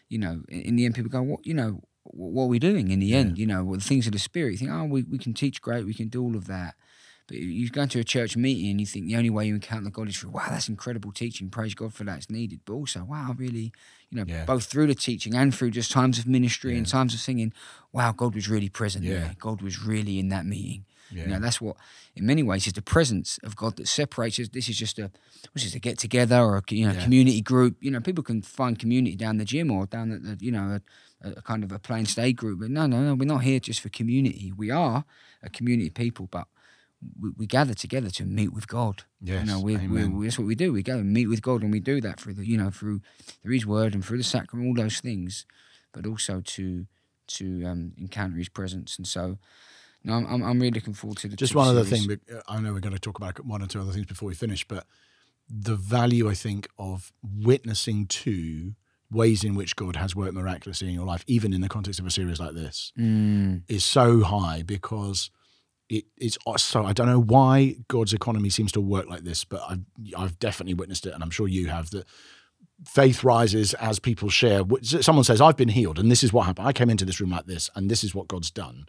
you 0.09 0.19
know, 0.19 0.43
in, 0.49 0.61
in 0.63 0.77
the 0.77 0.87
end, 0.87 0.95
people 0.95 1.11
go, 1.11 1.23
what 1.23 1.47
you 1.47 1.55
know, 1.55 1.83
what 2.13 2.45
are 2.45 2.49
we 2.49 2.59
doing 2.59 2.91
in 2.91 3.01
the 3.01 3.15
end? 3.15 3.39
You 3.39 3.47
know, 3.47 3.65
well, 3.65 3.79
the 3.79 3.85
things 3.85 4.07
of 4.07 4.13
the 4.13 4.19
spirit. 4.19 4.53
You 4.53 4.59
think, 4.59 4.71
oh, 4.71 4.85
we, 4.85 5.03
we 5.03 5.19
can 5.19 5.35
teach 5.35 5.61
great, 5.61 5.85
we 5.87 5.95
can 5.95 6.09
do 6.09 6.23
all 6.23 6.37
of 6.37 6.47
that. 6.47 6.75
But 7.29 7.39
you 7.39 7.69
go 7.71 7.85
to 7.87 7.99
a 7.99 8.05
church 8.05 8.37
meeting 8.37 8.71
and 8.71 8.81
you 8.81 8.87
think 8.87 9.07
the 9.09 9.17
only 9.17 9.31
way 9.31 9.47
you 9.47 9.55
encounter 9.57 9.91
God 9.91 10.09
is 10.09 10.17
through, 10.17 10.31
wow, 10.31 10.47
that's 10.49 10.69
incredible 10.69 11.11
teaching. 11.11 11.51
Praise 11.51 11.75
God 11.75 11.93
for 11.93 12.05
that. 12.05 12.19
It's 12.19 12.31
needed. 12.31 12.61
But 12.65 12.75
also, 12.75 13.03
wow, 13.03 13.35
really, 13.37 13.73
you 14.11 14.19
know, 14.19 14.25
Yeah. 14.29 14.45
both 14.45 14.67
through 14.67 14.87
the 14.87 14.95
teaching 14.95 15.35
and 15.35 15.53
through 15.53 15.73
just 15.73 15.91
times 15.91 16.21
of 16.21 16.29
ministry 16.29 16.79
and 16.79 16.87
times 16.87 17.15
of 17.15 17.21
singing, 17.21 17.53
wow, 17.93 18.13
God 18.13 18.37
was 18.37 18.49
really 18.49 18.69
present 18.69 19.05
Yeah. 19.05 19.15
there. 19.15 19.37
God 19.41 19.61
was 19.61 19.83
really 19.83 20.21
in 20.21 20.29
that 20.29 20.47
meeting. 20.47 20.85
You 21.11 21.23
Yeah. 21.23 21.27
know, 21.31 21.41
that's 21.41 21.61
what, 21.61 21.77
in 22.15 22.27
many 22.27 22.45
ways, 22.45 22.67
is 22.69 22.75
the 22.75 22.83
presence 22.83 23.39
of 23.43 23.57
God 23.57 23.75
that 23.77 23.89
separates 23.89 24.39
us. 24.39 24.49
This 24.49 24.69
is 24.69 24.77
just 24.77 24.99
a, 25.01 25.11
what's 25.53 25.65
is 25.65 25.75
a 25.75 25.81
get 25.81 25.99
together 25.99 26.41
or 26.41 26.59
a 26.59 26.63
you 26.71 26.87
know 26.87 26.93
Yeah. 26.95 27.03
community 27.03 27.41
group. 27.41 27.77
You 27.81 27.91
know, 27.91 28.01
people 28.01 28.23
can 28.23 28.41
find 28.43 28.79
community 28.79 29.17
down 29.17 29.39
the 29.39 29.45
gym 29.45 29.71
or 29.73 29.87
down 29.87 30.13
at 30.13 30.23
the, 30.23 30.37
you 30.45 30.53
know, 30.53 30.79
a, 30.79 30.83
a 31.37 31.43
kind 31.43 31.65
of 31.65 31.73
a 31.73 31.79
plain 31.79 32.07
stay 32.07 32.33
group. 32.33 32.61
But 32.61 32.71
no, 32.71 32.87
no, 32.87 33.01
no, 33.01 33.15
we're 33.15 33.27
not 33.27 33.43
here 33.43 33.61
just 33.61 33.81
for 33.81 33.89
community. 33.89 34.53
We 34.57 34.71
are 34.71 35.05
a 35.43 35.49
community 35.51 35.89
of 35.89 35.95
people, 35.95 36.29
but 36.31 36.47
we, 37.21 37.31
we 37.37 37.47
gather 37.47 37.75
together 37.75 38.11
to 38.11 38.25
meet 38.25 38.53
with 38.53 38.69
God. 38.69 39.05
Yes, 39.21 39.47
you 39.47 39.53
know, 39.53 39.61
we, 39.61 39.77
we, 39.77 40.05
we, 40.07 40.27
that's 40.27 40.39
what 40.39 40.47
we 40.47 40.55
do. 40.55 40.73
We 40.73 40.83
go 40.83 40.99
and 40.99 41.13
meet 41.13 41.29
with 41.29 41.43
God, 41.43 41.63
and 41.63 41.73
we 41.73 41.81
do 41.81 42.01
that 42.01 42.21
through 42.21 42.35
the, 42.35 42.47
you 42.47 42.57
know, 42.57 42.71
through 42.71 43.01
through 43.43 43.55
His 43.55 43.67
Word 43.67 43.95
and 43.95 44.05
through 44.05 44.19
the 44.19 44.25
sacrament, 44.25 44.69
all 44.69 44.83
those 44.85 45.01
things, 45.01 45.47
but 45.93 46.07
also 46.07 46.41
to 46.41 46.87
to 47.29 47.65
um, 47.65 47.93
encounter 47.99 48.37
His 48.37 48.49
presence. 48.49 48.97
And 48.97 49.07
so, 49.07 49.39
no, 50.05 50.15
I'm, 50.15 50.27
I'm, 50.27 50.43
I'm 50.43 50.59
really 50.61 50.71
looking 50.71 50.95
forward 50.95 51.19
to 51.19 51.29
the 51.29 51.37
Just 51.37 51.55
one 51.55 51.69
other 51.69 51.85
series. 51.85 52.07
thing. 52.07 52.21
uh, 52.35 52.41
I 52.49 52.61
know 52.61 52.73
we're 52.73 52.81
going 52.81 52.95
to 52.95 53.01
talk 53.01 53.19
about 53.19 53.45
one 53.45 53.63
or 53.63 53.67
two 53.67 53.81
other 53.81 53.93
things 53.93 54.07
before 54.07 54.29
we 54.29 54.35
finish, 54.35 54.67
but 54.67 54.87
the 55.49 55.77
value 55.77 56.29
I 56.29 56.35
think 56.35 56.69
of 56.79 57.13
witnessing 57.23 58.07
to 58.07 58.75
ways 59.11 59.45
in 59.45 59.55
which 59.55 59.77
God 59.77 59.97
has 59.97 60.17
worked 60.17 60.35
miraculously 60.35 60.89
in 60.89 60.95
your 60.95 61.07
life, 61.07 61.25
even 61.27 61.53
in 61.53 61.61
the 61.61 61.69
context 61.69 62.01
of 62.01 62.07
a 62.07 62.11
series 62.11 62.41
like 62.41 62.55
this, 62.55 62.93
Mm, 62.99 63.63
is 63.69 63.85
so 63.85 64.23
high 64.23 64.63
because 64.63 65.31
it, 65.89 66.05
it's 66.17 66.37
so 66.57 66.85
I 66.85 66.93
don't 66.93 67.07
know 67.07 67.21
why 67.21 67.77
God's 67.89 68.13
economy 68.13 68.51
seems 68.51 68.73
to 68.73 68.81
work 68.81 69.09
like 69.09 69.23
this, 69.23 69.45
but 69.45 69.63
I've 69.69 69.81
I've 70.17 70.39
definitely 70.39 70.75
witnessed 70.75 71.07
it, 71.07 71.15
and 71.15 71.23
I'm 71.23 71.31
sure 71.31 71.49
you 71.49 71.69
have 71.69 71.91
that. 71.91 72.07
Faith 72.87 73.25
rises 73.25 73.73
as 73.75 73.99
people 73.99 74.29
share. 74.29 74.63
Someone 74.83 75.25
says, 75.25 75.41
"I've 75.41 75.57
been 75.57 75.69
healed, 75.69 75.99
and 75.99 76.11
this 76.11 76.23
is 76.23 76.31
what 76.33 76.45
happened. 76.45 76.69
I 76.69 76.73
came 76.73 76.91
into 76.91 77.07
this 77.07 77.21
room 77.21 77.31
like 77.31 77.47
this, 77.47 77.71
and 77.75 77.91
this 77.91 78.05
is 78.05 78.15
what 78.15 78.29
God's 78.29 78.51
done." 78.51 78.87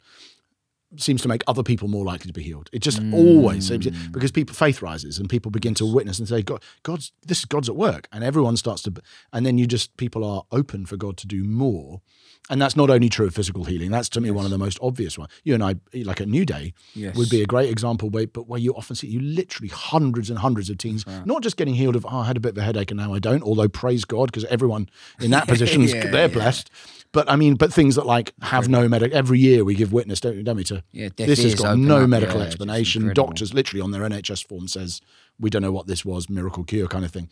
Seems 0.95 1.21
to 1.21 1.27
make 1.27 1.43
other 1.47 1.63
people 1.63 1.87
more 1.87 2.05
likely 2.05 2.27
to 2.27 2.33
be 2.33 2.43
healed. 2.43 2.69
It 2.71 2.79
just 2.79 3.01
mm. 3.01 3.13
always 3.13 3.67
seems 3.67 3.87
because 4.11 4.31
people 4.31 4.55
faith 4.55 4.81
rises 4.81 5.19
and 5.19 5.29
people 5.29 5.51
begin 5.51 5.73
to 5.75 5.85
witness 5.85 6.17
and 6.19 6.27
say, 6.27 6.41
"God, 6.41 6.63
God's 6.83 7.11
this 7.25 7.43
God's 7.45 7.67
at 7.69 7.75
work," 7.75 8.07
and 8.11 8.23
everyone 8.23 8.55
starts 8.57 8.81
to, 8.83 8.93
and 9.33 9.45
then 9.45 9.57
you 9.57 9.67
just 9.67 9.95
people 9.97 10.23
are 10.23 10.43
open 10.51 10.85
for 10.85 10.95
God 10.95 11.17
to 11.17 11.27
do 11.27 11.43
more, 11.43 12.01
and 12.49 12.61
that's 12.61 12.75
not 12.77 12.89
only 12.89 13.09
true 13.09 13.27
of 13.27 13.35
physical 13.35 13.65
healing. 13.65 13.91
That's 13.91 14.07
to 14.09 14.21
me 14.21 14.31
one 14.31 14.45
of 14.45 14.51
the 14.51 14.57
most 14.57 14.79
obvious 14.81 15.17
ones. 15.17 15.31
You 15.43 15.55
and 15.55 15.63
I, 15.63 15.75
like 15.93 16.21
at 16.21 16.29
New 16.29 16.45
Day, 16.45 16.73
Yes. 16.95 17.17
would 17.17 17.29
be 17.29 17.41
a 17.41 17.45
great 17.45 17.69
example. 17.69 18.09
Where, 18.09 18.27
but 18.27 18.47
where 18.47 18.59
you 18.59 18.73
often 18.73 18.95
see 18.95 19.07
you 19.07 19.19
literally 19.19 19.69
hundreds 19.69 20.29
and 20.29 20.39
hundreds 20.39 20.69
of 20.69 20.77
teens, 20.77 21.05
not 21.25 21.43
just 21.43 21.57
getting 21.57 21.75
healed 21.75 21.97
of, 21.97 22.05
"Oh, 22.05 22.19
I 22.19 22.25
had 22.25 22.37
a 22.37 22.39
bit 22.39 22.53
of 22.53 22.57
a 22.59 22.63
headache 22.63 22.91
and 22.91 22.99
now 22.99 23.13
I 23.13 23.19
don't." 23.19 23.43
Although 23.43 23.67
praise 23.67 24.05
God, 24.05 24.27
because 24.27 24.45
everyone 24.45 24.87
in 25.19 25.31
that 25.31 25.47
position, 25.47 25.81
Yeah, 25.87 26.09
they're 26.09 26.21
yeah. 26.21 26.27
blessed. 26.27 26.69
But 27.11 27.29
I 27.29 27.35
mean, 27.35 27.55
but 27.55 27.73
things 27.73 27.95
that 27.95 28.05
like 28.05 28.33
have 28.41 28.69
no 28.69 28.87
medical. 28.87 29.17
Every 29.17 29.39
year 29.39 29.63
we 29.63 29.75
give 29.75 29.93
witness, 29.93 30.19
don't, 30.19 30.43
don't 30.43 30.57
we? 30.57 30.63
To 30.65 30.83
Yeah, 30.91 31.09
this 31.15 31.43
has 31.43 31.55
got 31.55 31.77
no 31.77 32.03
up, 32.03 32.09
medical 32.09 32.39
yeah, 32.39 32.45
explanation. 32.45 33.13
Doctors 33.13 33.53
literally 33.53 33.81
on 33.81 33.91
their 33.91 34.01
NHS 34.01 34.45
form 34.47 34.67
says 34.67 35.01
we 35.39 35.49
don't 35.49 35.61
know 35.61 35.71
what 35.71 35.87
this 35.87 36.03
was, 36.03 36.29
miracle 36.29 36.63
cure 36.63 36.87
kind 36.87 37.05
of 37.05 37.11
thing, 37.11 37.29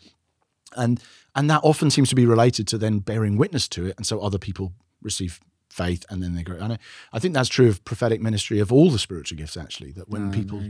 and 0.76 1.02
and 1.34 1.50
that 1.50 1.60
often 1.62 1.90
seems 1.90 2.08
to 2.10 2.14
be 2.14 2.26
related 2.26 2.66
to 2.68 2.78
then 2.78 3.00
bearing 3.00 3.36
witness 3.36 3.68
to 3.68 3.86
it, 3.86 3.94
and 3.96 4.06
so 4.06 4.20
other 4.20 4.38
people 4.38 4.72
receive 5.02 5.40
faith 5.76 6.04
and 6.08 6.22
then 6.22 6.34
they 6.34 6.42
grow. 6.42 6.56
And 6.56 6.72
I, 6.74 6.78
I 7.12 7.18
think 7.18 7.34
that's 7.34 7.48
true 7.48 7.68
of 7.68 7.84
prophetic 7.84 8.20
ministry 8.20 8.58
of 8.58 8.72
all 8.72 8.90
the 8.90 8.98
spiritual 8.98 9.36
gifts 9.36 9.56
actually. 9.56 9.92
That 9.92 10.08
when 10.08 10.32
people 10.32 10.62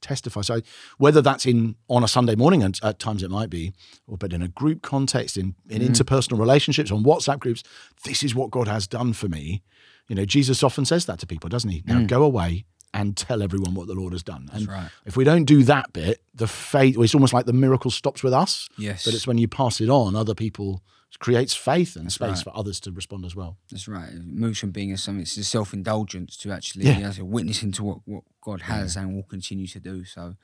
testify. 0.00 0.40
So 0.42 0.60
whether 0.98 1.22
that's 1.22 1.46
in 1.46 1.76
on 1.88 2.02
a 2.02 2.08
Sunday 2.08 2.34
morning, 2.34 2.62
and 2.62 2.78
at 2.82 2.98
times 2.98 3.22
it 3.22 3.30
might 3.30 3.50
be, 3.50 3.72
or 4.06 4.16
but 4.16 4.32
in 4.32 4.42
a 4.42 4.48
group 4.48 4.82
context, 4.82 5.36
in 5.36 5.54
in 5.68 5.80
interpersonal 5.80 6.38
relationships, 6.38 6.90
on 6.90 7.04
WhatsApp 7.04 7.38
groups, 7.38 7.62
this 8.04 8.22
is 8.22 8.34
what 8.34 8.50
God 8.50 8.68
has 8.68 8.86
done 8.86 9.12
for 9.12 9.28
me. 9.28 9.62
You 10.08 10.16
know, 10.16 10.24
Jesus 10.24 10.62
often 10.62 10.84
says 10.84 11.06
that 11.06 11.18
to 11.20 11.26
people, 11.26 11.48
doesn't 11.48 11.70
he? 11.70 11.82
Now 11.86 12.02
go 12.04 12.22
away 12.22 12.64
and 12.94 13.16
tell 13.16 13.42
everyone 13.42 13.74
what 13.74 13.86
the 13.86 13.94
Lord 13.94 14.12
has 14.12 14.22
done. 14.22 14.48
And 14.52 14.66
right. 14.66 14.88
if 15.04 15.16
we 15.16 15.24
don't 15.24 15.44
do 15.44 15.62
that 15.64 15.92
bit, 15.92 16.22
the 16.34 16.46
faith, 16.46 16.96
it's 16.98 17.14
almost 17.14 17.34
like 17.34 17.44
the 17.44 17.52
miracle 17.52 17.90
stops 17.90 18.22
with 18.22 18.32
us. 18.32 18.68
Yes. 18.78 19.04
But 19.04 19.12
it's 19.14 19.26
when 19.26 19.36
you 19.36 19.46
pass 19.46 19.80
it 19.80 19.90
on, 19.90 20.16
other 20.16 20.34
people 20.34 20.82
creates 21.16 21.54
faith 21.54 21.96
and 21.96 22.12
space 22.12 22.28
right. 22.28 22.44
for 22.44 22.56
others 22.56 22.80
to 22.80 22.92
respond 22.92 23.24
as 23.24 23.34
well. 23.34 23.56
That's 23.70 23.88
right. 23.88 24.10
It 24.10 24.26
moves 24.26 24.58
from 24.58 24.70
being 24.70 24.92
a 24.92 24.98
something 24.98 25.22
it's 25.22 25.36
a 25.36 25.44
self 25.44 25.72
indulgence 25.72 26.36
to 26.38 26.52
actually 26.52 26.86
Yeah. 26.86 26.98
as 27.00 27.18
a 27.18 27.24
witnessing 27.24 27.72
to 27.72 27.84
what, 27.84 27.98
what 28.04 28.24
God 28.40 28.62
has 28.62 28.96
and 28.96 29.14
will 29.14 29.22
continue 29.22 29.66
to 29.68 29.80
do. 29.80 30.04
So 30.04 30.36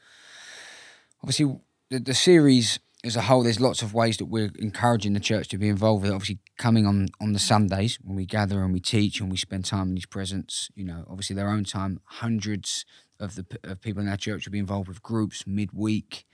obviously 1.22 1.59
the, 1.90 2.00
the 2.00 2.14
series 2.14 2.79
as 3.05 3.16
a 3.16 3.22
whole, 3.22 3.42
there's 3.42 3.61
lots 3.61 3.83
of 3.83 3.92
ways 3.92 4.16
that 4.16 4.24
we're 4.24 4.50
encouraging 4.59 5.12
the 5.12 5.20
church 5.20 5.48
to 5.48 5.59
be 5.59 5.68
involved 5.68 6.03
with. 6.03 6.11
it. 6.11 6.14
Obviously, 6.14 6.38
coming 6.57 6.87
on 6.87 7.09
on 7.20 7.33
the 7.35 7.38
Sundays 7.38 7.98
when 8.03 8.16
we 8.16 8.24
gather 8.24 8.62
and 8.62 8.72
we 8.72 8.81
teach 8.81 9.20
and 9.20 9.31
we 9.31 9.37
spend 9.37 9.66
time 9.66 9.90
in 9.90 9.96
His 9.96 10.07
presence. 10.07 10.70
You 10.74 10.85
know, 10.85 11.05
obviously 11.09 11.37
their 11.37 11.50
own 11.50 11.64
time. 11.64 12.00
Hundreds 12.05 12.87
of 13.20 13.35
the 13.35 13.44
of 13.62 13.83
people 13.83 14.03
in 14.03 14.09
our 14.09 14.16
church 14.16 14.46
will 14.46 14.53
be 14.53 14.59
involved 14.59 14.88
with 14.88 15.03
groups 15.03 15.46
midweek. 15.46 16.24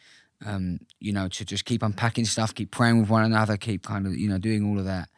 Um, 0.44 0.80
you 0.98 1.12
know, 1.12 1.28
to 1.28 1.44
just 1.44 1.66
keep 1.66 1.82
unpacking 1.82 2.24
stuff, 2.24 2.54
keep 2.54 2.70
praying 2.70 2.98
with 2.98 3.10
one 3.10 3.24
another, 3.24 3.58
keep 3.58 3.82
kind 3.84 4.06
of 4.06 4.16
you 4.16 4.28
know 4.28 4.38
doing 4.38 4.64
all 4.64 4.78
of 4.78 4.86
that. 4.86 5.08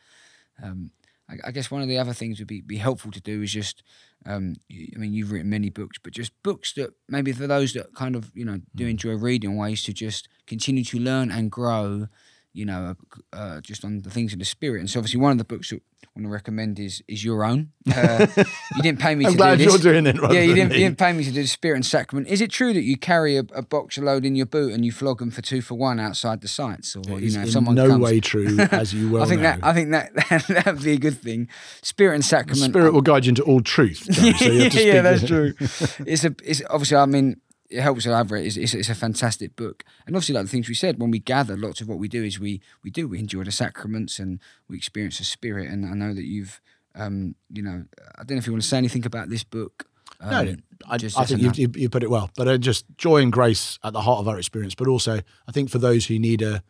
Um, 0.63 0.91
I, 1.29 1.49
I 1.49 1.51
guess 1.51 1.71
one 1.71 1.83
of 1.83 1.89
the 1.89 1.99
other 1.99 2.13
things 2.13 2.39
would 2.39 2.49
be, 2.49 2.61
be 2.61 2.77
helpful 2.77 3.11
to 3.13 3.21
do 3.21 3.43
is 3.43 3.53
just, 3.53 3.83
um, 4.27 4.57
I 4.71 4.99
mean, 4.99 5.13
you've 5.13 5.33
written 5.33 5.51
many 5.51 5.71
books, 5.71 5.99
but 6.03 6.13
just 6.13 6.33
books 6.43 6.73
that 6.75 6.91
maybe 7.09 7.33
for 7.33 7.47
those 7.47 7.73
that 7.75 7.95
kind 7.95 8.17
of, 8.17 8.31
you 8.35 8.45
know, 8.45 8.61
do 8.75 8.87
enjoy 8.87 9.15
reading, 9.15 9.57
ways 9.57 9.83
to 9.85 9.93
just 9.93 10.29
continue 10.47 10.85
to 10.85 10.99
learn 10.99 11.31
and 11.31 11.51
grow, 11.51 12.09
you 12.53 12.65
know, 12.67 12.95
uh, 13.33 13.61
just 13.61 13.85
on 13.85 14.03
the 14.03 14.11
things 14.11 14.33
of 14.33 14.39
the 14.39 14.45
spirit. 14.45 14.81
And 14.81 14.91
so 14.91 14.99
obviously 15.01 15.21
one 15.21 15.33
of 15.33 15.39
the 15.39 15.45
books 15.45 15.71
that 15.71 15.81
I 16.05 16.09
want 16.17 16.27
to 16.27 16.31
recommend 16.31 16.79
is 16.79 17.03
is 17.09 17.25
your 17.25 17.45
own. 17.45 17.71
Uh, 17.91 18.27
you 18.77 18.83
didn't 18.83 19.01
pay 19.01 19.15
me 19.15 19.25
I'm 19.25 19.33
to 19.33 19.37
glad 19.39 19.57
do 19.59 19.65
you're 19.65 19.73
this. 19.73 19.81
doing 19.81 20.07
it 20.07 20.17
yeah, 20.17 20.41
you 20.43 20.55
didn't, 20.55 20.73
you 20.73 20.81
didn't 20.81 20.99
pay 20.99 21.13
me 21.15 21.25
to 21.25 21.31
do 21.33 21.41
the 21.41 21.49
spirit 21.49 21.77
and 21.77 21.87
sacrament. 21.87 22.29
Is 22.29 22.41
it 22.43 22.51
true 22.51 22.75
that 22.75 22.83
you 22.83 22.99
carry 22.99 23.37
a, 23.39 23.45
a 23.55 23.63
box 23.63 23.97
load 23.97 24.25
in 24.27 24.37
your 24.37 24.45
boot 24.45 24.73
and 24.75 24.85
you 24.85 24.93
flog 24.93 25.21
them 25.21 25.31
for 25.31 25.41
two 25.41 25.63
for 25.63 25.75
one 25.77 25.99
outside 25.99 26.43
the 26.43 26.49
sites? 26.49 26.95
Or, 26.95 27.01
It 27.19 27.23
you 27.23 27.31
know, 27.33 27.43
if 27.45 27.51
someone 27.53 27.75
no 27.75 27.89
comes, 27.89 28.03
way 28.05 28.21
true, 28.21 28.59
as 28.71 28.93
you 28.93 29.11
well 29.13 29.23
I 29.23 29.27
think 29.27 29.41
know. 29.41 29.57
that 29.57 29.65
I 29.65 29.73
think 29.73 29.91
that 29.93 30.13
that 30.49 30.67
would 30.75 30.83
be 30.85 30.93
a 30.93 30.99
good 30.99 31.19
thing. 31.19 31.49
Spirit 31.81 32.17
and 32.17 32.25
sacrament. 32.25 32.73
Spirit 32.73 32.93
will 32.93 33.01
guide 33.01 33.25
you 33.25 33.31
into 33.31 33.43
all 33.45 33.63
truth. 33.63 34.07
John, 34.11 34.35
so 34.35 34.45
you 34.47 34.61
have 34.65 34.73
to 34.73 34.85
yeah, 34.85 34.93
speak- 34.93 35.03
that's 35.03 35.27
true. 35.27 35.55
It's 36.07 36.25
a. 36.25 36.35
It's 36.45 36.61
obviously. 36.69 36.99
I 36.99 37.07
mean, 37.07 37.41
it 37.73 37.81
helps 37.81 38.07
read. 38.07 38.47
It's, 38.47 38.57
it's, 38.57 38.75
it's 38.75 38.89
a 38.89 38.95
fantastic 38.95 39.57
book, 39.57 39.85
and 40.07 40.15
obviously, 40.15 40.35
like 40.35 40.45
the 40.45 40.51
things 40.51 40.69
we 40.69 40.75
said 40.75 41.01
when 41.01 41.11
we 41.11 41.19
gather, 41.19 41.57
lots 41.57 41.81
of 41.81 41.89
what 41.89 41.99
we 41.99 42.09
do 42.09 42.23
is 42.23 42.39
we 42.39 42.61
we 42.85 42.91
do 42.91 43.09
we 43.09 43.19
enjoy 43.19 43.45
the 43.45 43.53
sacraments 43.53 44.19
and 44.19 44.41
we 44.69 44.77
experience 44.77 45.19
the 45.19 45.25
Spirit. 45.25 45.71
And 45.71 45.87
I 45.87 45.95
know 45.95 46.15
that 46.15 46.25
you've, 46.25 46.61
um, 46.95 47.35
you 47.51 47.63
know, 47.63 47.85
I 48.17 48.25
don't 48.25 48.33
know 48.33 48.37
if 48.37 48.47
you 48.47 48.53
want 48.53 48.63
to 48.63 48.69
say 48.69 48.79
anything 48.79 49.07
about 49.07 49.29
this 49.29 49.45
book. 49.45 49.87
Um, 50.21 50.31
No, 50.31 50.57
I, 50.89 50.99
just 50.99 51.19
I 51.19 51.25
think 51.25 51.59
you've, 51.59 51.77
you 51.77 51.89
put 51.89 52.03
it 52.03 52.11
well. 52.11 52.31
But 52.37 52.49
uh, 52.49 52.59
just 52.59 52.85
joy 52.97 53.23
and 53.23 53.33
grace 53.33 53.79
at 53.83 53.93
the 53.93 54.03
heart 54.03 54.21
of 54.21 54.29
our 54.29 54.39
experience, 54.39 54.75
but 54.75 54.87
also 54.89 55.21
I 55.49 55.53
think 55.53 55.71
for 55.71 55.79
those 55.79 56.07
who 56.07 56.19
need 56.19 56.43
a 56.43 56.63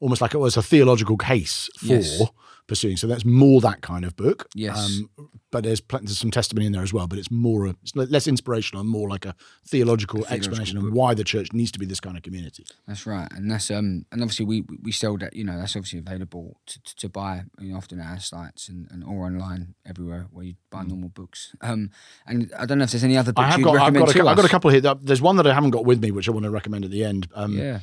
almost 0.00 0.20
like 0.20 0.34
it 0.34 0.38
was 0.38 0.56
a 0.56 0.62
theological 0.62 1.16
case 1.16 1.68
for 1.78 1.86
Yes. 1.86 2.22
pursuing. 2.66 2.96
So 2.96 3.06
that's 3.06 3.24
more 3.24 3.60
that 3.60 3.80
kind 3.80 4.04
of 4.04 4.16
book. 4.16 4.48
Yes. 4.54 4.76
Um, 4.78 5.30
but 5.52 5.62
there's, 5.64 5.80
plenty, 5.80 6.06
there's 6.06 6.18
some 6.18 6.32
testimony 6.32 6.66
in 6.66 6.72
there 6.72 6.82
as 6.82 6.92
well. 6.92 7.06
But 7.06 7.18
it's 7.20 7.30
more 7.30 7.66
a, 7.66 7.74
it's 7.82 7.94
less 7.94 8.26
inspirational 8.26 8.80
and 8.82 8.90
more 8.90 9.08
like 9.08 9.24
a 9.24 9.34
theological, 9.66 10.22
theological 10.22 10.36
explanation 10.36 10.78
book. 10.80 10.88
of 10.88 10.92
why 10.94 11.14
the 11.14 11.22
church 11.24 11.52
needs 11.52 11.70
to 11.72 11.78
be 11.78 11.86
this 11.86 12.00
kind 12.00 12.16
of 12.16 12.22
community. 12.24 12.66
That's 12.86 13.06
right, 13.06 13.28
and 13.32 13.50
that's 13.50 13.70
um, 13.70 14.04
and 14.12 14.20
obviously 14.20 14.44
we 14.44 14.64
we 14.82 14.90
sell 14.92 15.16
that. 15.18 15.34
You 15.34 15.44
know, 15.44 15.56
that's 15.56 15.76
obviously 15.76 16.00
available 16.00 16.60
to, 16.66 16.82
to, 16.82 16.96
to 16.96 17.08
buy. 17.08 17.44
You 17.60 17.70
know, 17.70 17.76
often 17.78 18.00
at 18.00 18.06
our 18.10 18.18
sites 18.20 18.68
and, 18.68 18.88
and 18.90 19.02
or 19.04 19.24
online 19.24 19.74
everywhere 19.86 20.26
where 20.30 20.44
you 20.44 20.54
buy 20.70 20.82
normal 20.82 21.08
books. 21.10 21.54
Um, 21.62 21.90
and 22.26 22.52
I 22.58 22.66
don't 22.66 22.78
know 22.78 22.84
if 22.84 22.90
there's 22.90 23.04
any 23.04 23.16
other 23.16 23.32
books 23.32 23.44
Mm. 23.44 23.48
I 23.48 23.50
have 23.52 23.58
you'd 23.60 23.64
got, 23.64 23.70
I've 23.76 23.80
recommend 23.94 23.96
got, 24.06 24.08
a, 24.10 24.12
to 24.12 24.18
cou- 24.18 24.28
I've 24.28 24.36
got 24.36 24.44
a 24.44 24.48
couple 24.48 24.70
here. 24.72 24.80
There's 25.00 25.22
one 25.22 25.36
that 25.36 25.46
I 25.46 25.54
haven't 25.54 25.70
got 25.70 25.84
with 25.86 26.02
me, 26.02 26.10
which 26.10 26.28
I 26.28 26.32
want 26.32 26.44
to 26.44 26.50
recommend 26.50 26.84
at 26.84 26.90
the 26.90 27.04
end. 27.04 27.28
Um, 27.34 27.56
Yeah, 27.56 27.78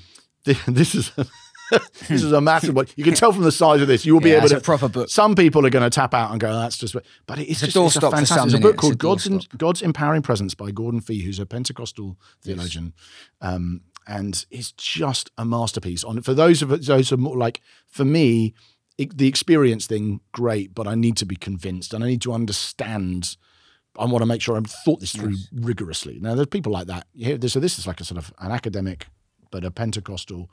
This 0.68 0.94
is 0.94 1.12
this 2.08 2.24
is 2.24 2.32
a 2.32 2.42
massive 2.42 2.76
one. 2.76 2.88
You 2.96 3.04
can 3.04 3.14
tell 3.14 3.32
from 3.32 3.44
the 3.44 3.52
size 3.52 3.82
of 3.82 3.88
this, 3.88 4.06
you 4.06 4.14
will 4.14 4.22
be 4.22 4.30
Yeah, 4.30 4.38
able 4.38 4.46
it's 4.46 4.54
to. 4.54 4.58
a 4.60 4.62
proper 4.62 4.90
book. 4.90 5.10
Some 5.10 5.36
people 5.36 5.66
are 5.66 5.70
going 5.70 5.84
to 5.84 5.90
tap 5.90 6.14
out 6.14 6.32
and 6.32 6.40
go, 6.40 6.54
"That's 6.54 6.78
just." 6.78 6.96
But 7.26 7.40
it 7.40 7.48
is 7.50 7.64
a 7.64 7.68
just 7.68 7.76
it's 7.78 7.96
a 7.96 8.00
doorstop 8.00 8.10
for 8.12 8.18
fantastic. 8.18 8.38
some, 8.38 8.46
It's 8.48 8.56
a 8.56 8.60
book 8.60 8.74
It's 8.76 8.82
called 8.82 8.98
God's 8.98 9.28
doorstop. 9.28 9.58
God's 9.58 9.82
Empowering 9.82 10.22
Presence 10.22 10.54
by 10.56 10.72
Gordon 10.72 11.02
Fee, 11.02 11.22
who's 11.24 11.40
a 11.40 11.46
Pentecostal 11.46 12.18
theologian, 12.42 12.94
um, 13.42 13.82
and 14.08 14.46
it's 14.52 14.72
just 14.74 15.32
a 15.38 15.46
masterpiece. 15.46 16.04
On 16.04 16.22
for 16.22 16.34
those 16.34 16.62
of 16.62 16.70
those 16.86 17.10
who 17.10 17.16
are 17.16 17.18
more 17.18 17.38
like 17.38 17.62
for 17.88 18.06
me, 18.06 18.54
it, 18.98 19.18
the 19.18 19.28
experience 19.28 19.88
thing, 19.88 20.20
great, 20.32 20.76
but 20.76 20.88
I 20.88 20.96
need 20.96 21.18
to 21.18 21.26
be 21.26 21.36
convinced 21.36 21.94
and 21.94 22.04
I 22.04 22.08
need 22.08 22.22
to 22.24 22.34
understand. 22.34 23.38
I 23.98 24.06
want 24.06 24.24
to 24.24 24.26
make 24.26 24.42
sure 24.42 24.58
I've 24.58 24.66
thought 24.66 25.00
this 25.02 25.12
through 25.16 25.36
rigorously. 25.54 26.18
Now, 26.20 26.34
there's 26.34 26.48
people 26.48 26.72
like 26.72 26.88
that. 26.88 27.06
So 27.48 27.60
this 27.60 27.78
is 27.78 27.86
like 27.86 28.02
a 28.02 28.04
sort 28.04 28.18
of 28.18 28.34
an 28.40 28.52
academic, 28.52 29.06
but 29.52 29.64
a 29.64 29.70
Pentecostal 29.70 30.50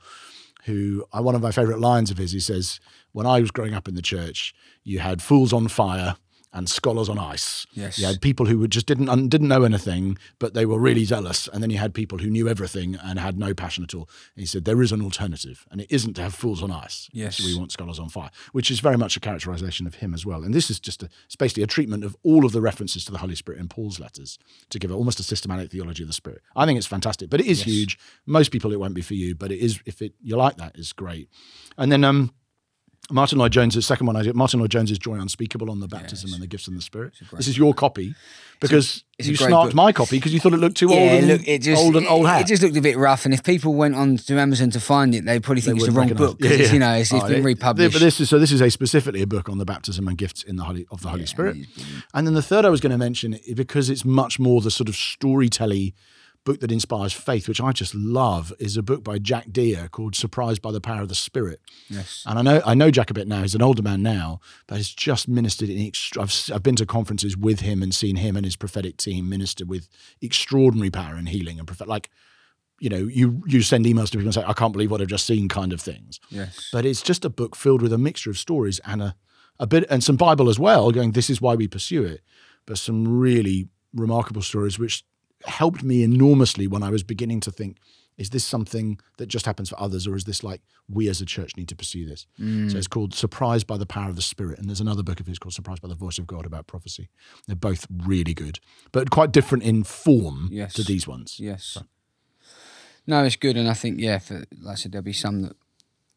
who 0.65 1.05
uh, 1.11 1.21
one 1.21 1.35
of 1.35 1.41
my 1.41 1.51
favorite 1.51 1.79
lines 1.79 2.11
of 2.11 2.17
his, 2.17 2.31
he 2.31 2.39
says, 2.39 2.79
when 3.11 3.25
I 3.25 3.39
was 3.39 3.51
growing 3.51 3.73
up 3.73 3.87
in 3.87 3.95
the 3.95 4.01
church, 4.01 4.53
you 4.83 4.99
had 4.99 5.21
fools 5.21 5.53
on 5.53 5.67
fire 5.67 6.15
and 6.53 6.69
scholars 6.69 7.09
on 7.09 7.17
ice. 7.17 7.65
Yes. 7.73 7.97
You 7.97 8.05
had 8.05 8.21
people 8.21 8.45
who 8.45 8.67
just 8.67 8.85
didn't 8.85 9.09
un- 9.09 9.29
didn't 9.29 9.47
know 9.47 9.63
anything, 9.63 10.17
but 10.39 10.53
they 10.53 10.65
were 10.65 10.79
really 10.79 11.05
zealous, 11.05 11.47
and 11.47 11.63
then 11.63 11.69
you 11.69 11.77
had 11.77 11.93
people 11.93 12.17
who 12.17 12.29
knew 12.29 12.47
everything 12.47 12.95
and 12.95 13.19
had 13.19 13.37
no 13.37 13.53
passion 13.53 13.83
at 13.83 13.93
all. 13.93 14.09
And 14.35 14.41
he 14.41 14.45
said 14.45 14.65
there 14.65 14.81
is 14.81 14.91
an 14.91 15.01
alternative, 15.01 15.65
and 15.71 15.81
it 15.81 15.87
isn't 15.89 16.13
to 16.15 16.21
have 16.21 16.33
fools 16.33 16.61
on 16.61 16.71
ice. 16.71 17.09
Yes. 17.13 17.39
we 17.43 17.57
want 17.57 17.71
scholars 17.71 17.99
on 17.99 18.09
fire, 18.09 18.31
which 18.51 18.69
is 18.69 18.79
very 18.79 18.97
much 18.97 19.15
a 19.15 19.19
characterization 19.19 19.87
of 19.87 19.95
him 19.95 20.13
as 20.13 20.25
well. 20.25 20.43
And 20.43 20.53
this 20.53 20.69
is 20.69 20.79
just 20.79 21.03
a, 21.03 21.09
it's 21.25 21.35
basically 21.35 21.63
a 21.63 21.67
treatment 21.67 22.03
of 22.03 22.15
all 22.23 22.45
of 22.45 22.51
the 22.51 22.61
references 22.61 23.05
to 23.05 23.11
the 23.11 23.19
Holy 23.19 23.35
Spirit 23.35 23.59
in 23.59 23.67
Paul's 23.67 23.99
letters 23.99 24.37
to 24.69 24.79
give 24.79 24.91
it 24.91 24.95
almost 24.95 25.19
a 25.19 25.23
systematic 25.23 25.71
theology 25.71 26.03
of 26.03 26.07
the 26.07 26.13
Spirit. 26.13 26.41
I 26.55 26.65
think 26.65 26.77
it's 26.77 26.87
fantastic, 26.87 27.29
but 27.29 27.39
it 27.39 27.45
is 27.45 27.63
huge. 27.63 27.97
Most 28.25 28.51
people 28.51 28.73
it 28.73 28.79
won't 28.79 28.93
be 28.93 29.01
for 29.01 29.13
you, 29.13 29.35
but 29.35 29.51
it 29.51 29.59
is 29.59 29.79
if 29.85 30.01
it 30.01 30.13
you 30.21 30.35
like 30.35 30.57
that 30.57 30.77
is 30.77 30.91
great. 30.93 31.29
And 31.77 31.91
then 31.91 32.03
um. 32.03 32.33
Martyn 33.11 33.37
Lloyd 33.37 33.51
Jones, 33.51 33.75
the 33.75 33.81
second 33.81 34.07
one 34.07 34.15
I 34.15 34.23
did, 34.23 34.35
Martyn 34.35 34.59
Lloyd 34.59 34.71
Jones' 34.71 34.91
is 34.91 34.97
Joy 34.99 35.15
Unspeakable 35.15 35.69
on 35.69 35.79
the 35.79 35.87
baptism 35.87 36.33
and 36.33 36.41
the 36.41 36.47
gifts 36.47 36.67
of 36.67 36.73
the 36.73 36.81
Spirit. 36.81 37.13
This 37.33 37.47
is 37.47 37.57
your 37.57 37.73
copy 37.73 38.15
because 38.59 39.03
it's 39.17 39.27
a 39.27 39.31
you 39.31 39.37
snarked 39.37 39.73
my 39.73 39.91
copy 39.91 40.17
because 40.17 40.33
you 40.33 40.39
thought 40.39 40.53
it 40.53 40.57
looked 40.57 40.77
too 40.77 40.89
yeah. 40.89 40.95
old 40.97 41.11
and 41.11 41.27
look, 41.27 41.47
it 41.47 41.61
just 41.61 41.81
old 41.81 41.95
and 41.95 42.07
old 42.07 42.27
hat. 42.27 42.41
it 42.41 42.47
just 42.47 42.61
looked 42.63 42.77
a 42.77 42.81
bit 42.81 42.97
rough. 42.97 43.25
And 43.25 43.33
if 43.33 43.43
people 43.43 43.73
went 43.73 43.95
on 43.95 44.17
to 44.17 44.39
Amazon 44.39 44.69
to 44.71 44.79
find 44.79 45.13
it, 45.15 45.25
they 45.25 45.39
probably 45.39 45.61
think 45.61 45.77
it's 45.77 45.85
the 45.87 45.91
wrong 45.91 46.13
book 46.13 46.37
because 46.37 46.59
it. 46.59 46.61
it's, 46.61 46.73
you 46.73 46.79
know 46.79 46.93
it's, 46.93 47.11
it's 47.11 47.23
Oh, 47.23 47.27
been 47.27 47.41
it- 47.41 47.43
republished. 47.43 47.93
But 47.93 47.99
this 47.99 48.19
is 48.19 48.29
so. 48.29 48.39
This 48.39 48.51
is 48.51 48.61
a 48.61 48.69
specifically 48.69 49.21
a 49.21 49.27
book 49.27 49.49
on 49.49 49.57
the 49.57 49.65
baptism 49.65 50.07
and 50.07 50.17
gifts 50.17 50.43
in 50.43 50.55
the 50.55 50.63
Holy 50.63 50.85
of 50.91 51.01
the 51.01 51.09
Holy 51.09 51.25
Spirit. 51.25 51.57
it. 51.57 51.67
And 52.13 52.25
then 52.25 52.33
the 52.33 52.41
third 52.41 52.65
I 52.65 52.69
was 52.69 52.81
going 52.81 52.91
to 52.91 52.97
mention 52.97 53.37
because 53.55 53.89
it's 53.89 54.05
much 54.05 54.39
more 54.39 54.61
the 54.61 54.71
sort 54.71 54.89
of 54.89 54.95
storytelling 54.95 55.93
book 56.43 56.59
that 56.59 56.71
inspires 56.71 57.13
faith, 57.13 57.47
which 57.47 57.61
I 57.61 57.71
just 57.71 57.93
love, 57.93 58.51
is 58.59 58.75
a 58.77 58.81
book 58.81 59.03
by 59.03 59.19
Jack 59.19 59.51
Deere 59.51 59.87
called 59.89 60.15
"Surprised 60.15 60.61
by 60.61 60.71
the 60.71 60.81
Power 60.81 61.01
of 61.01 61.09
the 61.09 61.15
Spirit." 61.15 61.61
yes. 61.89 62.23
And 62.25 62.39
I 62.39 62.41
know 62.41 62.61
I 62.65 62.73
know 62.73 62.91
Jack 62.91 63.09
a 63.09 63.13
bit 63.13 63.27
now. 63.27 63.41
He's 63.41 63.55
an 63.55 63.61
older 63.61 63.83
man 63.83 64.01
now, 64.01 64.39
but 64.67 64.77
he's 64.77 64.89
just 64.89 65.27
ministered 65.27 65.69
in. 65.69 65.85
Extra, 65.85 66.23
I've, 66.23 66.33
I've 66.53 66.63
been 66.63 66.75
to 66.77 66.85
conferences 66.85 67.37
with 67.37 67.61
him 67.61 67.83
and 67.83 67.93
seen 67.93 68.15
him 68.15 68.35
and 68.35 68.45
his 68.45 68.55
prophetic 68.55 68.97
team 68.97 69.29
minister 69.29 69.65
with 69.65 69.87
extraordinary 70.21 70.89
power 70.89 71.15
and 71.15 71.29
healing 71.29 71.59
and 71.59 71.67
prophet. 71.67 71.87
Like, 71.87 72.09
you 72.79 72.89
know, 72.89 73.07
you 73.07 73.43
you 73.45 73.61
send 73.61 73.85
emails 73.85 74.09
to 74.11 74.17
people 74.17 74.27
and 74.27 74.33
say, 74.33 74.43
"I 74.45 74.53
can't 74.53 74.73
believe 74.73 74.91
what 74.91 75.01
I've 75.01 75.07
just 75.07 75.27
seen," 75.27 75.47
kind 75.47 75.73
of 75.73 75.81
things. 75.81 76.19
Yes. 76.29 76.69
But 76.71 76.85
it's 76.85 77.01
just 77.01 77.25
a 77.25 77.29
book 77.29 77.55
filled 77.55 77.81
with 77.81 77.93
a 77.93 77.97
mixture 77.97 78.29
of 78.29 78.37
stories 78.37 78.79
and 78.85 79.01
a 79.01 79.15
a 79.59 79.67
bit 79.67 79.85
and 79.89 80.03
some 80.03 80.15
Bible 80.17 80.49
as 80.49 80.57
well, 80.57 80.91
going, 80.91 81.11
"This 81.11 81.29
is 81.29 81.39
why 81.39 81.53
we 81.53 81.67
pursue 81.67 82.03
it," 82.03 82.21
but 82.65 82.79
some 82.79 83.19
really 83.19 83.69
remarkable 83.93 84.41
stories, 84.41 84.79
which 84.79 85.03
helped 85.45 85.83
me 85.83 86.03
enormously 86.03 86.67
when 86.67 86.83
I 86.83 86.89
was 86.89 87.03
beginning 87.03 87.39
to 87.41 87.51
think, 87.51 87.77
is 88.17 88.29
this 88.29 88.43
something 88.43 88.99
that 89.17 89.27
just 89.27 89.45
happens 89.45 89.69
for 89.69 89.79
others, 89.79 90.05
or 90.05 90.15
is 90.15 90.25
this 90.25 90.43
like 90.43 90.61
we 90.87 91.07
as 91.09 91.21
a 91.21 91.25
church 91.25 91.55
need 91.57 91.67
to 91.69 91.75
pursue 91.75 92.05
this? 92.05 92.27
So 92.37 92.77
it's 92.77 92.87
called 92.87 93.13
Surprised 93.15 93.65
by 93.65 93.77
the 93.77 93.85
Power 93.85 94.09
of 94.09 94.15
the 94.15 94.21
Spirit. 94.21 94.59
And 94.59 94.67
there's 94.69 94.81
another 94.81 95.01
book 95.01 95.19
of 95.19 95.25
his 95.27 95.39
called 95.39 95.53
Surprised 95.53 95.81
by 95.81 95.87
the 95.87 95.95
Voice 95.95 96.19
of 96.19 96.27
God 96.27 96.45
about 96.45 96.67
prophecy. 96.67 97.09
They're 97.47 97.55
both 97.55 97.87
really 97.89 98.33
good, 98.33 98.59
but 98.91 99.09
quite 99.09 99.31
different 99.31 99.63
in 99.63 99.83
form 99.83 100.49
Yes. 100.51 100.73
to 100.73 100.83
these 100.83 101.07
ones. 101.07 101.39
Yes. 101.39 101.77
No, 103.07 103.23
it's 103.23 103.35
good, 103.37 103.57
and 103.57 103.67
I 103.67 103.73
think 103.73 103.99
yeah, 103.99 104.19
for 104.19 104.45
like 104.61 104.73
I 104.73 104.75
said, 104.75 104.91
there'll 104.91 105.03
be 105.03 105.13
some 105.13 105.41
that 105.41 105.55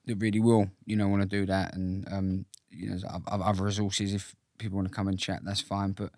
that 0.07 0.17
really 0.17 0.41
will, 0.41 0.71
you 0.85 0.97
know, 0.97 1.09
want 1.09 1.23
to 1.23 1.29
do 1.29 1.47
that, 1.47 1.75
and 1.75 2.07
um, 2.13 2.45
you 2.71 2.91
know, 2.91 2.99
other 3.27 3.63
resources 3.65 4.13
if 4.13 4.37
people 4.59 4.77
want 4.77 4.89
to 4.89 4.95
come 4.95 5.09
and 5.09 5.19
chat, 5.19 5.41
that's 5.45 5.63
fine. 5.63 5.93
But 5.93 6.11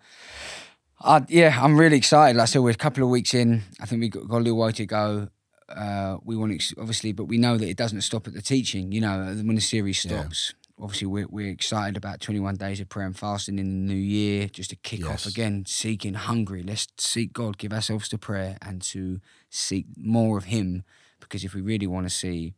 uh, 1.01 1.21
yeah, 1.27 1.57
I'm 1.61 1.77
really 1.79 1.97
excited. 1.97 2.35
Like 2.37 2.43
I 2.43 2.45
said, 2.45 2.61
we're 2.61 2.71
a 2.71 2.75
couple 2.75 3.03
of 3.03 3.09
weeks 3.09 3.33
in. 3.33 3.63
I 3.79 3.85
think 3.85 4.01
we've 4.01 4.11
got, 4.11 4.27
got 4.27 4.37
a 4.37 4.43
little 4.45 4.57
way 4.57 4.71
to 4.71 4.85
go. 4.85 5.27
Uh, 5.69 6.17
we 6.23 6.35
want 6.37 6.59
to 6.61 6.75
obviously, 6.79 7.11
but 7.11 7.25
we 7.25 7.37
know 7.37 7.57
that 7.57 7.67
it 7.67 7.77
doesn't 7.77 8.01
stop 8.01 8.27
at 8.27 8.33
the 8.33 8.41
teaching. 8.41 8.91
You 8.91 9.01
know, 9.01 9.17
when 9.43 9.55
the 9.55 9.61
series 9.61 10.03
Yeah. 10.05 10.21
stops. 10.21 10.53
Obviously, 10.79 11.07
we're, 11.07 11.25
we're 11.27 11.49
excited 11.49 11.97
about 11.97 12.19
21 12.19 12.55
days 12.57 12.79
of 12.79 12.87
prayer 12.87 13.07
and 13.07 13.17
fasting 13.17 13.57
in 13.57 13.65
the 13.87 13.93
new 13.93 13.99
year, 13.99 14.47
just 14.47 14.69
to 14.69 14.75
kick 14.75 14.99
off 15.09 15.25
again, 15.25 15.63
seeking, 15.65 16.13
hungry. 16.13 16.61
Let's 16.61 16.85
seek 16.99 17.33
God, 17.33 17.57
give 17.57 17.73
ourselves 17.73 18.07
to 18.09 18.19
prayer, 18.19 18.57
and 18.61 18.79
to 18.83 19.19
seek 19.49 19.87
more 19.97 20.37
of 20.37 20.43
Him. 20.45 20.83
Because 21.19 21.43
if 21.43 21.55
we 21.55 21.61
really 21.61 21.87
want 21.87 22.05
to 22.07 22.13
see 22.15 22.53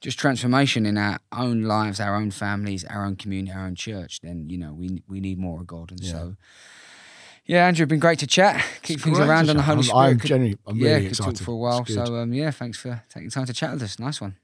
just 0.00 0.18
transformation 0.18 0.86
in 0.86 0.96
our 0.96 1.18
own 1.30 1.64
lives, 1.64 2.00
our 2.00 2.16
own 2.16 2.30
families, 2.30 2.84
our 2.86 3.04
own 3.04 3.16
community, 3.16 3.52
our 3.54 3.66
own 3.66 3.74
church, 3.74 4.20
then 4.22 4.48
you 4.48 4.56
know 4.56 4.72
we 4.72 5.02
we 5.06 5.20
need 5.20 5.38
more 5.38 5.60
of 5.60 5.66
God. 5.66 5.90
And 5.90 6.02
so, 6.02 6.36
yeah, 7.46 7.66
Andrew, 7.66 7.86
been 7.86 7.98
great 7.98 8.18
to 8.20 8.26
chat. 8.26 8.64
Keep 8.82 8.96
It's 8.96 9.04
things 9.04 9.18
around 9.18 9.50
on 9.50 9.56
the. 9.56 9.62
Holy 9.62 9.76
I'm- 9.78 9.82
Spirit. 9.82 9.98
I'm 10.10 10.18
genuinely, 10.20 10.58
I'm 10.66 10.76
yeah, 10.76 10.94
really 10.94 11.04
talk 11.10 11.28
excited. 11.28 11.44
for 11.44 11.50
a 11.52 11.56
while. 11.56 11.84
So 11.86 12.02
um, 12.16 12.32
yeah, 12.32 12.50
thanks 12.50 12.78
for 12.78 13.02
taking 13.08 13.30
time 13.30 13.46
to 13.46 13.52
chat 13.52 13.72
with 13.72 13.82
us. 13.82 13.98
Nice 13.98 14.20
one. 14.20 14.36